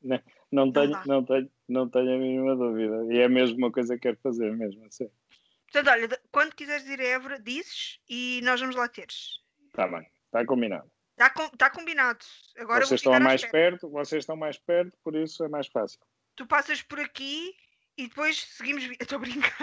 não, 0.52 0.66
não, 0.66 0.72
tenho, 0.72 0.90
não, 0.90 1.02
não, 1.06 1.24
tenho, 1.24 1.50
não 1.68 1.88
tenho 1.88 2.14
a 2.14 2.18
mínima 2.18 2.54
dúvida 2.54 3.06
e 3.12 3.18
é 3.18 3.28
mesmo 3.28 3.56
uma 3.56 3.72
coisa 3.72 3.94
que 3.94 4.02
quero 4.02 4.18
fazer 4.22 4.52
mesmo 4.52 4.84
assim. 4.84 5.10
Portanto, 5.72 5.90
olha, 5.90 6.20
quando 6.30 6.54
quiseres 6.54 6.86
ir 6.86 7.00
a 7.00 7.04
Évora, 7.04 7.40
dizes 7.40 7.98
e 8.08 8.40
nós 8.44 8.60
vamos 8.60 8.76
lá 8.76 8.86
teres. 8.88 9.40
Está 9.68 9.88
bem, 9.88 10.06
está 10.26 10.44
combinado. 10.44 10.90
Está 11.12 11.30
com, 11.30 11.48
tá 11.56 11.70
combinado. 11.70 12.24
Agora 12.58 12.84
vocês 12.84 13.00
estão 13.00 13.18
mais 13.18 13.44
perto, 13.44 13.88
vocês 13.88 14.22
estão 14.22 14.36
mais 14.36 14.58
perto, 14.58 14.96
por 15.02 15.16
isso 15.16 15.42
é 15.42 15.48
mais 15.48 15.66
fácil. 15.66 15.98
Tu 16.36 16.46
passas 16.46 16.82
por 16.82 17.00
aqui 17.00 17.54
e 17.96 18.06
depois 18.06 18.44
seguimos. 18.44 18.84
Estou 19.00 19.16
a 19.18 19.20
brincar. 19.20 19.56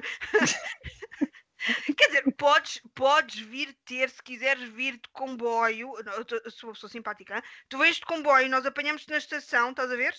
Quer 1.98 2.08
dizer, 2.08 2.32
podes, 2.36 2.82
podes 2.96 3.40
vir 3.40 3.76
ter, 3.86 4.10
se 4.10 4.24
quiseres 4.24 4.70
vir 4.70 4.94
de 4.94 5.10
comboio, 5.12 5.94
eu, 6.00 6.52
sou, 6.52 6.74
sou 6.74 6.88
simpática, 6.88 7.36
hein? 7.36 7.44
tu 7.68 7.78
vens 7.78 7.98
de 7.98 8.06
comboio, 8.06 8.50
nós 8.50 8.66
apanhamos-te 8.66 9.10
na 9.10 9.18
estação, 9.18 9.72
estás 9.72 9.92
a 9.92 9.96
ver? 9.96 10.16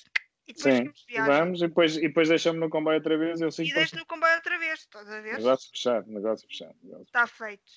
E 0.51 0.53
depois 0.53 0.74
Sim, 0.74 1.24
vamos 1.26 1.62
e 1.62 1.68
depois, 1.68 1.96
e 1.96 2.01
depois 2.01 2.28
deixamos 2.28 2.61
no 2.61 2.68
comboio 2.68 2.96
outra 2.96 3.16
vez. 3.16 3.40
Eu 3.40 3.48
e 3.48 3.72
deixo 3.72 3.96
no 3.96 4.05
comboio 4.05 4.34
outra 4.34 4.59
vez, 4.59 4.80
estás 4.80 5.09
a 5.09 5.20
ver? 5.20 5.34
Negócio 5.34 5.70
fechado, 5.70 6.11
negócio 6.11 6.48
fechado. 6.48 6.76
Está 7.03 7.26
feito. 7.26 7.70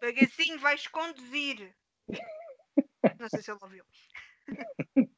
Bagacinho 0.00 0.60
vais 0.60 0.86
conduzir. 0.86 1.74
Não 3.18 3.28
sei 3.28 3.42
se 3.42 3.50
ele 3.50 3.58
ouviu. 3.60 3.84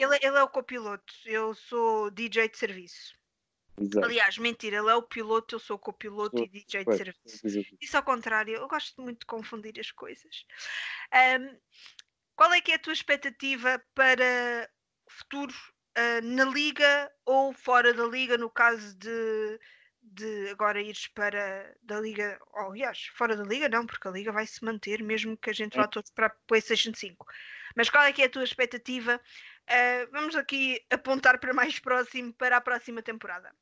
Ele, 0.00 0.16
ele, 0.22 0.36
é 0.36 0.42
o 0.42 0.48
copiloto, 0.48 1.14
eu 1.24 1.54
sou 1.54 2.10
DJ 2.10 2.48
de 2.48 2.58
serviço. 2.58 3.14
Exato. 3.80 4.06
Aliás, 4.06 4.36
mentira, 4.36 4.78
ele 4.78 4.90
é 4.90 4.94
o 4.96 5.02
piloto, 5.02 5.54
eu 5.54 5.60
sou 5.60 5.76
o 5.76 5.78
copiloto 5.78 6.36
sou, 6.36 6.46
e 6.46 6.48
DJ 6.48 6.84
de 6.84 6.96
serviço. 6.96 7.76
Isso 7.80 7.96
ao 7.96 8.02
contrário, 8.02 8.56
eu 8.56 8.66
gosto 8.66 9.00
muito 9.00 9.20
de 9.20 9.26
confundir 9.26 9.78
as 9.78 9.92
coisas. 9.92 10.44
Um, 11.14 11.56
qual 12.34 12.52
é 12.52 12.60
que 12.60 12.72
é 12.72 12.74
a 12.74 12.78
tua 12.80 12.92
expectativa 12.92 13.80
para 13.94 14.68
futuro 15.08 15.54
uh, 15.96 16.24
na 16.24 16.44
liga 16.44 17.10
ou 17.24 17.52
fora 17.52 17.92
da 17.92 18.06
liga, 18.06 18.36
no 18.38 18.50
caso 18.50 18.96
de 18.96 19.60
de 20.12 20.48
agora 20.50 20.80
ires 20.80 21.06
para 21.08 21.74
da 21.82 22.00
Liga, 22.00 22.38
oh, 22.54 22.70
aliás, 22.70 23.06
fora 23.14 23.36
da 23.36 23.44
Liga 23.44 23.68
não, 23.68 23.86
porque 23.86 24.08
a 24.08 24.10
Liga 24.10 24.32
vai 24.32 24.46
se 24.46 24.64
manter 24.64 25.02
mesmo 25.02 25.36
que 25.36 25.50
a 25.50 25.52
gente 25.52 25.76
vá 25.76 25.86
todos 25.86 26.10
para 26.10 26.26
a 26.26 26.30
PlayStation 26.46 26.92
5. 26.94 27.26
Mas 27.76 27.90
qual 27.90 28.04
é 28.04 28.12
que 28.12 28.22
é 28.22 28.26
a 28.26 28.30
tua 28.30 28.44
expectativa? 28.44 29.20
Uh, 29.68 30.10
vamos 30.10 30.34
aqui 30.34 30.80
apontar 30.90 31.38
para 31.38 31.52
mais 31.52 31.78
próximo, 31.78 32.32
para 32.32 32.56
a 32.56 32.60
próxima 32.60 33.02
temporada. 33.02 33.52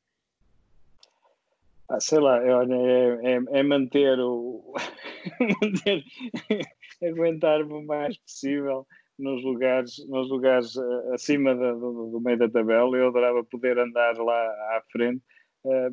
Ah, 1.88 2.00
sei 2.00 2.18
lá, 2.18 2.38
olha, 2.38 2.74
é, 2.74 3.34
é, 3.34 3.58
é 3.60 3.62
manter 3.62 4.18
o. 4.18 4.74
manter, 5.62 6.04
aguentar 7.02 7.62
o 7.62 7.82
mais 7.84 8.16
possível 8.18 8.86
nos 9.18 9.42
lugares, 9.42 10.06
nos 10.08 10.28
lugares 10.28 10.76
ah, 10.76 11.14
acima 11.14 11.54
do, 11.54 12.10
do 12.10 12.20
meio 12.20 12.38
da 12.38 12.48
tabela. 12.48 12.96
Eu 12.96 13.08
adorava 13.08 13.42
poder 13.44 13.78
andar 13.78 14.16
lá 14.18 14.46
à 14.76 14.82
frente 14.90 15.22
Uh, 15.66 15.90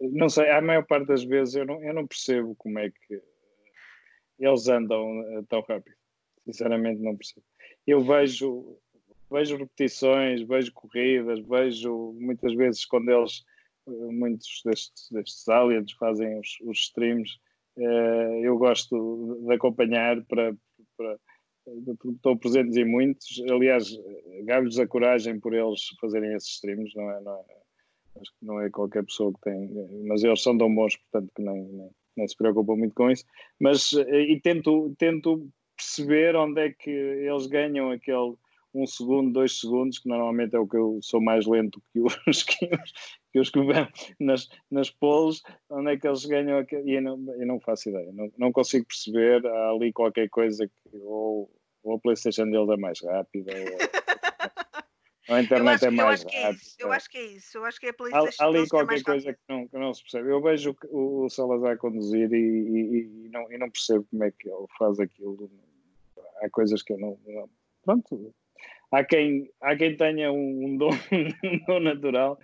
não 0.00 0.30
sei, 0.30 0.50
a 0.50 0.62
maior 0.62 0.86
parte 0.86 1.06
das 1.06 1.22
vezes 1.22 1.54
eu 1.54 1.66
não, 1.66 1.82
eu 1.82 1.92
não 1.92 2.06
percebo 2.06 2.54
como 2.56 2.78
é 2.78 2.90
que 2.90 3.20
eles 4.38 4.68
andam 4.68 5.20
eh, 5.20 5.42
tão 5.48 5.60
rápido. 5.60 5.94
Sinceramente, 6.46 7.02
não 7.02 7.14
percebo. 7.14 7.44
Eu 7.86 8.00
vejo, 8.00 8.78
vejo 9.30 9.58
repetições, 9.58 10.42
vejo 10.42 10.72
corridas, 10.72 11.40
vejo 11.46 12.14
muitas 12.18 12.54
vezes 12.54 12.86
quando 12.86 13.10
eles, 13.10 13.44
muitos 13.86 14.62
destes, 14.64 15.10
destes 15.10 15.46
aliens 15.48 15.92
fazem 15.92 16.38
os, 16.38 16.58
os 16.62 16.78
streams, 16.78 17.38
eu 18.42 18.56
gosto 18.56 19.38
de 19.46 19.54
acompanhar 19.54 20.22
para, 20.24 20.54
para 20.96 21.18
estou 22.14 22.36
presentes 22.36 22.76
em 22.76 22.84
muitos. 22.84 23.42
Aliás, 23.50 23.90
gabo-lhes 24.44 24.78
a 24.78 24.86
coragem 24.86 25.40
por 25.40 25.54
eles 25.54 25.88
fazerem 26.00 26.34
esses 26.34 26.50
streams, 26.50 26.92
não 26.94 27.10
é? 27.10 27.20
Não 27.20 27.34
é 27.34 27.66
Acho 28.20 28.30
que 28.38 28.46
não 28.46 28.60
é 28.60 28.70
qualquer 28.70 29.04
pessoa 29.04 29.32
que 29.32 29.40
tem, 29.42 29.68
mas 30.06 30.24
eles 30.24 30.42
são 30.42 30.56
tão 30.56 30.74
bons, 30.74 30.96
portanto, 30.96 31.30
que 31.34 31.42
nem, 31.42 31.64
nem, 31.64 31.90
nem 32.16 32.28
se 32.28 32.36
preocupam 32.36 32.76
muito 32.76 32.94
com 32.94 33.10
isso. 33.10 33.24
Mas, 33.60 33.92
eh, 33.92 34.20
e 34.20 34.40
tento, 34.40 34.94
tento 34.98 35.48
perceber 35.76 36.34
onde 36.36 36.60
é 36.60 36.72
que 36.72 36.90
eles 36.90 37.46
ganham 37.46 37.90
aquele 37.90 38.34
um 38.76 38.86
segundo, 38.86 39.32
dois 39.32 39.58
segundos, 39.58 39.98
que 39.98 40.08
normalmente 40.08 40.54
é 40.54 40.58
o 40.58 40.68
que 40.68 40.76
eu 40.76 40.98
sou 41.02 41.20
mais 41.20 41.46
lento 41.46 41.82
que 41.92 42.00
os 42.28 42.42
que, 42.42 42.66
os, 42.66 42.92
que, 43.32 43.40
os 43.40 43.50
que 43.50 43.62
vão 43.62 43.88
nas, 44.20 44.48
nas 44.70 44.90
poles, 44.90 45.42
onde 45.70 45.92
é 45.92 45.96
que 45.96 46.06
eles 46.06 46.24
ganham 46.26 46.58
aquele, 46.58 46.90
e 46.90 46.94
eu 46.96 47.02
não, 47.02 47.34
eu 47.34 47.46
não 47.46 47.60
faço 47.60 47.88
ideia, 47.88 48.12
não, 48.12 48.30
não 48.36 48.52
consigo 48.52 48.86
perceber, 48.86 49.44
há 49.46 49.70
ali 49.70 49.92
qualquer 49.92 50.28
coisa 50.28 50.68
que 50.68 50.98
ou, 50.98 51.50
ou 51.82 51.94
a 51.94 51.98
Playstation 51.98 52.50
deles 52.50 52.68
é 52.68 52.76
mais 52.76 53.00
rápida, 53.02 53.52
ou, 55.28 55.34
a 55.34 55.40
internet 55.40 55.84
é 55.84 55.90
mais 55.90 56.22
eu 56.22 56.30
rápida. 56.30 56.60
É 56.78 56.84
eu 56.84 56.92
acho 56.92 57.10
que 57.10 57.16
é 57.16 57.24
isso. 57.24 57.58
Eu 57.58 57.64
acho 57.64 57.80
que 57.80 57.86
é 57.86 57.90
a 57.90 57.94
PlayStation. 57.94 58.42
Há 58.42 58.46
ali 58.46 58.58
é 58.58 58.68
qualquer 58.68 58.98
é 58.98 59.02
coisa 59.02 59.32
que 59.32 59.40
não, 59.48 59.66
que 59.66 59.78
não 59.78 59.94
se 59.94 60.02
percebe. 60.02 60.30
Eu 60.30 60.40
vejo 60.42 60.76
o, 60.88 61.24
o 61.24 61.30
Salazar 61.30 61.76
conduzir 61.78 62.32
e, 62.32 62.36
e, 62.36 63.24
e, 63.24 63.28
não, 63.30 63.50
e 63.50 63.58
não 63.58 63.70
percebo 63.70 64.06
como 64.10 64.22
é 64.22 64.30
que 64.30 64.48
ele 64.48 64.66
faz 64.78 65.00
aquilo. 65.00 65.50
Há 66.42 66.50
coisas 66.50 66.82
que 66.82 66.92
eu 66.92 66.98
não. 66.98 67.18
não 67.26 67.50
pronto. 67.82 68.34
Há 68.90 69.04
quem, 69.04 69.50
há 69.60 69.76
quem 69.76 69.96
tenha 69.96 70.32
um, 70.32 70.76
dom, 70.76 70.90
um 71.44 71.58
dom 71.66 71.80
natural 71.80 72.38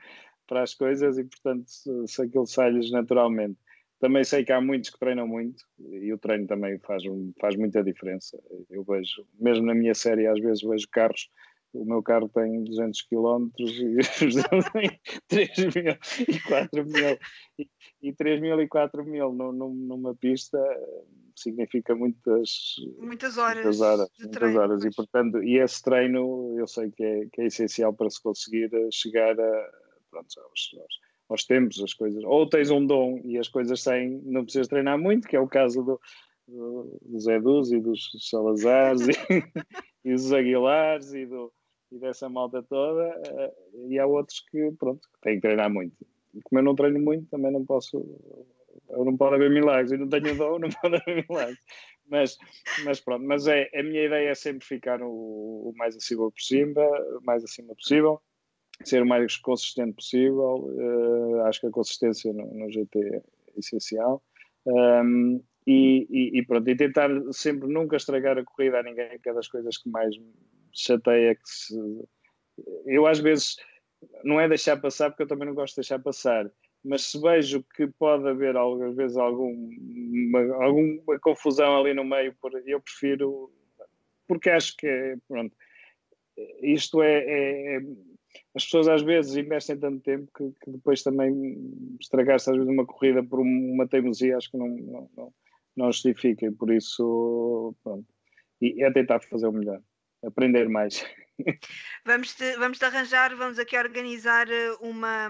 para 0.47 0.62
as 0.62 0.74
coisas 0.74 1.18
e, 1.18 1.24
portanto, 1.24 1.64
se, 1.66 1.90
se 2.07 2.22
aquilo 2.22 2.47
sai-lhes 2.47 2.90
naturalmente. 2.90 3.57
Também 4.01 4.24
sei 4.24 4.45
que 4.45 4.53
há 4.53 4.61
muitos 4.61 4.90
que 4.90 4.99
treinam 4.99 5.28
muito 5.28 5.64
e 5.78 6.12
o 6.12 6.18
treino 6.18 6.47
também 6.47 6.78
faz, 6.80 7.05
faz 7.40 7.55
muita 7.57 7.84
diferença. 7.84 8.36
Eu 8.68 8.82
vejo, 8.82 9.24
mesmo 9.38 9.64
na 9.64 9.74
minha 9.74 9.95
série, 9.95 10.26
às 10.26 10.40
vezes 10.40 10.62
vejo 10.62 10.88
carros 10.90 11.30
o 11.75 11.85
meu 11.85 12.03
carro 12.03 12.29
tem 12.29 12.64
200 12.64 13.03
km 13.03 13.49
e 13.59 13.99
os 14.27 14.35
deles 14.35 14.70
têm 14.73 15.01
3 15.29 15.75
mil 15.75 15.97
e 16.29 16.41
4 16.41 16.85
mil. 16.85 17.18
E, 17.59 17.68
e 18.03 18.12
3 18.12 18.41
mil 18.41 18.61
e 18.61 18.68
4 18.68 19.05
mil 19.05 19.33
numa 19.33 20.14
pista 20.14 20.59
significa 21.37 21.95
muitas, 21.95 22.77
muitas 22.99 23.39
horas. 23.39 23.64
Muitas 23.64 23.81
horas, 23.81 24.09
muitas 24.18 24.39
treino, 24.39 24.61
horas. 24.61 24.85
E, 24.85 24.91
portanto, 24.91 25.43
e 25.43 25.59
esse 25.59 25.83
treino 25.83 26.55
eu 26.59 26.66
sei 26.66 26.91
que 26.91 27.03
é, 27.03 27.27
que 27.33 27.41
é 27.41 27.47
essencial 27.47 27.93
para 27.95 28.11
se 28.11 28.23
conseguir 28.23 28.70
chegar 28.93 29.39
a, 29.39 29.70
pronto, 30.11 30.29
aos, 30.41 30.70
aos, 30.79 30.95
aos 31.31 31.45
tempos, 31.45 31.83
as 31.83 31.95
coisas. 31.95 32.23
Ou 32.25 32.47
tens 32.49 32.70
um 32.70 32.85
dom 32.85 33.20
e 33.25 33.39
as 33.39 33.49
coisas 33.49 33.83
saem, 33.83 34.20
não 34.25 34.45
precisas 34.45 34.68
treinar 34.68 34.99
muito, 34.99 35.27
que 35.27 35.37
é 35.37 35.41
o 35.41 35.49
caso 35.49 35.83
do, 35.83 36.01
do 36.47 37.18
Zé 37.18 37.41
Duz 37.41 37.73
e 37.73 37.81
dos 37.81 38.11
Salazares 38.29 39.09
e, 39.09 39.12
e 40.05 40.12
dos 40.12 40.33
Aguilares 40.33 41.14
e 41.14 41.27
do 41.27 41.53
e 41.93 41.99
dessa 41.99 42.28
malta 42.28 42.62
toda, 42.62 43.16
uh, 43.18 43.88
e 43.88 43.99
há 43.99 44.07
outros 44.07 44.40
que, 44.51 44.72
pronto, 44.78 45.01
que 45.01 45.20
têm 45.20 45.34
que 45.36 45.43
treinar 45.43 45.70
muito. 45.70 45.95
E 46.34 46.40
como 46.43 46.59
eu 46.61 46.64
não 46.64 46.74
treino 46.74 46.99
muito, 46.99 47.28
também 47.28 47.53
não 47.53 47.64
posso, 47.64 47.99
não 48.88 49.16
pode 49.16 49.34
haver 49.34 49.51
milagres, 49.51 49.93
eu 49.93 49.99
não 49.99 50.09
tenho 50.09 50.36
dom, 50.36 50.59
não 50.61 50.70
pode 50.70 50.97
haver 50.97 51.26
milagres. 51.28 51.59
Mas, 52.09 52.36
mas 52.84 53.01
pronto, 53.01 53.24
mas 53.24 53.47
é, 53.47 53.68
a 53.74 53.82
minha 53.82 54.05
ideia 54.05 54.30
é 54.30 54.34
sempre 54.34 54.66
ficar 54.66 55.01
o, 55.03 55.09
o 55.09 55.72
mais 55.76 55.97
acima 55.97 56.30
possível, 56.30 56.90
mais 57.22 57.45
acima 57.45 57.74
possível, 57.74 58.20
ser 58.84 59.03
o 59.03 59.07
mais 59.07 59.36
consistente 59.36 59.95
possível, 59.95 60.57
uh, 60.57 61.43
acho 61.45 61.61
que 61.61 61.66
a 61.66 61.70
consistência 61.70 62.32
no, 62.32 62.53
no 62.53 62.70
GT 62.70 62.99
é 62.99 63.22
essencial. 63.57 64.22
Um, 64.66 65.40
e, 65.66 66.07
e, 66.11 66.38
e, 66.38 66.47
pronto, 66.47 66.68
e 66.68 66.76
tentar 66.76 67.09
sempre 67.30 67.68
nunca 67.68 67.97
estragar 67.97 68.36
a 68.36 68.45
corrida 68.45 68.80
a 68.80 68.82
ninguém, 68.82 69.18
que 69.20 69.28
é 69.28 69.32
das 69.32 69.47
coisas 69.47 69.78
que 69.78 69.88
mais 69.88 70.16
chateia 70.73 71.35
que 71.35 71.49
se... 71.49 71.75
Eu 72.87 73.07
às 73.07 73.18
vezes 73.18 73.57
não 74.25 74.41
é 74.41 74.49
deixar 74.49 74.77
passar, 74.77 75.11
porque 75.11 75.23
eu 75.23 75.29
também 75.29 75.47
não 75.47 75.55
gosto 75.55 75.75
de 75.75 75.83
deixar 75.83 75.99
passar, 75.99 76.51
mas 76.85 77.03
se 77.03 77.20
vejo 77.20 77.64
que 77.77 77.87
pode 77.87 78.29
haver 78.29 78.57
às 78.57 78.95
vezes 78.95 79.16
alguma, 79.16 80.55
alguma 80.64 81.18
confusão 81.20 81.79
ali 81.79 81.95
no 81.95 82.05
meio, 82.05 82.35
eu 82.66 82.81
prefiro, 82.81 83.53
porque 84.27 84.51
acho 84.51 84.77
que 84.77 84.87
é, 84.87 85.16
pronto, 85.29 85.55
isto 86.62 87.03
é, 87.03 87.77
é, 87.77 87.81
as 88.55 88.64
pessoas 88.64 88.89
às 88.89 89.03
vezes 89.03 89.37
investem 89.37 89.79
tanto 89.79 90.03
tempo 90.03 90.29
que, 90.37 90.51
que 90.61 90.70
depois 90.70 91.03
também 91.03 91.97
estragar-se 92.01 92.51
às 92.51 92.57
vezes 92.57 92.70
uma 92.70 92.87
corrida 92.87 93.23
por 93.23 93.41
uma 93.41 93.87
teimosia 93.87 94.37
acho 94.37 94.51
que 94.51 94.57
não, 94.57 94.68
não, 94.68 95.11
não, 95.16 95.35
não 95.77 95.93
justifica 95.93 96.47
e 96.47 96.51
por 96.51 96.73
isso 96.73 97.75
pronto. 97.85 98.07
E 98.61 98.83
é 98.83 98.93
tentar 98.93 99.20
fazer 99.20 99.47
o 99.47 99.53
melhor, 99.53 99.83
aprender 100.25 100.68
mais. 100.68 101.05
Vamos 102.05 102.35
te, 102.35 102.57
vamos 102.57 102.79
te 102.79 102.85
arranjar, 102.85 103.35
vamos 103.35 103.59
aqui 103.59 103.77
organizar 103.77 104.49
eh, 104.49 104.70
uma, 104.81 105.29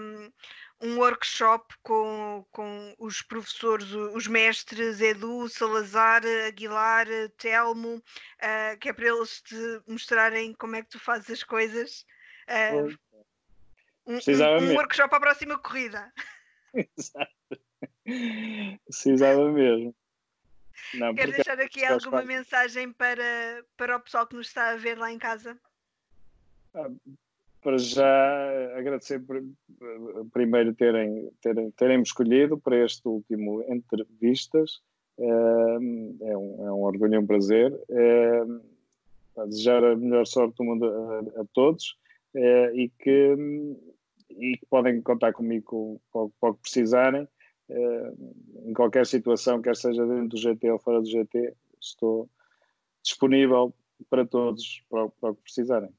um 0.83 0.99
workshop 0.99 1.75
com, 1.83 2.45
com 2.51 2.95
os 2.99 3.23
professores, 3.23 3.91
os 3.93 4.27
mestres 4.27 5.01
Edu, 5.01 5.49
Salazar, 5.49 6.23
Aguilar, 6.47 7.07
Telmo, 7.39 7.97
uh, 7.97 8.79
que 8.81 8.89
é 8.89 8.93
para 8.93 9.07
eles 9.07 9.41
te 9.41 9.81
mostrarem 9.87 10.53
como 10.55 10.77
é 10.77 10.83
que 10.83 10.91
tu 10.91 10.99
fazes 10.99 11.31
as 11.31 11.43
coisas. 11.45 12.05
Uh, 12.49 12.99
um, 14.07 14.15
um, 14.15 14.73
um 14.73 14.75
workshop 14.75 15.15
a 15.15 15.21
próxima 15.21 15.57
corrida. 15.59 16.13
Exato. 16.75 17.33
Precisava 18.85 19.51
mesmo. 19.53 19.95
Não, 20.95 21.15
Quer 21.15 21.31
deixar 21.31 21.61
aqui 21.61 21.85
alguma 21.85 22.23
mensagem 22.23 22.93
para, 22.93 23.65
para 23.77 23.97
o 23.97 24.01
pessoal 24.01 24.27
que 24.27 24.37
nos 24.37 24.49
está 24.49 24.71
a 24.71 24.77
ver 24.77 24.99
lá 24.99 25.13
em 25.13 25.19
casa? 25.19 25.59
Ah, 26.75 26.91
para 27.63 27.79
já 27.79 28.77
agradecer 28.77 29.21
por, 29.21 29.43
primeiro 30.33 30.75
terem, 30.75 31.31
terem, 31.41 31.71
terem 31.73 31.99
me 31.99 32.03
escolhido 32.03 32.59
para 32.59 32.85
este 32.85 33.07
último 33.07 33.65
entrevistas. 33.69 34.81
É, 35.19 35.25
um, 35.25 36.19
é 36.21 36.37
um 36.73 36.83
orgulho 36.83 37.15
e 37.15 37.19
um 37.19 37.27
prazer. 37.27 37.73
É, 37.89 38.43
desejar 39.47 39.85
a 39.85 39.97
melhor 39.97 40.27
sorte 40.27 40.57
do 40.57 40.65
mundo 40.65 40.87
a, 40.87 41.41
a 41.43 41.45
todos 41.53 41.97
é, 42.35 42.75
e, 42.75 42.89
que, 42.99 43.37
e 44.31 44.57
que 44.57 44.67
podem 44.69 45.01
contar 45.01 45.33
comigo 45.33 46.01
para 46.13 46.51
o 46.51 46.55
que 46.55 46.63
precisarem. 46.63 47.29
É, 47.75 48.13
em 48.69 48.75
qualquer 48.75 49.07
situação, 49.07 49.63
quer 49.63 49.75
seja 49.75 50.07
dentro 50.07 50.29
do 50.29 50.37
GT 50.37 50.71
ou 50.71 50.79
fora 50.79 51.01
do 51.01 51.09
GT, 51.09 51.55
estou 51.81 52.29
disponível 53.03 53.75
para 54.11 54.27
todos 54.27 54.83
para, 54.91 55.09
para 55.09 55.31
o 55.31 55.35
que 55.35 55.43
precisarem. 55.43 55.91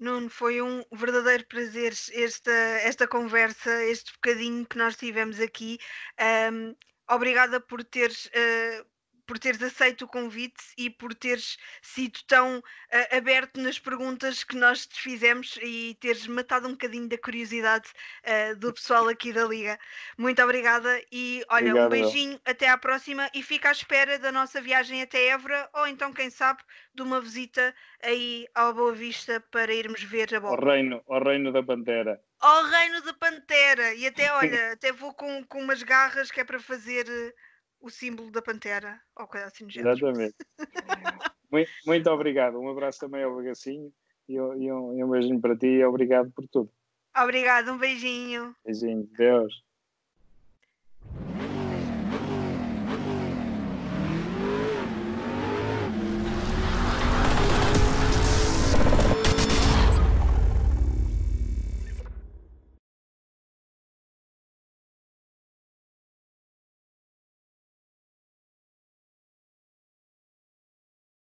Nuno, 0.00 0.30
foi 0.30 0.62
um 0.62 0.82
verdadeiro 0.92 1.44
prazer 1.46 1.92
esta, 2.12 2.52
esta 2.52 3.06
conversa, 3.06 3.84
este 3.84 4.12
bocadinho 4.12 4.64
que 4.64 4.78
nós 4.78 4.96
tivemos 4.96 5.40
aqui. 5.40 5.78
Um, 6.50 6.74
obrigada 7.12 7.60
por 7.60 7.84
teres 7.84 8.26
uh, 8.26 8.86
por 9.28 9.38
teres 9.38 9.62
aceito 9.62 10.06
o 10.06 10.08
convite 10.08 10.64
e 10.78 10.88
por 10.88 11.14
teres 11.14 11.58
sido 11.82 12.18
tão 12.26 12.58
uh, 12.58 13.16
aberto 13.16 13.60
nas 13.60 13.78
perguntas 13.78 14.42
que 14.42 14.56
nós 14.56 14.86
te 14.86 14.98
fizemos 15.02 15.58
e 15.62 15.96
teres 16.00 16.26
matado 16.26 16.66
um 16.66 16.72
bocadinho 16.72 17.06
da 17.06 17.18
curiosidade 17.18 17.88
uh, 18.24 18.56
do 18.56 18.72
pessoal 18.72 19.06
aqui 19.06 19.30
da 19.30 19.44
Liga. 19.44 19.78
Muito 20.16 20.42
obrigada 20.42 21.00
e 21.12 21.44
olha, 21.50 21.72
Obrigado. 21.72 21.86
um 21.86 21.90
beijinho, 21.90 22.40
até 22.46 22.68
à 22.70 22.78
próxima 22.78 23.28
e 23.34 23.42
fica 23.42 23.68
à 23.68 23.72
espera 23.72 24.18
da 24.18 24.32
nossa 24.32 24.62
viagem 24.62 25.02
até 25.02 25.26
Évora 25.26 25.68
ou 25.74 25.86
então, 25.86 26.10
quem 26.10 26.30
sabe, 26.30 26.62
de 26.94 27.02
uma 27.02 27.20
visita 27.20 27.74
aí 28.02 28.48
ao 28.54 28.72
Boa 28.72 28.94
Vista 28.94 29.44
para 29.50 29.74
irmos 29.74 30.02
ver 30.02 30.34
a 30.34 30.40
bola. 30.40 30.56
Ao 30.56 30.64
reino, 30.64 31.02
ao 31.06 31.22
reino 31.22 31.52
da 31.52 31.62
Pantera. 31.62 32.18
Ao 32.40 32.64
reino 32.64 33.02
da 33.02 33.12
Pantera! 33.12 33.92
E 33.92 34.06
até, 34.06 34.32
olha, 34.32 34.72
até 34.72 34.90
vou 34.90 35.12
com, 35.12 35.44
com 35.44 35.60
umas 35.60 35.82
garras 35.82 36.30
que 36.30 36.40
é 36.40 36.44
para 36.44 36.58
fazer 36.58 37.04
o 37.80 37.90
símbolo 37.90 38.30
da 38.30 38.42
pantera 38.42 39.00
ou 39.16 39.26
coisa 39.26 39.46
assim 39.46 39.64
do 39.64 39.72
género. 39.72 39.96
Exatamente. 39.96 40.36
muito, 41.50 41.70
muito, 41.86 42.10
obrigado. 42.10 42.58
Um 42.58 42.70
abraço 42.70 42.98
também 43.00 43.22
ao 43.22 43.34
Bagacinho 43.34 43.92
e, 44.28 44.40
um, 44.40 44.98
e 44.98 45.04
um 45.04 45.10
beijinho 45.10 45.40
para 45.40 45.56
ti 45.56 45.66
e 45.66 45.84
obrigado 45.84 46.30
por 46.32 46.46
tudo. 46.48 46.70
Obrigado, 47.16 47.72
um 47.72 47.78
beijinho. 47.78 48.54
Beijinho, 48.64 49.08
Deus. 49.16 49.62